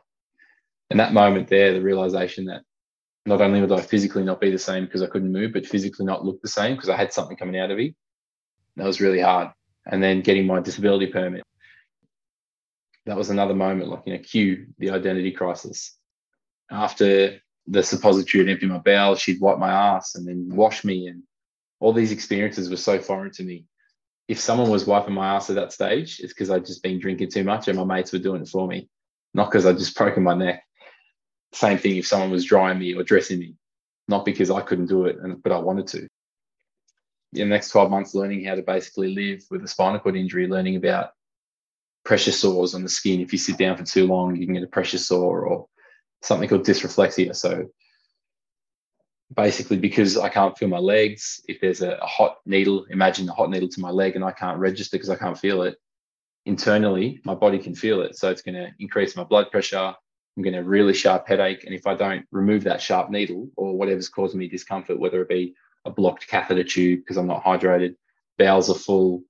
And 0.91 1.01
that 1.01 1.13
moment 1.13 1.49
there, 1.49 1.73
the 1.73 1.81
realization 1.81 2.47
that 2.47 2.63
not 3.27 3.41
only 3.41 3.61
would 3.61 3.73
I 3.73 3.81
physically 3.81 4.23
not 4.23 4.41
be 4.41 4.51
the 4.51 4.59
same 4.59 4.85
because 4.85 5.03
I 5.03 5.07
couldn't 5.07 5.33
move, 5.33 5.53
but 5.53 5.67
physically 5.67 6.07
not 6.07 6.25
look 6.25 6.41
the 6.43 6.49
same 6.49 6.77
because 6.77 6.89
I 6.89 6.97
had 6.97 7.13
something 7.13 7.37
coming 7.37 7.59
out 7.59 7.71
of 7.71 7.79
me. 7.79 7.95
That 8.77 8.87
was 8.87 9.01
really 9.01 9.21
hard. 9.21 9.51
And 9.87 10.03
then 10.03 10.21
getting 10.21 10.47
my 10.47 10.61
disability 10.61 11.07
permit. 11.09 11.43
That 13.07 13.17
was 13.17 13.31
another 13.31 13.55
moment, 13.55 13.89
like, 13.89 14.03
you 14.07 14.13
know, 14.13 14.23
cue 14.23 14.67
the 14.79 14.91
identity 14.91 15.33
crisis. 15.33 15.97
After 16.71 17.41
the 17.71 17.85
suppository 17.85 18.43
would 18.43 18.51
empty 18.51 18.67
my 18.67 18.79
bowel, 18.79 19.15
she'd 19.15 19.41
wipe 19.41 19.59
my 19.59 19.71
ass 19.71 20.17
and 20.17 20.27
then 20.27 20.49
wash 20.53 20.85
me. 20.85 21.07
And 21.07 21.23
all 21.79 21.93
these 21.93 22.11
experiences 22.11 22.69
were 22.69 22.77
so 22.77 22.99
foreign 22.99 23.31
to 23.33 23.45
me. 23.45 23.65
If 24.27 24.41
someone 24.41 24.71
was 24.71 24.87
wiping 24.87 25.15
my 25.15 25.37
ass 25.37 25.51
at 25.51 25.57
that 25.57 25.73
stage, 25.73 26.19
it's 26.21 26.33
because 26.33 26.51
I'd 26.51 26.67
just 26.67 26.83
been 26.83 26.99
drinking 26.99 27.31
too 27.31 27.45
much 27.45 27.69
and 27.69 27.79
my 27.79 27.85
mates 27.85 28.13
were 28.13 28.19
doing 28.19 28.43
it 28.43 28.49
for 28.49 28.67
me, 28.67 28.89
not 29.35 29.51
because 29.51 29.67
I'd 29.67 29.79
just 29.79 29.97
broken 29.97 30.25
my 30.25 30.35
neck. 30.35 30.65
Same 31.53 31.79
thing 31.79 31.97
if 31.97 32.07
someone 32.07 32.31
was 32.31 32.45
drying 32.45 32.79
me 32.79 32.95
or 32.95 33.05
dressing 33.05 33.39
me, 33.39 33.55
not 34.09 34.25
because 34.25 34.51
I 34.51 34.61
couldn't 34.63 34.87
do 34.87 35.07
it, 35.07 35.19
and, 35.23 35.41
but 35.43 35.53
I 35.53 35.59
wanted 35.59 35.87
to. 35.89 36.09
In 37.33 37.49
the 37.49 37.55
next 37.55 37.71
12 37.71 37.91
months, 37.91 38.15
learning 38.15 38.45
how 38.45 38.57
to 38.57 38.63
basically 38.63 39.15
live 39.15 39.45
with 39.51 39.65
a 39.65 39.69
spinal 39.69 40.01
cord 40.01 40.17
injury, 40.17 40.49
learning 40.49 40.77
about 40.77 41.11
pressure 42.05 42.33
sores 42.33 42.75
on 42.75 42.83
the 42.83 42.89
skin. 42.89 43.21
If 43.21 43.33
you 43.33 43.39
sit 43.39 43.59
down 43.59 43.77
for 43.77 43.85
too 43.85 44.07
long, 44.07 44.35
you 44.35 44.47
can 44.47 44.55
get 44.55 44.65
a 44.65 44.69
pressure 44.69 44.99
sore 44.99 45.43
or 45.45 45.67
something 46.23 46.49
called 46.49 46.67
dysreflexia. 46.67 47.35
So 47.35 47.67
basically, 49.35 49.79
because 49.79 50.17
I 50.17 50.29
can't 50.29 50.57
feel 50.57 50.69
my 50.69 50.79
legs, 50.79 51.41
if 51.49 51.61
there's 51.61 51.83
a, 51.83 51.93
a 51.93 52.07
hot 52.07 52.39
needle, 52.47 52.87
imagine 52.91 53.29
a 53.29 53.33
hot 53.33 53.51
needle 53.51 53.69
to 53.69 53.81
my 53.81 53.91
leg 53.91 54.17
and 54.17 54.25
I 54.25 54.33
can't 54.33 54.59
register 54.59 54.97
because 54.97 55.11
I 55.11 55.17
can't 55.17 55.39
feel 55.39 55.63
it. 55.63 55.77
Internally, 56.47 57.21
my 57.25 57.35
body 57.35 57.59
can 57.59 57.75
feel 57.75 58.01
it. 58.01 58.17
So 58.17 58.31
it's 58.31 58.43
going 58.43 58.55
to 58.55 58.69
increase 58.79 59.17
my 59.17 59.25
blood 59.25 59.51
pressure. 59.51 59.95
I'm 60.37 60.43
going 60.43 60.55
to 60.55 60.65
really 60.65 60.95
sharp 60.95 61.29
headache. 61.29 61.65
And 61.65 61.75
if 61.75 61.87
I 61.87 61.95
don't 61.95 62.25
remove 62.33 62.65
that 62.65 62.81
sharp 62.81 63.11
needle 63.11 63.51
or 63.57 63.77
whatever's 63.77 64.09
causing 64.09 64.39
me 64.39 64.49
discomfort, 64.49 64.99
whether 64.99 65.21
it 65.23 65.29
be 65.29 65.55
a 65.85 65.91
blocked 65.91 66.27
catheter 66.27 66.65
tube 66.65 67.01
because 67.01 67.17
I'm 67.17 67.27
not 67.27 67.45
hydrated, 67.45 67.95
bowels 68.39 68.71
are 68.71 68.75
full, 68.75 69.23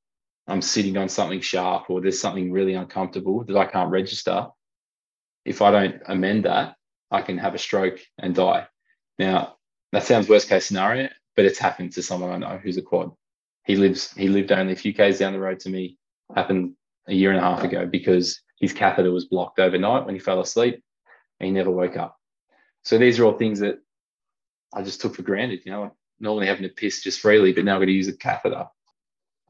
I'm 0.46 0.62
sitting 0.62 0.96
on 0.96 1.08
something 1.08 1.40
sharp, 1.40 1.90
or 1.90 2.00
there's 2.00 2.20
something 2.20 2.50
really 2.50 2.74
uncomfortable 2.74 3.44
that 3.44 3.56
I 3.56 3.66
can't 3.66 3.90
register. 3.90 4.46
If 5.44 5.62
I 5.62 5.70
don't 5.70 6.02
amend 6.06 6.44
that, 6.44 6.74
I 7.10 7.22
can 7.22 7.38
have 7.38 7.54
a 7.54 7.58
stroke 7.58 8.00
and 8.18 8.34
die. 8.34 8.66
Now, 9.18 9.56
that 9.92 10.04
sounds 10.04 10.28
worst 10.28 10.48
case 10.48 10.66
scenario, 10.66 11.08
but 11.36 11.44
it's 11.44 11.58
happened 11.58 11.92
to 11.92 12.02
someone 12.02 12.30
I 12.30 12.36
know 12.36 12.58
who's 12.58 12.76
a 12.76 12.82
quad. 12.82 13.12
He 13.64 13.76
lives, 13.76 14.12
he 14.12 14.28
lived 14.28 14.52
only 14.52 14.72
a 14.72 14.76
few 14.76 14.94
Ks 14.94 15.18
down 15.18 15.32
the 15.32 15.40
road 15.40 15.60
to 15.60 15.70
me, 15.70 15.98
happened 16.34 16.74
a 17.08 17.14
year 17.14 17.30
and 17.30 17.38
a 17.38 17.42
half 17.42 17.64
ago 17.64 17.86
because 17.86 18.40
his 18.60 18.72
catheter 18.72 19.10
was 19.10 19.26
blocked 19.26 19.58
overnight 19.58 20.06
when 20.06 20.14
he 20.14 20.20
fell 20.20 20.40
asleep 20.40 20.82
and 21.38 21.46
he 21.46 21.52
never 21.52 21.70
woke 21.70 21.96
up. 21.96 22.16
So 22.82 22.98
these 22.98 23.18
are 23.18 23.24
all 23.24 23.36
things 23.36 23.60
that 23.60 23.78
I 24.72 24.82
just 24.82 25.00
took 25.00 25.16
for 25.16 25.22
granted, 25.22 25.62
you 25.64 25.72
know, 25.72 25.92
normally 26.20 26.46
having 26.46 26.62
to 26.62 26.68
piss 26.68 27.02
just 27.02 27.20
freely, 27.20 27.52
but 27.52 27.64
now 27.64 27.74
I've 27.74 27.80
got 27.80 27.86
to 27.86 27.92
use 27.92 28.08
a 28.08 28.16
catheter. 28.16 28.66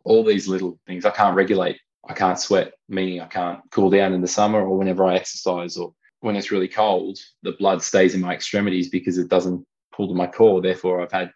All 0.04 0.24
these 0.24 0.48
little 0.48 0.78
things 0.86 1.04
I 1.04 1.10
can't 1.10 1.36
regulate. 1.36 1.78
I 2.08 2.14
can't 2.14 2.38
sweat, 2.38 2.72
meaning 2.88 3.20
I 3.20 3.26
can't 3.26 3.60
cool 3.70 3.90
down 3.90 4.14
in 4.14 4.22
the 4.22 4.28
summer 4.28 4.60
or 4.60 4.78
whenever 4.78 5.04
I 5.04 5.16
exercise 5.16 5.76
or 5.76 5.92
when 6.20 6.36
it's 6.36 6.50
really 6.50 6.68
cold, 6.68 7.18
the 7.42 7.52
blood 7.52 7.82
stays 7.82 8.14
in 8.14 8.20
my 8.20 8.34
extremities 8.34 8.88
because 8.88 9.18
it 9.18 9.28
doesn't 9.28 9.66
pull 9.92 10.08
to 10.08 10.14
my 10.14 10.26
core. 10.26 10.60
Therefore, 10.60 11.02
I've 11.02 11.12
had 11.12 11.32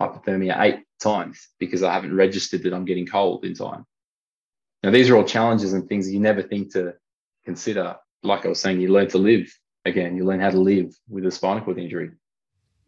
hypothermia 0.00 0.60
eight 0.60 0.84
times 1.00 1.48
because 1.58 1.82
I 1.82 1.92
haven't 1.92 2.14
registered 2.14 2.62
that 2.62 2.74
I'm 2.74 2.84
getting 2.84 3.06
cold 3.06 3.44
in 3.44 3.54
time. 3.54 3.84
Now, 4.82 4.90
these 4.90 5.10
are 5.10 5.16
all 5.16 5.24
challenges 5.24 5.72
and 5.72 5.88
things 5.88 6.12
you 6.12 6.20
never 6.20 6.42
think 6.42 6.72
to 6.74 6.94
consider. 7.44 7.96
Like 8.22 8.44
I 8.44 8.48
was 8.48 8.60
saying, 8.60 8.80
you 8.80 8.88
learn 8.88 9.08
to 9.08 9.18
live 9.18 9.52
again, 9.84 10.16
you 10.16 10.24
learn 10.24 10.40
how 10.40 10.50
to 10.50 10.58
live 10.58 10.94
with 11.08 11.24
a 11.26 11.30
spinal 11.30 11.64
cord 11.64 11.78
injury. 11.78 12.10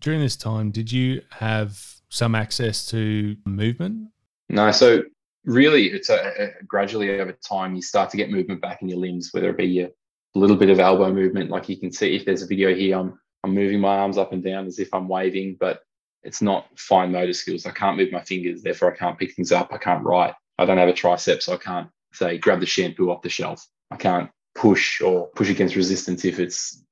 During 0.01 0.21
this 0.21 0.37
time, 0.37 0.71
did 0.71 0.93
you 0.93 1.23
have 1.31 1.83
some 2.09 2.35
access 2.35 2.87
to 2.87 3.37
movement? 3.45 4.09
No. 4.49 4.71
So, 4.71 5.03
really, 5.45 5.87
it's 5.87 6.09
a, 6.09 6.33
a 6.39 6.65
gradually 6.65 7.21
over 7.21 7.33
time, 7.33 7.75
you 7.75 7.83
start 7.83 8.11
to 8.11 8.17
get 8.17 8.31
movement 8.31 8.61
back 8.61 8.83
in 8.83 8.89
your 8.89 8.99
limbs, 8.99 9.31
whether 9.33 9.51
it 9.51 9.57
be 9.57 9.67
your 9.67 9.89
a 10.35 10.39
little 10.39 10.57
bit 10.57 10.70
of 10.70 10.81
elbow 10.81 11.12
movement. 11.12 11.51
Like 11.51 11.68
you 11.68 11.76
can 11.76 11.93
see 11.93 12.14
if 12.14 12.24
there's 12.24 12.43
a 12.43 12.47
video 12.47 12.74
here, 12.74 12.99
I'm 12.99 13.18
I'm 13.45 13.55
moving 13.55 13.81
my 13.81 13.99
arms 13.99 14.18
up 14.18 14.33
and 14.33 14.43
down 14.43 14.66
as 14.66 14.79
if 14.79 14.93
I'm 14.93 15.09
waving, 15.09 15.57
but 15.61 15.83
it's 16.22 16.43
not 16.43 16.66
fine 16.76 17.12
motor 17.12 17.33
skills. 17.33 17.66
I 17.66 17.70
can't 17.70 17.97
move 17.97 18.11
my 18.11 18.22
fingers, 18.22 18.62
therefore 18.62 18.93
I 18.93 18.97
can't 18.97 19.18
pick 19.18 19.35
things 19.35 19.53
up. 19.53 19.72
I 19.72 19.79
can't 19.79 20.05
write. 20.05 20.35
I 20.59 20.64
don't 20.64 20.79
have 20.79 20.89
a 20.89 20.93
tricep, 20.93 21.41
so 21.41 21.55
I 21.55 21.57
can't 21.57 21.89
say 22.12 22.39
grab 22.39 22.61
the 22.61 22.66
shampoo 22.66 23.11
off 23.11 23.22
the 23.22 23.29
shelf. 23.29 23.66
I 23.91 23.97
can't 23.97 24.31
push 24.55 25.01
or 25.01 25.29
push 25.29 25.51
against 25.51 25.76
resistance 25.76 26.24
if 26.24 26.41
it's 26.41 26.83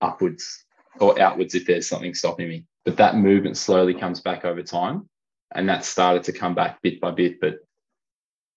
upwards 0.00 0.64
or 0.98 1.20
outwards 1.20 1.54
if 1.54 1.66
there's 1.66 1.88
something 1.88 2.14
stopping 2.14 2.48
me. 2.48 2.64
But 2.84 2.96
that 2.96 3.16
movement 3.16 3.56
slowly 3.56 3.94
comes 3.94 4.20
back 4.20 4.44
over 4.44 4.62
time. 4.62 5.08
And 5.54 5.68
that 5.68 5.84
started 5.84 6.24
to 6.24 6.32
come 6.32 6.54
back 6.54 6.82
bit 6.82 7.00
by 7.00 7.12
bit. 7.12 7.40
But 7.40 7.58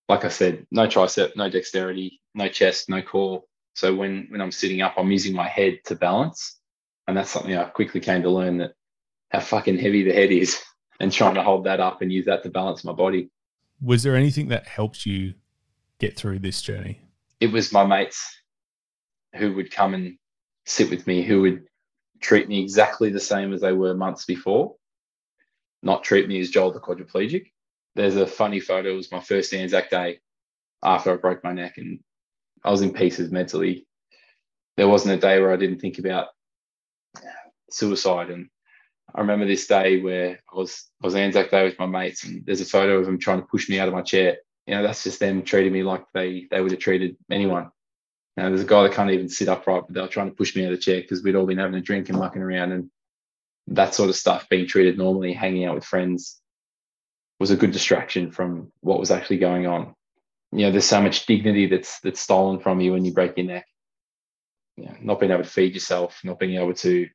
like 0.08 0.26
I 0.26 0.30
said, 0.30 0.66
no 0.72 0.88
tricep, 0.88 1.36
no 1.36 1.50
dexterity, 1.50 2.20
no 2.34 2.48
chest, 2.48 2.90
no 2.90 3.02
core. 3.02 3.44
So 3.80 3.96
when 3.96 4.28
when 4.28 4.42
I'm 4.42 4.52
sitting 4.52 4.82
up, 4.82 4.96
I'm 4.98 5.10
using 5.10 5.34
my 5.34 5.48
head 5.48 5.80
to 5.86 5.96
balance. 5.96 6.60
And 7.08 7.16
that's 7.16 7.30
something 7.30 7.56
I 7.56 7.64
quickly 7.64 8.02
came 8.02 8.22
to 8.24 8.30
learn 8.30 8.58
that 8.58 8.74
how 9.30 9.40
fucking 9.40 9.78
heavy 9.78 10.04
the 10.04 10.12
head 10.12 10.32
is 10.32 10.62
and 11.00 11.14
trying 11.14 11.36
to 11.36 11.44
hold 11.44 11.64
that 11.64 11.80
up 11.80 12.02
and 12.02 12.12
use 12.12 12.26
that 12.26 12.44
to 12.44 12.50
balance 12.50 12.84
my 12.84 12.92
body. 12.92 13.30
Was 13.82 14.04
there 14.04 14.18
anything 14.18 14.50
that 14.50 14.68
helped 14.68 15.06
you 15.06 15.34
get 15.98 16.18
through 16.18 16.40
this 16.40 16.62
journey? 16.62 17.00
It 17.40 17.54
was 17.54 17.72
my 17.72 17.86
mates 17.86 18.42
who 19.38 19.56
would 19.56 19.72
come 19.72 19.94
and 19.94 20.18
sit 20.66 20.90
with 20.90 21.08
me, 21.08 21.24
who 21.24 21.42
would 21.44 21.66
treat 22.20 22.50
me 22.50 22.62
exactly 22.62 23.10
the 23.12 23.20
same 23.22 23.54
as 23.54 23.62
they 23.62 23.72
were 23.72 23.94
months 23.94 24.26
before, 24.26 24.76
not 25.82 26.04
treat 26.04 26.28
me 26.28 26.42
as 26.42 26.50
Joel 26.50 26.74
the 26.74 26.82
quadriplegic. 26.82 27.46
There's 27.96 28.18
a 28.18 28.28
funny 28.28 28.60
photo. 28.60 28.90
It 28.90 28.98
was 28.98 29.12
my 29.12 29.22
first 29.22 29.54
Anzac 29.54 29.90
day 29.90 30.20
after 30.84 31.14
I 31.14 31.16
broke 31.16 31.46
my 31.46 31.54
neck, 31.54 31.78
and 31.78 32.02
I 32.64 32.72
was 32.72 32.82
in 32.82 32.94
pieces 32.94 33.32
mentally. 33.32 33.88
There 34.78 34.88
wasn't 34.88 35.18
a 35.18 35.22
day 35.22 35.40
where 35.40 35.52
I 35.52 35.58
didn't 35.58 35.80
think 35.80 36.00
about 36.00 36.28
suicide. 37.70 38.30
And 38.30 38.50
I 39.14 39.22
remember 39.22 39.46
this 39.46 39.68
day 39.68 40.02
where 40.02 40.40
I 40.52 40.56
was 40.56 40.88
I 41.02 41.08
was 41.08 41.16
Anzac 41.16 41.52
Day 41.52 41.64
with 41.64 41.80
my 41.80 41.86
mates, 41.86 42.24
and 42.24 42.46
there's 42.46 42.62
a 42.62 42.66
photo 42.66 42.98
of 42.98 43.06
them 43.06 43.20
trying 43.20 43.42
to 43.42 43.48
push 43.48 43.70
me 43.70 43.80
out 43.80 43.88
of 43.88 43.94
my 43.94 44.02
chair. 44.02 44.38
You 44.68 44.76
know, 44.76 44.84
that's 44.84 45.04
just 45.04 45.20
them 45.20 45.44
treating 45.44 45.74
me 45.74 45.84
like 45.84 46.06
they 46.14 46.48
they 46.52 46.62
would 46.62 46.72
have 46.72 46.80
treated 46.80 47.18
anyone. 47.32 47.72
You 48.38 48.44
know, 48.44 48.50
there's 48.50 48.62
a 48.62 48.66
guy 48.66 48.84
that 48.84 48.94
can't 48.94 49.12
even 49.12 49.30
sit 49.30 49.50
upright, 49.50 49.84
but 49.88 49.94
they 49.94 50.02
were 50.02 50.08
trying 50.08 50.30
to 50.30 50.36
push 50.36 50.56
me 50.56 50.64
out 50.66 50.72
of 50.72 50.78
the 50.78 50.82
chair 50.82 51.02
because 51.02 51.24
we'd 51.24 51.36
all 51.36 51.46
been 51.46 51.58
having 51.58 51.76
a 51.76 51.82
drink 51.82 52.10
and 52.10 52.18
mucking 52.18 52.42
around 52.42 52.72
and 52.72 52.90
that 53.68 53.94
sort 53.94 54.10
of 54.10 54.16
stuff 54.16 54.50
being 54.50 54.68
treated 54.68 54.98
normally, 54.98 55.34
hanging 55.34 55.66
out 55.66 55.76
with 55.76 55.86
friends 55.86 56.40
was 57.40 57.52
a 57.52 57.56
good 57.56 57.72
distraction 57.72 58.32
from 58.32 58.72
what 58.82 59.00
was 59.00 59.12
actually 59.12 59.38
going 59.38 59.66
on. 59.66 59.94
You 60.52 60.66
know, 60.66 60.72
there's 60.72 60.86
so 60.86 61.02
much 61.02 61.26
dignity 61.26 61.68
that's 61.68 62.00
that's 62.00 62.22
stolen 62.22 62.60
from 62.60 62.82
you 62.82 62.94
when 62.94 63.06
you 63.06 63.14
break 63.14 63.38
your 63.38 63.46
neck. 63.46 63.68
You 64.78 64.86
know, 64.86 64.96
not 65.02 65.20
being 65.20 65.32
able 65.32 65.44
to 65.44 65.50
feed 65.50 65.74
yourself, 65.74 66.20
not 66.24 66.40
being 66.40 66.60
able 66.60 66.74
to 66.76 67.08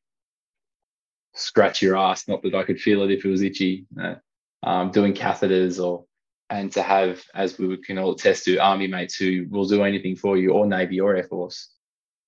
scratch 1.35 1.83
your 1.83 1.97
ass, 1.97 2.29
not 2.29 2.43
that 2.43 2.55
I 2.55 2.63
could 2.63 2.81
feel 2.81 3.03
it 3.03 3.11
if 3.11 3.25
it 3.25 3.29
was 3.29 3.43
itchy, 3.43 3.87
you 3.91 4.03
know, 4.03 4.17
um, 4.63 4.91
doing 4.91 5.15
catheters 5.15 5.85
or 5.85 6.05
and 6.51 6.71
to 6.73 6.83
have, 6.83 7.23
as 7.35 7.59
we 7.59 7.77
can 7.79 7.99
all 7.99 8.13
attest 8.13 8.45
to, 8.45 8.59
army 8.59 8.87
mates 8.87 9.17
who 9.17 9.47
will 9.51 9.67
do 9.67 9.83
anything 9.83 10.15
for 10.15 10.37
you, 10.37 10.53
or 10.53 10.67
Navy 10.67 11.01
or 11.01 11.17
Air 11.17 11.25
Force, 11.25 11.71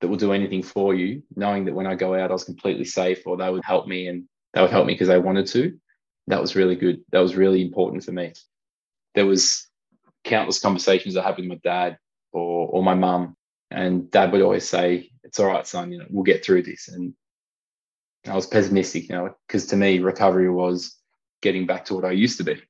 that 0.01 0.09
will 0.09 0.17
do 0.17 0.33
anything 0.33 0.63
for 0.63 0.95
you, 0.95 1.23
knowing 1.37 1.65
that 1.67 1.75
when 1.75 1.87
I 1.87 1.95
go 1.95 2.15
out, 2.15 2.31
I 2.31 2.33
was 2.33 2.45
completely 2.45 2.85
safe, 2.85 3.27
or 3.27 3.37
they 3.37 3.51
would 3.51 3.65
help 3.65 3.87
me 3.87 4.09
and 4.09 4.25
they 4.53 4.63
would 4.63 4.71
help 4.71 4.87
me 4.87 4.95
because 4.95 5.09
they 5.09 5.19
wanted 5.19 5.47
to. 5.49 5.79
That 6.29 6.41
was 6.41 6.57
really 6.57 6.77
good. 6.77 7.03
That 7.13 7.21
was 7.21 7.37
really 7.37 7.63
important 7.63 8.05
for 8.05 8.13
me. 8.13 8.33
There 9.15 9.27
was 9.27 9.69
countless 10.27 10.59
conversations 10.59 11.17
I 11.17 11.23
had 11.25 11.37
with 11.37 11.47
my 11.47 11.61
dad 11.63 11.99
or 12.33 12.69
or 12.69 12.83
my 12.83 12.95
mum, 12.95 13.37
and 13.71 14.11
dad 14.11 14.33
would 14.33 14.43
always 14.43 14.69
say, 14.69 15.11
"It's 15.25 15.41
all 15.41 15.47
right, 15.47 15.67
son. 15.67 15.93
You 15.93 15.99
know, 15.99 16.07
we'll 16.11 16.25
get 16.25 16.45
through 16.45 16.63
this." 16.63 16.89
And 16.89 17.15
I 18.29 18.35
was 18.35 18.47
pessimistic, 18.47 19.09
you 19.09 19.15
know, 19.15 19.35
because 19.47 19.67
to 19.67 19.77
me, 19.77 19.99
recovery 20.01 20.51
was 20.51 20.97
getting 21.43 21.67
back 21.67 21.85
to 21.87 21.95
what 21.95 22.05
I 22.05 22.11
used 22.11 22.39
to 22.39 22.45
be. 22.45 22.61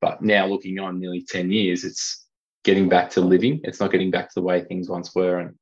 But 0.00 0.22
now 0.22 0.46
looking 0.46 0.78
on 0.78 1.00
nearly 1.00 1.22
10 1.22 1.50
years, 1.50 1.84
it's 1.84 2.26
getting 2.64 2.88
back 2.88 3.10
to 3.10 3.20
living. 3.20 3.60
It's 3.64 3.80
not 3.80 3.92
getting 3.92 4.10
back 4.10 4.28
to 4.28 4.34
the 4.36 4.42
way 4.42 4.62
things 4.62 4.88
once 4.88 5.14
were. 5.14 5.38
And 5.38 5.54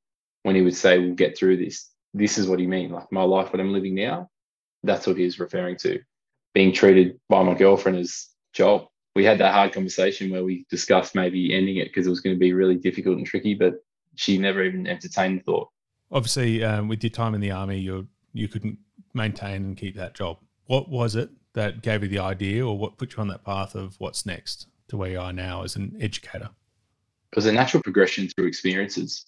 when 0.42 0.54
he 0.54 0.62
would 0.62 0.76
say, 0.76 0.98
we'll 0.98 1.14
get 1.14 1.36
through 1.36 1.56
this, 1.56 1.90
this 2.14 2.38
is 2.38 2.46
what 2.46 2.60
he 2.60 2.66
mean. 2.66 2.90
Like 2.90 3.10
my 3.10 3.22
life, 3.22 3.52
what 3.52 3.60
I'm 3.60 3.72
living 3.72 3.94
now, 3.94 4.28
that's 4.82 5.06
what 5.06 5.16
he 5.16 5.24
was 5.24 5.40
referring 5.40 5.76
to. 5.78 6.00
Being 6.54 6.72
treated 6.72 7.18
by 7.28 7.42
my 7.42 7.54
girlfriend 7.54 7.98
as 7.98 8.28
Joel. 8.52 8.92
We 9.14 9.24
had 9.24 9.38
that 9.38 9.52
hard 9.52 9.72
conversation 9.72 10.30
where 10.30 10.44
we 10.44 10.64
discussed 10.70 11.14
maybe 11.14 11.54
ending 11.54 11.78
it 11.78 11.88
because 11.88 12.06
it 12.06 12.10
was 12.10 12.20
going 12.20 12.36
to 12.36 12.40
be 12.40 12.52
really 12.52 12.76
difficult 12.76 13.18
and 13.18 13.26
tricky, 13.26 13.54
but 13.54 13.74
she 14.14 14.38
never 14.38 14.62
even 14.62 14.86
entertained 14.86 15.40
the 15.40 15.44
thought. 15.44 15.68
Obviously, 16.10 16.62
um, 16.62 16.88
with 16.88 17.02
your 17.02 17.10
time 17.10 17.34
in 17.34 17.40
the 17.40 17.50
army, 17.50 17.78
you 17.78 18.06
you 18.32 18.48
couldn't 18.48 18.78
maintain 19.14 19.64
and 19.64 19.76
keep 19.76 19.96
that 19.96 20.14
job. 20.14 20.38
What 20.66 20.88
was 20.88 21.16
it 21.16 21.30
that 21.54 21.82
gave 21.82 22.02
you 22.02 22.08
the 22.08 22.18
idea 22.18 22.66
or 22.66 22.78
what 22.78 22.98
put 22.98 23.16
you 23.16 23.20
on 23.20 23.28
that 23.28 23.44
path 23.44 23.74
of 23.74 23.96
what's 23.98 24.24
next 24.24 24.66
to 24.88 24.96
where 24.96 25.10
you 25.10 25.20
are 25.20 25.32
now 25.32 25.62
as 25.62 25.76
an 25.76 25.96
educator? 26.00 26.50
It 27.32 27.36
was 27.36 27.46
a 27.46 27.52
natural 27.52 27.82
progression 27.82 28.28
through 28.28 28.46
experiences. 28.46 29.26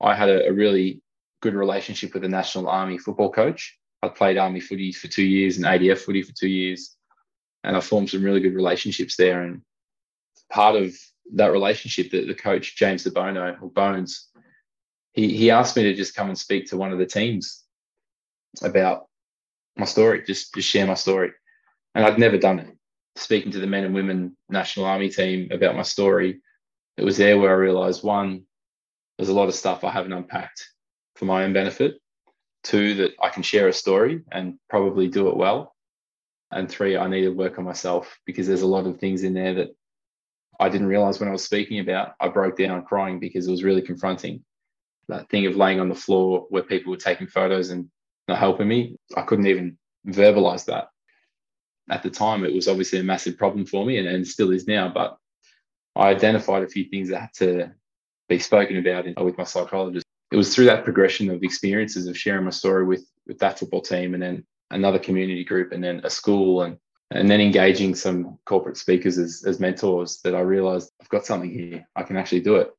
I 0.00 0.14
had 0.14 0.28
a, 0.28 0.48
a 0.48 0.52
really 0.52 1.02
good 1.40 1.54
relationship 1.54 2.14
with 2.14 2.22
the 2.22 2.28
National 2.28 2.68
Army 2.68 2.98
football 2.98 3.30
coach. 3.30 3.78
I 4.02 4.08
played 4.08 4.38
Army 4.38 4.60
footy 4.60 4.92
for 4.92 5.08
two 5.08 5.24
years 5.24 5.56
and 5.56 5.66
ADF 5.66 5.98
footy 5.98 6.22
for 6.22 6.32
two 6.32 6.48
years. 6.48 6.96
And 7.68 7.76
I 7.76 7.80
formed 7.80 8.10
some 8.10 8.24
really 8.24 8.40
good 8.40 8.54
relationships 8.54 9.14
there. 9.16 9.42
And 9.42 9.60
part 10.50 10.74
of 10.74 10.96
that 11.34 11.52
relationship, 11.52 12.10
that 12.10 12.26
the 12.26 12.34
coach, 12.34 12.76
James 12.76 13.04
DeBono 13.04 13.60
or 13.60 13.70
Bones, 13.70 14.28
he, 15.12 15.36
he 15.36 15.50
asked 15.50 15.76
me 15.76 15.82
to 15.82 15.94
just 15.94 16.16
come 16.16 16.28
and 16.28 16.38
speak 16.38 16.66
to 16.68 16.78
one 16.78 16.92
of 16.92 16.98
the 16.98 17.06
teams 17.06 17.64
about 18.62 19.06
my 19.76 19.84
story, 19.84 20.22
just 20.26 20.54
just 20.54 20.68
share 20.68 20.86
my 20.86 20.94
story. 20.94 21.30
And 21.94 22.06
I'd 22.06 22.18
never 22.18 22.38
done 22.38 22.58
it. 22.58 22.74
Speaking 23.16 23.52
to 23.52 23.58
the 23.60 23.66
men 23.66 23.84
and 23.84 23.94
women 23.94 24.36
National 24.48 24.86
Army 24.86 25.10
team 25.10 25.48
about 25.52 25.76
my 25.76 25.82
story, 25.82 26.40
it 26.96 27.04
was 27.04 27.18
there 27.18 27.38
where 27.38 27.50
I 27.50 27.58
realized 27.58 28.02
one, 28.02 28.44
there's 29.18 29.28
a 29.28 29.34
lot 29.34 29.48
of 29.48 29.54
stuff 29.54 29.84
I 29.84 29.90
haven't 29.90 30.12
unpacked 30.14 30.66
for 31.16 31.26
my 31.26 31.44
own 31.44 31.52
benefit. 31.52 32.00
Two, 32.64 32.94
that 32.94 33.12
I 33.22 33.28
can 33.28 33.42
share 33.42 33.68
a 33.68 33.72
story 33.72 34.22
and 34.32 34.58
probably 34.70 35.08
do 35.08 35.28
it 35.28 35.36
well. 35.36 35.74
And 36.50 36.68
three, 36.68 36.96
I 36.96 37.08
need 37.08 37.22
to 37.22 37.30
work 37.30 37.58
on 37.58 37.64
myself 37.64 38.18
because 38.24 38.46
there's 38.46 38.62
a 38.62 38.66
lot 38.66 38.86
of 38.86 38.98
things 38.98 39.22
in 39.22 39.34
there 39.34 39.54
that 39.54 39.68
I 40.58 40.68
didn't 40.68 40.88
realize 40.88 41.20
when 41.20 41.28
I 41.28 41.32
was 41.32 41.44
speaking 41.44 41.78
about. 41.78 42.14
I 42.20 42.28
broke 42.28 42.56
down 42.56 42.84
crying 42.84 43.20
because 43.20 43.46
it 43.46 43.50
was 43.50 43.64
really 43.64 43.82
confronting. 43.82 44.44
That 45.08 45.28
thing 45.28 45.46
of 45.46 45.56
laying 45.56 45.80
on 45.80 45.88
the 45.88 45.94
floor 45.94 46.46
where 46.50 46.62
people 46.62 46.90
were 46.90 46.96
taking 46.96 47.26
photos 47.26 47.70
and 47.70 47.90
not 48.26 48.38
helping 48.38 48.68
me. 48.68 48.96
I 49.16 49.22
couldn't 49.22 49.46
even 49.46 49.78
verbalize 50.06 50.64
that. 50.66 50.88
At 51.90 52.02
the 52.02 52.10
time, 52.10 52.44
it 52.44 52.54
was 52.54 52.68
obviously 52.68 52.98
a 52.98 53.04
massive 53.04 53.38
problem 53.38 53.64
for 53.64 53.84
me 53.84 53.98
and, 53.98 54.08
and 54.08 54.26
still 54.26 54.52
is 54.52 54.66
now. 54.66 54.90
But 54.92 55.16
I 55.96 56.08
identified 56.08 56.62
a 56.62 56.68
few 56.68 56.84
things 56.84 57.08
that 57.08 57.20
had 57.20 57.34
to 57.34 57.72
be 58.28 58.38
spoken 58.38 58.76
about 58.76 59.06
in, 59.06 59.14
with 59.22 59.38
my 59.38 59.44
psychologist. 59.44 60.04
It 60.30 60.36
was 60.36 60.54
through 60.54 60.66
that 60.66 60.84
progression 60.84 61.30
of 61.30 61.42
experiences 61.42 62.06
of 62.06 62.18
sharing 62.18 62.44
my 62.44 62.50
story 62.50 62.84
with, 62.84 63.06
with 63.26 63.38
that 63.38 63.58
football 63.58 63.80
team 63.80 64.12
and 64.12 64.22
then 64.22 64.46
another 64.70 64.98
community 64.98 65.44
group 65.44 65.72
and 65.72 65.82
then 65.82 66.00
a 66.04 66.10
school 66.10 66.62
and 66.62 66.78
and 67.10 67.30
then 67.30 67.40
engaging 67.40 67.94
some 67.94 68.38
corporate 68.44 68.76
speakers 68.76 69.16
as, 69.16 69.42
as 69.46 69.60
mentors 69.60 70.20
that 70.24 70.34
I 70.34 70.40
realized 70.40 70.92
I've 71.00 71.08
got 71.08 71.24
something 71.24 71.50
here. 71.50 71.86
I 71.96 72.02
can 72.02 72.18
actually 72.18 72.40
do 72.40 72.56
it. 72.56 72.70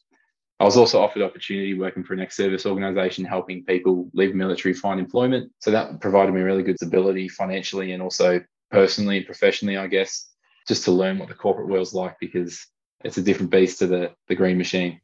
I 0.60 0.66
was 0.66 0.78
also 0.78 1.02
offered 1.02 1.24
opportunity 1.24 1.74
working 1.74 2.04
for 2.04 2.14
an 2.14 2.20
ex-service 2.20 2.66
organisation, 2.66 3.26
helping 3.26 3.64
people 3.64 4.10
leave 4.14 4.36
military 4.36 4.74
find 4.74 5.00
employment. 5.00 5.52
So 5.60 5.72
that 5.72 6.00
provided 6.02 6.34
me 6.34 6.42
really 6.42 6.64
good 6.64 6.76
stability 6.76 7.30
financially 7.30 7.94
and 7.94 8.04
also 8.04 8.42
personally 8.70 9.18
and 9.18 9.26
professionally, 9.26 9.78
I 9.78 9.88
guess, 9.88 10.30
just 10.68 10.84
to 10.84 10.92
learn 10.92 11.18
what 11.18 11.30
the 11.30 11.34
corporate 11.34 11.70
world's 11.70 11.94
like 11.94 12.18
because 12.20 12.68
it's 13.04 13.18
a 13.18 13.22
different 13.22 13.52
beast 13.52 13.80
to 13.80 13.88
the 13.88 14.12
the 14.28 14.36
green 14.36 14.58
machine. 14.58 15.00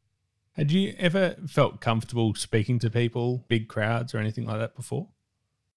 Had 0.53 0.71
you 0.71 0.93
ever 0.97 1.35
felt 1.47 1.81
comfortable 1.81 2.33
speaking 2.35 2.77
to 2.79 2.89
people, 2.89 3.45
big 3.47 3.67
crowds, 3.67 4.13
or 4.13 4.19
anything 4.19 4.45
like 4.45 4.59
that 4.59 4.75
before? 4.75 5.07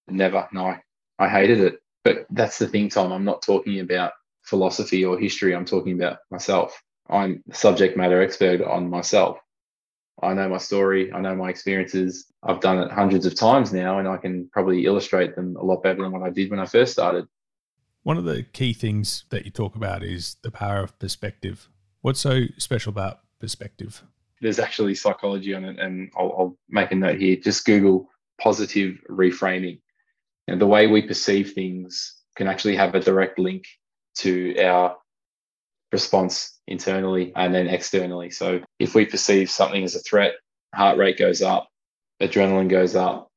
Never. 0.08 0.48
No, 0.52 0.76
I 1.18 1.28
hated 1.28 1.60
it. 1.60 1.80
But 2.04 2.26
that's 2.30 2.58
the 2.58 2.68
thing, 2.68 2.88
Tom. 2.88 3.12
I'm 3.12 3.24
not 3.24 3.42
talking 3.42 3.80
about 3.80 4.12
philosophy 4.42 5.04
or 5.04 5.18
history. 5.18 5.54
I'm 5.54 5.64
talking 5.64 6.00
about 6.00 6.18
myself. 6.30 6.80
I'm 7.10 7.42
subject 7.52 7.96
matter 7.96 8.22
expert 8.22 8.62
on 8.62 8.88
myself. 8.88 9.38
I 10.22 10.34
know 10.34 10.48
my 10.48 10.58
story, 10.58 11.12
I 11.12 11.20
know 11.20 11.36
my 11.36 11.48
experiences. 11.48 12.26
I've 12.42 12.60
done 12.60 12.78
it 12.78 12.90
hundreds 12.90 13.24
of 13.24 13.34
times 13.34 13.72
now, 13.72 13.98
and 13.98 14.08
I 14.08 14.16
can 14.16 14.48
probably 14.52 14.84
illustrate 14.84 15.36
them 15.36 15.56
a 15.56 15.64
lot 15.64 15.82
better 15.82 16.02
than 16.02 16.12
what 16.12 16.22
I 16.22 16.30
did 16.30 16.50
when 16.50 16.58
I 16.58 16.66
first 16.66 16.92
started. 16.92 17.26
One 18.02 18.16
of 18.16 18.24
the 18.24 18.42
key 18.42 18.72
things 18.72 19.24
that 19.30 19.44
you 19.44 19.50
talk 19.50 19.76
about 19.76 20.02
is 20.02 20.36
the 20.42 20.50
power 20.50 20.80
of 20.80 20.98
perspective. 20.98 21.68
What's 22.00 22.20
so 22.20 22.42
special 22.56 22.90
about 22.90 23.20
perspective? 23.38 24.02
There's 24.40 24.58
actually 24.58 24.94
psychology 24.94 25.54
on 25.54 25.64
it, 25.64 25.78
and 25.78 26.10
I'll, 26.16 26.34
I'll 26.36 26.58
make 26.68 26.90
a 26.90 26.96
note 26.96 27.18
here. 27.18 27.36
Just 27.36 27.64
Google 27.64 28.08
positive 28.40 28.98
reframing. 29.08 29.80
And 30.48 30.60
the 30.60 30.66
way 30.66 30.86
we 30.86 31.02
perceive 31.02 31.52
things 31.52 32.14
can 32.34 32.48
actually 32.48 32.76
have 32.76 32.94
a 32.94 33.00
direct 33.00 33.38
link 33.38 33.64
to 34.16 34.58
our 34.58 34.96
response 35.92 36.58
internally 36.66 37.32
and 37.36 37.54
then 37.54 37.68
externally. 37.68 38.30
So 38.30 38.60
if 38.78 38.94
we 38.94 39.04
perceive 39.04 39.50
something 39.50 39.84
as 39.84 39.94
a 39.94 40.00
threat, 40.00 40.34
heart 40.74 40.98
rate 40.98 41.18
goes 41.18 41.42
up, 41.42 41.68
adrenaline 42.20 42.68
goes 42.68 42.96
up, 42.96 43.28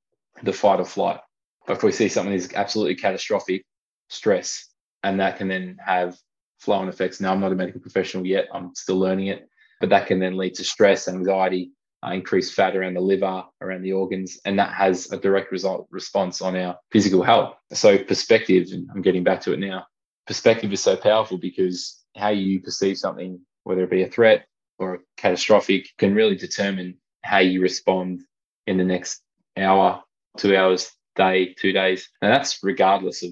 the 0.42 0.54
fight 0.54 0.80
or 0.80 0.86
flight. 0.86 1.20
But 1.68 1.78
if 1.78 1.84
we 1.84 1.92
see 1.92 2.08
something 2.08 2.34
as 2.34 2.54
absolutely 2.54 2.96
catastrophic, 2.96 3.64
stress, 4.10 4.70
and 5.04 5.20
that 5.20 5.38
can 5.38 5.50
then 5.50 5.78
have 5.86 6.18
flow-on 6.60 6.90
effects. 6.90 7.20
Now, 7.20 7.34
I'm 7.34 7.40
not 7.40 7.52
a 7.52 7.56
medical 7.56 7.82
professional 7.82 8.26
yet; 8.26 8.48
I'm 8.54 8.74
still 8.76 9.00
learning 9.00 9.28
it, 9.28 9.48
but 9.80 9.90
that 9.90 10.08
can 10.08 10.20
then 10.20 10.38
lead 10.38 10.56
to 10.56 10.64
stress, 10.64 11.08
anxiety, 11.08 11.72
uh, 12.06 12.12
increased 12.12 12.54
fat 12.54 12.76
around 12.76 12.96
the 12.96 13.02
liver, 13.02 13.44
around 13.62 13.84
the 13.84 13.94
organs, 13.94 14.40
and 14.46 14.58
that 14.58 14.74
has 14.74 15.12
a 15.12 15.18
direct 15.18 15.52
result 15.52 15.88
response 15.92 16.42
on 16.42 16.56
our 16.56 16.78
physical 16.92 17.24
health. 17.24 17.56
So, 17.74 17.98
perspective, 17.98 18.68
and 18.72 18.90
I'm 18.94 19.02
getting 19.02 19.24
back 19.24 19.42
to 19.42 19.54
it 19.54 19.60
now. 19.60 19.86
Perspective 20.28 20.72
is 20.72 20.82
so 20.82 20.96
powerful 20.96 21.38
because 21.38 22.02
how 22.16 22.30
you 22.30 22.62
perceive 22.62 22.98
something, 22.98 23.40
whether 23.64 23.84
it 23.84 23.92
be 23.92 24.04
a 24.04 24.10
threat 24.10 24.46
or 24.80 25.00
catastrophic, 25.18 25.88
can 25.98 26.16
really 26.16 26.36
determine 26.36 26.98
how 27.24 27.40
you 27.40 27.62
respond 27.62 28.22
in 28.68 28.78
the 28.78 28.84
next 28.84 29.22
hour, 29.58 30.02
two 30.38 30.56
hours, 30.56 30.92
day, 31.16 31.54
two 31.54 31.72
days. 31.72 32.10
And 32.22 32.32
that's 32.32 32.60
regardless 32.64 33.24
of 33.24 33.32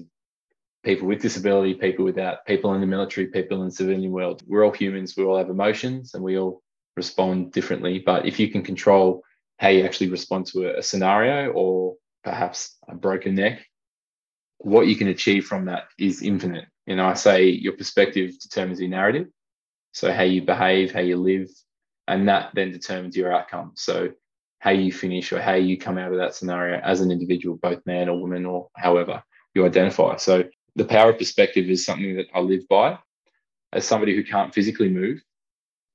people 0.84 1.08
with 1.08 1.22
disability, 1.22 1.74
people 1.74 2.04
without, 2.04 2.46
people 2.46 2.74
in 2.74 2.80
the 2.80 2.86
military, 2.86 3.26
people 3.26 3.60
in 3.60 3.68
the 3.68 3.74
civilian 3.74 4.10
world. 4.12 4.42
We're 4.46 4.64
all 4.64 4.72
humans, 4.72 5.14
we 5.16 5.24
all 5.24 5.38
have 5.38 5.50
emotions 5.50 6.14
and 6.14 6.22
we 6.22 6.38
all 6.38 6.62
respond 7.02 7.52
differently. 7.52 7.94
But 8.10 8.26
if 8.26 8.38
you 8.40 8.48
can 8.50 8.62
control 8.62 9.22
how 9.58 9.68
you 9.68 9.84
actually 9.84 10.10
respond 10.10 10.46
to 10.46 10.78
a, 10.78 10.82
scenario 10.82 11.50
or 11.52 11.96
perhaps 12.22 12.76
a 12.88 12.94
broken 12.94 13.34
neck, 13.34 13.56
what 14.58 14.86
you 14.86 14.96
can 14.96 15.08
achieve 15.08 15.44
from 15.46 15.64
that 15.66 15.84
is 15.98 16.22
infinite. 16.22 16.66
You 16.86 16.96
know, 16.96 17.06
I 17.06 17.14
say 17.14 17.36
your 17.66 17.76
perspective 17.76 18.28
determines 18.38 18.80
your 18.80 18.90
narrative. 18.90 19.28
So 19.92 20.12
how 20.12 20.26
you 20.34 20.42
behave, 20.42 20.92
how 20.92 21.00
you 21.00 21.16
live, 21.16 21.48
and 22.06 22.28
that 22.28 22.50
then 22.54 22.70
determines 22.72 23.16
your 23.16 23.32
outcome. 23.32 23.72
So 23.76 24.10
how 24.58 24.72
you 24.72 24.92
finish 24.92 25.32
or 25.32 25.40
how 25.40 25.54
you 25.54 25.78
come 25.78 25.98
out 25.98 26.12
of 26.12 26.18
that 26.18 26.34
scenario 26.34 26.80
as 26.80 27.00
an 27.00 27.10
individual, 27.10 27.56
both 27.56 27.80
man 27.86 28.08
or 28.10 28.20
woman 28.20 28.44
or 28.44 28.68
however 28.76 29.22
you 29.54 29.64
identify. 29.64 30.16
So 30.16 30.44
the 30.76 30.84
power 30.84 31.10
of 31.10 31.18
perspective 31.18 31.66
is 31.70 31.84
something 31.84 32.16
that 32.16 32.26
I 32.34 32.40
live 32.40 32.68
by. 32.68 32.98
As 33.72 33.86
somebody 33.86 34.14
who 34.14 34.24
can't 34.24 34.54
physically 34.54 34.90
move, 34.90 35.18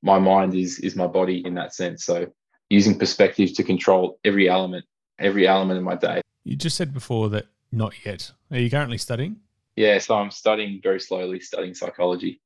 my 0.06 0.20
mind 0.20 0.54
is 0.54 0.80
is 0.80 0.96
my 0.96 1.08
body 1.08 1.44
in 1.46 1.56
that 1.56 1.74
sense. 1.74 2.06
So 2.06 2.28
using 2.70 2.98
perspective 2.98 3.54
to 3.56 3.64
control 3.64 4.20
every 4.24 4.48
element, 4.48 4.86
every 5.20 5.48
element 5.48 5.80
of 5.80 5.84
my 5.84 5.96
day. 5.96 6.22
You 6.44 6.56
just 6.56 6.78
said 6.78 6.94
before 6.94 7.30
that 7.30 7.48
not 7.72 8.06
yet. 8.06 8.32
Are 8.52 8.60
you 8.60 8.70
currently 8.70 9.00
studying? 9.00 9.38
Yeah, 9.76 9.98
so 9.98 10.16
I'm 10.16 10.32
studying 10.32 10.80
very 10.82 11.02
slowly, 11.02 11.40
studying 11.42 11.74
psychology, 11.74 12.40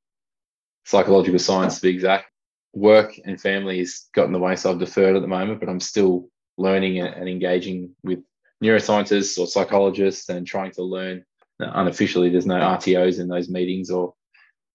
psychological 0.86 1.38
science 1.38 1.76
to 1.76 1.82
be 1.84 1.90
exact. 1.90 2.32
Work 2.74 3.20
and 3.26 3.40
family 3.40 3.80
has 3.80 4.08
got 4.16 4.26
in 4.26 4.32
the 4.32 4.40
way, 4.40 4.56
so 4.56 4.72
I've 4.72 4.80
deferred 4.80 5.16
at 5.16 5.22
the 5.22 5.28
moment, 5.28 5.60
but 5.60 5.70
I'm 5.70 5.80
still 5.80 6.30
learning 6.58 7.00
and 7.00 7.28
engaging 7.28 7.94
with 8.04 8.20
neuroscientists 8.64 9.38
or 9.38 9.48
psychologists 9.48 10.30
and 10.30 10.48
trying 10.48 10.72
to 10.72 10.84
learn. 10.84 11.24
Unofficially, 11.60 12.30
there's 12.30 12.46
no 12.46 12.56
RTOs 12.56 13.20
in 13.20 13.28
those 13.28 13.50
meetings, 13.50 13.92
or 13.92 14.14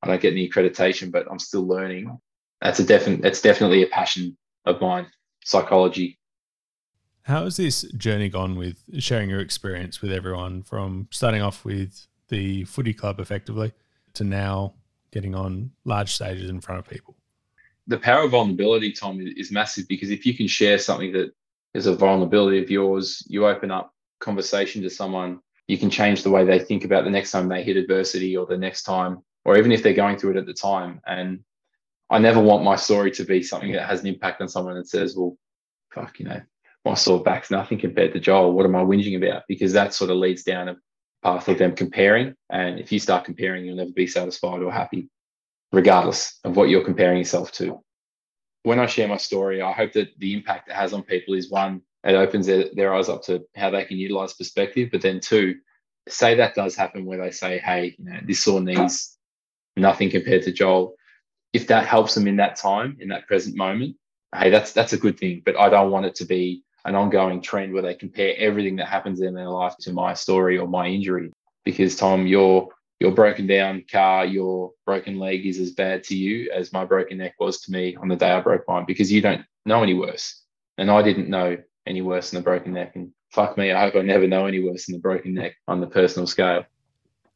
I 0.03 0.09
don't 0.09 0.21
get 0.21 0.33
any 0.33 0.49
accreditation, 0.49 1.11
but 1.11 1.27
I'm 1.31 1.39
still 1.39 1.67
learning. 1.67 2.19
That's 2.65 2.81
a 2.81 2.85
definite. 2.85 3.21
That's 3.21 3.43
definitely 3.43 3.83
a 3.83 3.87
passion 3.87 4.37
of 4.65 4.81
mine. 4.81 5.07
Psychology. 5.45 6.19
How 7.23 7.45
has 7.45 7.59
this 7.59 7.83
journey 7.93 8.31
gone 8.31 8.57
with 8.57 8.83
sharing 8.99 9.29
your 9.31 9.41
experience 9.41 10.01
with 10.01 10.11
everyone 10.11 10.63
from 10.63 11.07
starting 11.11 11.43
off 11.43 11.65
with 11.65 12.07
the 12.29 12.65
footy 12.65 12.95
club 12.95 13.21
effectively 13.21 13.73
to 14.15 14.25
now 14.25 14.75
getting 15.13 15.35
on 15.35 15.71
large 15.85 16.15
stages 16.15 16.49
in 16.49 16.61
front 16.61 16.79
of 16.79 16.89
people? 16.89 17.15
The 17.87 17.99
power 17.99 18.25
of 18.25 18.31
vulnerability, 18.31 18.93
Tom, 18.93 19.21
is 19.21 19.53
massive 19.53 19.87
because 19.87 20.11
if 20.11 20.25
you 20.25 20.35
can 20.35 20.49
share 20.49 20.79
something 20.79 21.13
that 21.13 21.33
is 21.75 21.87
a 21.87 21.95
vulnerability 21.95 22.63
of 22.63 22.71
yours, 22.71 23.23
you 23.29 23.47
open 23.47 23.71
up 23.71 23.93
conversation 24.21 24.81
to 24.83 24.89
someone, 24.89 25.41
you 25.69 25.77
can 25.77 25.91
change 25.91 26.23
the 26.23 26.31
way 26.31 26.45
they 26.45 26.59
think 26.59 26.87
about 26.87 27.05
the 27.05 27.11
next 27.11 27.31
time 27.31 27.47
they 27.47 27.63
hit 27.63 27.77
adversity 27.77 28.35
or 28.39 28.47
the 28.47 28.57
next 28.57 28.85
time, 28.85 29.23
or 29.45 29.59
even 29.59 29.71
if 29.71 29.83
they're 29.83 29.93
going 29.93 30.17
through 30.17 30.31
it 30.31 30.39
at 30.39 30.47
the 30.47 30.55
time. 30.55 31.01
And 31.07 31.41
I 32.11 32.19
never 32.19 32.41
want 32.41 32.65
my 32.65 32.77
story 32.77 33.11
to 33.13 33.25
be 33.25 33.43
something 33.43 33.73
that 33.73 33.89
has 33.89 34.01
an 34.01 34.09
impact 34.09 34.41
on 34.41 34.49
someone 34.49 34.75
that 34.77 34.89
says, 34.89 35.17
well, 35.17 35.37
fuck, 35.93 36.19
you 36.19 36.27
know, 36.27 36.41
my 36.85 36.95
sore 36.95 37.23
back's 37.23 37.51
nothing 37.51 37.79
compared 37.79 38.13
to 38.13 38.21
Joel. 38.21 38.53
What 38.53 38.67
am 38.67 38.77
I 38.77 38.83
whinging 38.83 39.17
about? 39.17 39.45
Because 39.49 39.73
that 39.73 39.95
sort 39.95 40.11
of 40.11 40.19
leads 40.19 40.43
down 40.43 40.69
a 40.69 40.77
path 41.23 41.49
of 41.49 41.59
them 41.59 41.75
comparing. 41.75 42.35
And 42.51 42.79
if 42.79 42.93
you 42.93 42.99
start 42.99 43.25
comparing, 43.25 43.65
you'll 43.65 43.77
never 43.77 43.91
be 43.91 44.07
satisfied 44.07 44.63
or 44.63 44.71
happy, 44.71 45.09
regardless 45.73 46.39
of 46.45 46.57
what 46.57 46.69
you're 46.69 46.85
comparing 46.85 47.19
yourself 47.19 47.53
to. 47.53 47.81
When 48.65 48.79
I 48.79 48.87
share 48.87 49.09
my 49.09 49.17
story, 49.17 49.63
I 49.63 49.73
hope 49.73 49.93
that 49.93 50.11
the 50.19 50.35
impact 50.35 50.69
it 50.69 50.75
has 50.75 50.93
on 50.93 51.03
people 51.03 51.35
is 51.35 51.51
one, 51.51 51.83
it 52.05 52.15
opens 52.15 52.47
their, 52.47 52.67
their 52.75 52.95
eyes 52.95 53.09
up 53.09 53.23
to 53.25 53.45
how 53.57 53.71
they 53.71 53.85
can 53.85 53.97
utilize 53.97 54.35
perspective. 54.35 54.91
But 54.93 55.01
then 55.01 55.21
two, 55.21 55.57
say 56.09 56.35
that 56.35 56.55
does 56.55 56.77
happen 56.77 57.07
where 57.07 57.19
they 57.19 57.31
say, 57.31 57.59
hey, 57.59 57.95
you 57.99 58.05
know, 58.05 58.19
this 58.27 58.41
sore 58.41 58.61
knees, 58.61 59.17
nothing 59.77 60.11
compared 60.11 60.43
to 60.43 60.53
Joel. 60.53 60.95
If 61.55 61.69
that 61.69 61.87
helps 61.87 62.15
them 62.15 62.27
in 62.27 62.37
that 62.37 62.57
time, 62.57 62.99
in 63.01 63.09
that 63.09 63.27
present 63.27 63.57
moment, 63.57 63.97
hey, 64.35 64.51
that's 64.51 64.73
that's 64.73 64.93
a 64.93 64.99
good 64.99 65.19
thing. 65.19 65.41
But 65.47 65.57
I 65.57 65.71
don't 65.71 65.91
want 65.91 66.05
it 66.05 66.15
to 66.17 66.27
be 66.27 66.63
an 66.85 66.95
ongoing 66.95 67.41
trend 67.41 67.73
where 67.73 67.83
they 67.83 67.95
compare 67.95 68.35
everything 68.37 68.77
that 68.77 68.89
happens 68.89 69.23
in 69.23 69.35
their 69.35 69.49
life 69.49 69.75
to 69.81 69.93
my 69.93 70.13
story 70.15 70.59
or 70.59 70.69
my 70.69 70.87
injury. 70.89 71.33
Because 71.65 71.97
Tom, 71.97 72.27
your 72.27 72.69
your 73.01 73.13
broken 73.13 73.47
down 73.47 73.85
car, 73.91 74.27
your 74.27 74.73
broken 74.85 75.19
leg 75.19 75.47
is 75.47 75.59
as 75.59 75.71
bad 75.71 76.05
to 76.05 76.17
you 76.17 76.51
as 76.53 76.73
my 76.73 76.85
broken 76.85 77.19
neck 77.19 77.35
was 77.39 77.61
to 77.63 77.73
me 77.73 77.97
on 77.97 78.09
the 78.09 78.17
day 78.17 78.31
I 78.31 78.41
broke 78.41 78.65
mine 78.69 78.85
because 78.87 79.11
you 79.11 79.21
don't 79.21 79.43
know 79.65 79.83
any 79.83 79.95
worse. 79.95 80.43
And 80.77 80.91
I 80.91 81.03
didn't 81.03 81.29
know 81.29 81.57
any 81.87 82.03
worse 82.03 82.31
than 82.31 82.41
a 82.41 82.43
broken 82.43 82.73
neck. 82.73 82.97
And 82.97 83.13
fuck 83.31 83.57
me, 83.57 83.73
I 83.73 83.81
hope 83.81 83.95
I 83.95 84.03
never 84.03 84.27
know 84.27 84.47
any 84.47 84.61
worse 84.61 84.87
than 84.87 84.95
the 84.95 85.01
broken 85.01 85.35
neck 85.35 85.55
on 85.69 85.81
the 85.81 85.87
personal 85.87 86.27
scale. 86.27 86.65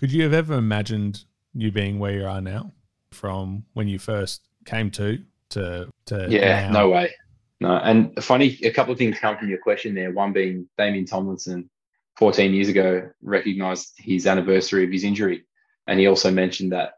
Could 0.00 0.12
you 0.12 0.22
have 0.24 0.32
ever 0.32 0.54
imagined 0.54 1.24
you 1.54 1.72
being 1.72 1.98
where 1.98 2.12
you 2.12 2.26
are 2.26 2.40
now 2.40 2.72
from 3.12 3.64
when 3.74 3.88
you 3.88 3.98
first 3.98 4.42
came 4.64 4.90
to 4.92 5.18
to 5.50 5.88
to 6.06 6.26
Yeah, 6.28 6.66
now? 6.68 6.80
no 6.80 6.88
way. 6.90 7.12
No, 7.60 7.76
and 7.76 8.22
funny, 8.22 8.56
a 8.62 8.70
couple 8.70 8.92
of 8.92 8.98
things 8.98 9.18
come 9.18 9.36
from 9.36 9.48
your 9.48 9.58
question 9.58 9.94
there. 9.94 10.12
One 10.12 10.32
being 10.32 10.68
Damien 10.78 11.06
Thomlinson, 11.06 11.68
14 12.16 12.54
years 12.54 12.68
ago, 12.68 13.10
recognized 13.20 13.94
his 13.98 14.26
anniversary 14.28 14.84
of 14.84 14.92
his 14.92 15.02
injury. 15.02 15.44
And 15.88 15.98
he 15.98 16.06
also 16.06 16.30
mentioned 16.30 16.72
that 16.72 16.92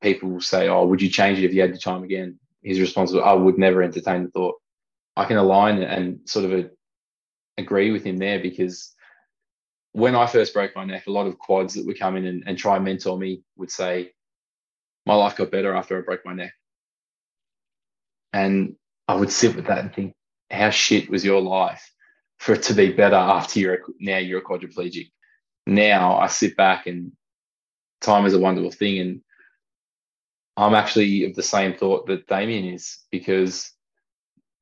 people 0.00 0.30
will 0.30 0.40
say, 0.40 0.68
Oh, 0.68 0.86
would 0.86 1.02
you 1.02 1.10
change 1.10 1.38
it 1.38 1.44
if 1.44 1.52
you 1.52 1.60
had 1.60 1.74
the 1.74 1.78
time 1.78 2.02
again? 2.02 2.38
His 2.62 2.80
response 2.80 3.12
was, 3.12 3.22
I 3.24 3.32
would 3.32 3.58
never 3.58 3.82
entertain 3.82 4.24
the 4.24 4.30
thought. 4.30 4.56
I 5.16 5.24
can 5.24 5.36
align 5.36 5.82
and 5.82 6.20
sort 6.26 6.46
of 6.46 6.52
a, 6.52 6.70
agree 7.58 7.90
with 7.90 8.04
him 8.04 8.16
there 8.16 8.38
because 8.38 8.94
when 9.92 10.14
I 10.14 10.26
first 10.26 10.54
broke 10.54 10.74
my 10.76 10.84
neck, 10.84 11.08
a 11.08 11.12
lot 11.12 11.26
of 11.26 11.38
quads 11.38 11.74
that 11.74 11.84
would 11.84 11.98
come 11.98 12.16
in 12.16 12.24
and, 12.24 12.44
and 12.46 12.56
try 12.56 12.76
and 12.76 12.84
mentor 12.84 13.18
me 13.18 13.42
would 13.56 13.70
say, 13.70 14.12
My 15.06 15.14
life 15.14 15.36
got 15.36 15.50
better 15.50 15.74
after 15.74 15.98
I 15.98 16.02
broke 16.02 16.24
my 16.24 16.34
neck. 16.34 16.52
And 18.32 18.76
I 19.08 19.14
would 19.14 19.32
sit 19.32 19.56
with 19.56 19.66
that 19.66 19.78
and 19.78 19.94
think, 19.94 20.14
how 20.50 20.70
shit 20.70 21.10
was 21.10 21.24
your 21.24 21.40
life 21.40 21.92
for 22.38 22.54
it 22.54 22.62
to 22.64 22.74
be 22.74 22.92
better 22.92 23.16
after 23.16 23.60
you're 23.60 23.78
now 23.98 24.18
you're 24.18 24.40
a 24.40 24.44
quadriplegic? 24.44 25.10
Now 25.66 26.16
I 26.16 26.26
sit 26.26 26.56
back 26.56 26.86
and 26.86 27.12
time 28.00 28.26
is 28.26 28.34
a 28.34 28.38
wonderful 28.38 28.70
thing, 28.70 28.98
and 28.98 29.20
I'm 30.56 30.74
actually 30.74 31.24
of 31.24 31.34
the 31.34 31.42
same 31.42 31.74
thought 31.74 32.06
that 32.06 32.26
Damien 32.26 32.74
is 32.74 32.98
because 33.10 33.72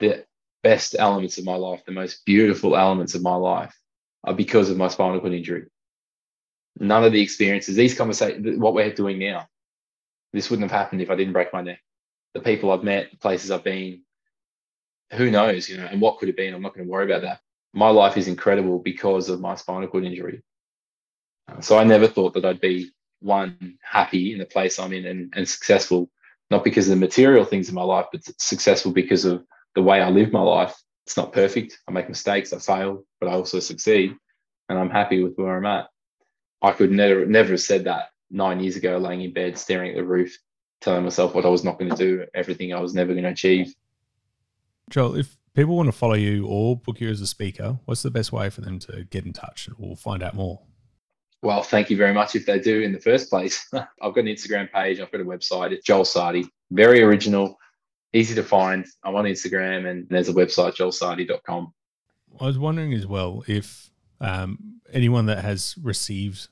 the 0.01 0.25
best 0.63 0.97
elements 0.99 1.39
of 1.39 1.45
my 1.45 1.55
life, 1.55 1.83
the 1.85 1.93
most 1.93 2.25
beautiful 2.25 2.77
elements 2.77 3.15
of 3.15 3.23
my 3.23 3.35
life, 3.35 3.75
are 4.25 4.35
because 4.35 4.71
of 4.71 4.77
my 4.77 4.89
spinal 4.89 5.21
cord 5.21 5.33
injury. 5.33 5.67
None 6.79 7.05
of 7.05 7.13
the 7.13 7.21
experiences, 7.21 7.77
these 7.77 7.97
conversations, 7.97 8.59
what 8.59 8.75
we're 8.75 8.93
doing 8.93 9.19
now, 9.19 9.47
this 10.33 10.51
wouldn't 10.51 10.71
have 10.71 10.79
happened 10.79 11.01
if 11.01 11.11
I 11.11 11.17
didn't 11.17 11.33
break 11.33 11.53
my 11.53 11.63
neck. 11.63 11.81
The 12.35 12.41
people 12.41 12.71
I've 12.71 12.85
met, 12.85 13.11
the 13.11 13.17
places 13.17 13.51
I've 13.51 13.65
been, 13.65 14.03
who 15.13 15.31
knows, 15.31 15.69
you 15.69 15.79
know, 15.79 15.87
and 15.87 16.01
what 16.01 16.19
could 16.19 16.29
have 16.29 16.37
been. 16.37 16.55
I'm 16.55 16.63
not 16.63 16.75
going 16.75 16.87
to 16.87 16.91
worry 16.91 17.07
about 17.07 17.23
that. 17.23 17.41
My 17.73 17.89
life 17.89 18.17
is 18.17 18.29
incredible 18.29 18.79
because 18.79 19.29
of 19.29 19.41
my 19.41 19.55
spinal 19.55 19.89
cord 19.89 20.05
injury. 20.05 20.43
Uh, 21.49 21.61
so 21.61 21.79
I 21.79 21.85
never 21.85 22.07
thought 22.07 22.35
that 22.35 22.45
I'd 22.45 22.61
be 22.61 22.91
one 23.21 23.79
happy 23.83 24.33
in 24.33 24.39
the 24.39 24.47
place 24.47 24.79
I'm 24.79 24.93
in 24.93 25.07
and, 25.07 25.33
and 25.35 25.49
successful, 25.49 26.11
not 26.51 26.65
because 26.65 26.89
of 26.89 26.99
the 26.99 27.07
material 27.07 27.45
things 27.45 27.69
in 27.69 27.75
my 27.75 27.83
life, 27.83 28.07
but 28.13 28.23
successful 28.39 28.93
because 28.93 29.25
of 29.25 29.45
the 29.75 29.83
way 29.83 30.01
I 30.01 30.11
live 30.11 30.33
my 30.33 30.43
life. 30.43 30.77
It's 31.07 31.17
not 31.17 31.33
perfect. 31.33 31.79
I 31.89 31.93
make 31.93 32.09
mistakes, 32.09 32.53
I 32.53 32.59
fail, 32.59 33.05
but 33.21 33.29
I 33.29 33.33
also 33.33 33.61
succeed, 33.61 34.15
and 34.69 34.79
I'm 34.79 34.91
happy 34.91 35.23
with 35.23 35.37
where 35.37 35.57
I'm 35.57 35.67
at. 35.67 35.89
I 36.61 36.73
could 36.73 36.91
never 36.91 37.25
never 37.25 37.51
have 37.53 37.61
said 37.61 37.85
that 37.85 38.09
nine 38.31 38.61
years 38.61 38.77
ago, 38.77 38.99
laying 38.99 39.23
in 39.23 39.33
bed, 39.33 39.59
staring 39.59 39.91
at 39.91 39.97
the 39.97 40.05
roof, 40.05 40.37
telling 40.81 41.05
myself 41.05 41.35
what 41.35 41.45
I 41.45 41.49
was 41.49 41.65
not 41.65 41.79
going 41.79 41.91
to 41.91 41.97
do, 41.97 42.27
everything 42.35 42.73
I 42.73 42.81
was 42.81 42.95
never 42.95 43.13
going 43.13 43.25
to 43.25 43.31
achieve. 43.31 43.75
Joel, 44.91 45.17
if 45.17 45.37
people 45.55 45.77
want 45.77 45.89
to 45.89 45.93
follow 45.93 46.15
you 46.15 46.47
or 46.47 46.77
book 46.77 47.01
you 47.01 47.09
as 47.09 47.21
a 47.21 47.27
speaker, 47.27 47.79
what's 47.85 48.03
the 48.03 48.11
best 48.11 48.33
way 48.33 48.51
for 48.51 48.61
them 48.61 48.79
to 48.81 49.05
get 49.11 49.27
in 49.27 49.33
touch 49.33 49.69
or 49.79 49.97
find 49.97 50.23
out 50.23 50.35
more? 50.35 50.61
Well, 51.43 51.63
thank 51.63 51.89
you 51.89 51.97
very 51.97 52.13
much 52.13 52.35
if 52.35 52.47
they 52.47 52.59
do 52.59 52.81
in 52.81 52.93
the 52.93 53.01
first 53.01 53.31
place. 53.31 53.69
I've 53.73 54.15
got 54.15 54.19
an 54.19 54.27
Instagram 54.27 54.71
page, 54.73 55.01
I've 55.01 55.13
got 55.13 55.21
a 55.21 55.25
website. 55.25 55.73
It's 55.73 55.85
Joel 55.85 56.05
Sardi. 56.05 56.47
Very 56.71 57.03
original, 57.03 57.57
easy 58.13 58.35
to 58.35 58.43
find. 58.43 58.85
I'm 59.05 59.15
on 59.15 59.25
Instagram 59.25 59.89
and 59.89 60.07
there's 60.09 60.29
a 60.29 60.33
website, 60.33 60.77
joelsardi.com. 60.77 61.73
I 62.41 62.45
was 62.45 62.59
wondering 62.59 62.93
as 62.93 63.07
well 63.07 63.43
if 63.47 63.91
um, 64.21 64.81
anyone 64.93 65.27
that 65.27 65.45
has 65.45 65.77
received 65.83 66.49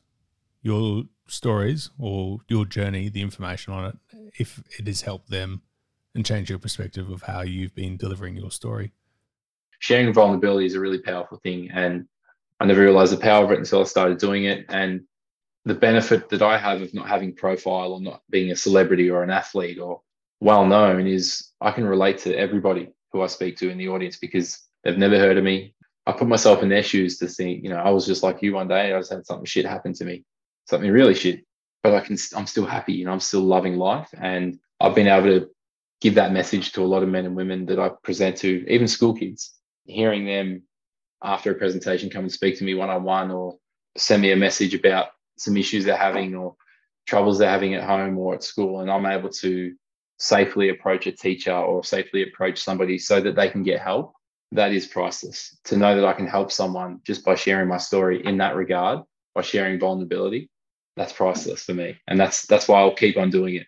your 0.62 1.04
stories 1.26 1.90
or 1.98 2.38
your 2.48 2.64
journey, 2.64 3.08
the 3.08 3.22
information 3.22 3.72
on 3.72 3.84
it, 3.86 3.96
if 4.38 4.62
it 4.78 4.86
has 4.86 5.02
helped 5.02 5.30
them 5.30 5.62
and 6.14 6.24
changed 6.24 6.50
your 6.50 6.58
perspective 6.58 7.10
of 7.10 7.22
how 7.22 7.42
you've 7.42 7.74
been 7.74 7.96
delivering 7.96 8.36
your 8.36 8.50
story? 8.50 8.92
Sharing 9.78 10.12
vulnerability 10.12 10.66
is 10.66 10.74
a 10.74 10.80
really 10.80 11.00
powerful 11.00 11.38
thing. 11.42 11.70
And 11.72 12.06
I 12.58 12.64
never 12.64 12.80
realized 12.80 13.12
the 13.12 13.18
power 13.18 13.44
of 13.44 13.52
it 13.52 13.58
until 13.58 13.82
I 13.82 13.84
started 13.84 14.18
doing 14.18 14.44
it. 14.44 14.64
And 14.68 15.02
the 15.66 15.74
benefit 15.74 16.28
that 16.30 16.42
I 16.42 16.56
have 16.56 16.80
of 16.80 16.94
not 16.94 17.08
having 17.08 17.34
profile 17.34 17.92
or 17.92 18.00
not 18.00 18.22
being 18.30 18.50
a 18.50 18.56
celebrity 18.56 19.10
or 19.10 19.22
an 19.22 19.30
athlete 19.30 19.78
or 19.78 20.00
well 20.40 20.64
known 20.64 21.06
is 21.06 21.50
I 21.60 21.70
can 21.70 21.84
relate 21.84 22.18
to 22.18 22.36
everybody 22.36 22.88
who 23.12 23.22
I 23.22 23.26
speak 23.26 23.56
to 23.58 23.70
in 23.70 23.78
the 23.78 23.88
audience 23.88 24.16
because 24.16 24.60
they've 24.84 24.96
never 24.96 25.18
heard 25.18 25.36
of 25.36 25.44
me. 25.44 25.74
I 26.06 26.12
put 26.12 26.28
myself 26.28 26.62
in 26.62 26.68
their 26.68 26.84
shoes 26.84 27.18
to 27.18 27.28
see, 27.28 27.60
you 27.62 27.68
know, 27.68 27.78
I 27.78 27.90
was 27.90 28.06
just 28.06 28.22
like 28.22 28.42
you 28.42 28.54
one 28.54 28.68
day. 28.68 28.92
I 28.94 28.98
just 28.98 29.12
had 29.12 29.26
something 29.26 29.44
shit 29.44 29.66
happen 29.66 29.92
to 29.94 30.04
me, 30.04 30.24
something 30.66 30.90
really 30.90 31.14
shit, 31.14 31.44
but 31.82 31.94
I 31.94 32.00
can, 32.00 32.16
I'm 32.34 32.46
still 32.46 32.66
happy. 32.66 32.92
You 32.94 33.06
know, 33.06 33.12
I'm 33.12 33.20
still 33.20 33.40
loving 33.40 33.76
life, 33.76 34.08
and 34.18 34.58
I've 34.80 34.94
been 34.94 35.08
able 35.08 35.28
to 35.28 35.48
give 36.00 36.14
that 36.14 36.32
message 36.32 36.72
to 36.72 36.82
a 36.82 36.86
lot 36.86 37.02
of 37.02 37.08
men 37.08 37.24
and 37.24 37.36
women 37.36 37.66
that 37.66 37.78
I 37.78 37.90
present 38.02 38.36
to, 38.38 38.66
even 38.68 38.88
school 38.88 39.14
kids. 39.14 39.54
Hearing 39.84 40.26
them 40.26 40.62
after 41.22 41.52
a 41.52 41.54
presentation 41.54 42.10
come 42.10 42.24
and 42.24 42.32
speak 42.32 42.58
to 42.58 42.64
me 42.64 42.74
one 42.74 42.90
on 42.90 43.04
one, 43.04 43.30
or 43.30 43.56
send 43.96 44.22
me 44.22 44.32
a 44.32 44.36
message 44.36 44.74
about 44.74 45.08
some 45.38 45.56
issues 45.56 45.84
they're 45.84 45.96
having 45.96 46.34
or 46.34 46.56
troubles 47.06 47.38
they're 47.38 47.48
having 47.48 47.74
at 47.74 47.84
home 47.84 48.18
or 48.18 48.34
at 48.34 48.42
school, 48.42 48.80
and 48.80 48.90
I'm 48.90 49.06
able 49.06 49.30
to 49.30 49.74
safely 50.18 50.70
approach 50.70 51.06
a 51.06 51.12
teacher 51.12 51.52
or 51.52 51.84
safely 51.84 52.22
approach 52.22 52.62
somebody 52.62 52.98
so 52.98 53.20
that 53.20 53.36
they 53.36 53.50
can 53.50 53.62
get 53.62 53.80
help 53.80 54.16
that 54.52 54.72
is 54.72 54.86
priceless. 54.86 55.58
To 55.64 55.76
know 55.76 55.96
that 55.96 56.04
I 56.04 56.12
can 56.12 56.26
help 56.26 56.52
someone 56.52 57.00
just 57.04 57.24
by 57.24 57.34
sharing 57.34 57.68
my 57.68 57.78
story 57.78 58.24
in 58.24 58.38
that 58.38 58.56
regard, 58.56 59.00
by 59.34 59.42
sharing 59.42 59.78
vulnerability, 59.78 60.50
that's 60.96 61.12
priceless 61.12 61.64
for 61.64 61.74
me. 61.74 61.98
And 62.08 62.18
that's 62.18 62.46
that's 62.46 62.68
why 62.68 62.80
I'll 62.80 62.94
keep 62.94 63.16
on 63.16 63.30
doing 63.30 63.56
it. 63.56 63.66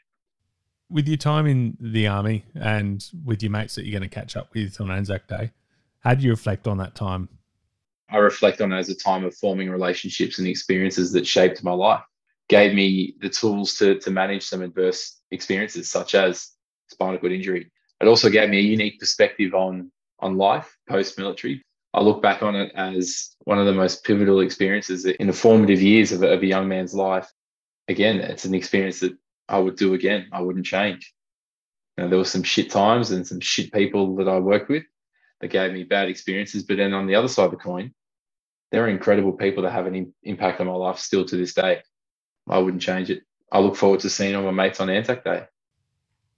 With 0.91 1.07
your 1.07 1.19
time 1.19 1.47
in 1.47 1.77
the 1.81 2.07
army 2.07 2.45
and 2.55 3.05
with 3.25 3.43
your 3.43 3.53
mates 3.53 3.75
that 3.75 3.85
you're 3.85 3.99
going 3.99 4.09
to 4.09 4.15
catch 4.15 4.37
up 4.37 4.55
with 4.55 4.81
on 4.81 4.91
Anzac 4.91 5.29
Day, 5.29 5.53
how 6.01 6.15
do 6.15 6.25
you 6.25 6.31
reflect 6.31 6.67
on 6.67 6.79
that 6.79 6.95
time? 6.95 7.29
I 8.11 8.17
reflect 8.17 8.63
on 8.63 8.73
it 8.73 8.79
as 8.79 8.89
a 8.89 8.95
time 8.95 9.25
of 9.25 9.35
forming 9.35 9.69
relationships 9.69 10.39
and 10.39 10.49
experiences 10.49 11.13
that 11.13 11.27
shaped 11.27 11.63
my 11.63 11.73
life, 11.73 12.03
gave 12.49 12.75
me 12.75 13.15
the 13.21 13.29
tools 13.29 13.75
to, 13.77 13.99
to 13.99 14.11
manage 14.11 14.45
some 14.45 14.63
adverse 14.63 15.21
experiences, 15.31 15.91
such 15.91 16.15
as 16.15 16.53
spinal 16.87 17.19
cord 17.19 17.33
injury. 17.33 17.71
It 18.01 18.07
also 18.07 18.31
gave 18.31 18.49
me 18.49 18.59
a 18.59 18.63
unique 18.63 18.99
perspective 18.99 19.55
on 19.55 19.91
on 20.21 20.37
life 20.37 20.77
post 20.89 21.19
military. 21.19 21.63
I 21.99 22.01
look 22.01 22.23
back 22.23 22.45
on 22.45 22.55
it 22.55 22.71
as 22.77 23.35
one 23.41 23.59
of 23.59 23.67
the 23.67 23.73
most 23.73 24.05
pivotal 24.05 24.39
experiences 24.39 25.05
in 25.05 25.27
the 25.27 25.33
formative 25.33 25.83
years 25.83 26.13
of 26.13 26.23
a, 26.23 26.29
of 26.29 26.43
a 26.43 26.47
young 26.47 26.69
man's 26.69 26.95
life. 26.95 27.29
Again, 27.89 28.21
it's 28.21 28.45
an 28.45 28.55
experience 28.55 29.01
that 29.01 29.19
I 29.49 29.59
would 29.59 29.75
do 29.75 29.95
again. 29.95 30.29
I 30.31 30.41
wouldn't 30.41 30.65
change. 30.65 31.13
You 31.97 32.05
know, 32.05 32.11
there 32.11 32.19
were 32.19 32.25
some 32.25 32.45
shit 32.45 32.71
times 32.71 33.11
and 33.11 33.27
some 33.27 33.41
shit 33.41 33.73
people 33.73 34.15
that 34.17 34.29
I 34.29 34.39
worked 34.39 34.69
with 34.69 34.85
that 35.41 35.49
gave 35.49 35.73
me 35.73 35.83
bad 35.83 36.09
experiences. 36.09 36.63
But 36.63 36.77
then 36.77 36.95
on 36.95 37.09
the 37.09 37.17
other 37.17 37.27
side 37.27 37.47
of 37.47 37.51
the 37.51 37.57
coin, 37.57 37.93
there 38.71 38.85
are 38.85 38.89
incredible 38.89 39.33
people 39.33 39.65
that 39.65 39.73
have 39.73 39.87
an 39.87 40.15
impact 40.23 40.61
on 40.61 40.69
my 40.69 40.75
life 40.75 41.01
still 41.01 41.25
to 41.25 41.37
this 41.37 41.53
day. 41.53 41.81
I 42.49 42.59
wouldn't 42.59 42.83
change 42.83 43.11
it. 43.11 43.23
I 43.51 43.59
look 43.59 43.75
forward 43.75 43.99
to 44.01 44.11
seeing 44.11 44.37
all 44.37 44.45
my 44.45 44.53
mates 44.53 44.79
on 44.79 44.89
Anzac 44.89 45.25
Day. 45.25 45.47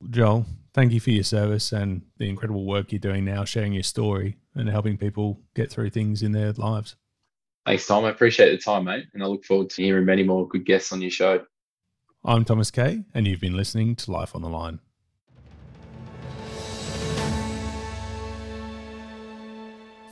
Joel, 0.09 0.47
thank 0.73 0.93
you 0.93 1.01
for 1.01 1.11
your 1.11 1.25
service 1.25 1.71
and 1.71 2.01
the 2.17 2.31
incredible 2.31 2.65
work 2.65 2.93
you're 2.93 2.99
doing 2.99 3.27
now, 3.27 3.45
sharing 3.45 3.75
your 3.75 3.83
story 3.83 4.39
and 4.55 4.69
helping 4.69 4.97
people 4.97 5.41
get 5.55 5.71
through 5.71 5.91
things 5.91 6.23
in 6.23 6.33
their 6.33 6.53
lives. 6.53 6.97
Thanks, 7.67 7.87
Tom. 7.87 8.05
I 8.05 8.11
appreciate 8.11 8.51
the 8.51 8.59
time, 8.59 8.85
mate. 8.85 9.05
And 9.15 9.23
I 9.23 9.27
look 9.27 9.45
forward 9.45 9.71
to 9.71 9.83
hearing 9.83 10.05
many 10.05 10.23
more 10.23 10.49
good 10.49 10.65
guests 10.65 10.93
on 10.93 11.01
your 11.01 11.11
show. 11.11 11.45
I'm 12.25 12.45
Thomas 12.45 12.71
Kaye, 12.71 13.05
and 13.15 13.27
you've 13.27 13.41
been 13.41 13.57
listening 13.57 13.97
to 13.97 14.11
Life 14.11 14.35
on 14.35 14.43
the 14.43 14.49
Line. 14.49 14.81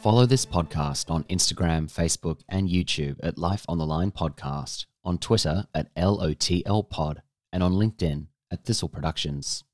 Follow 0.03 0.25
this 0.27 0.47
podcast 0.47 1.11
on 1.11 1.25
Instagram, 1.25 1.93
Facebook, 1.93 2.41
and 2.49 2.69
YouTube 2.69 3.17
at 3.23 3.37
Life 3.37 3.65
on 3.69 3.79
the 3.79 3.87
Line 3.87 4.13
Podcast, 4.13 4.87
on 5.05 5.19
Twitter 5.19 5.67
at 5.75 5.93
LOTL 5.97 6.89
Pod, 6.89 7.23
and 7.53 7.63
on 7.63 7.73
LinkedIn 7.73 8.29
at 8.51 8.65
Thistle 8.65 8.89
Productions. 8.89 9.65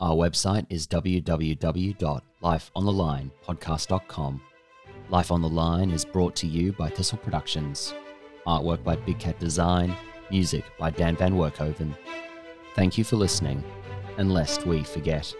Our 0.00 0.14
website 0.16 0.66
is 0.70 0.86
www.lifeonthelinepodcast.com. 2.42 4.40
Life 5.10 5.30
on 5.30 5.42
the 5.42 5.48
Line 5.48 5.90
is 5.90 6.04
brought 6.04 6.36
to 6.36 6.46
you 6.46 6.72
by 6.72 6.88
Thistle 6.88 7.18
Productions. 7.18 7.94
Artwork 8.46 8.84
by 8.84 8.96
Big 8.96 9.18
Cat 9.18 9.38
Design, 9.38 9.94
music 10.30 10.64
by 10.78 10.90
Dan 10.90 11.16
Van 11.16 11.34
Workhoven. 11.34 11.96
Thank 12.74 12.98
you 12.98 13.04
for 13.04 13.16
listening, 13.16 13.64
and 14.18 14.32
lest 14.32 14.66
we 14.66 14.84
forget. 14.84 15.34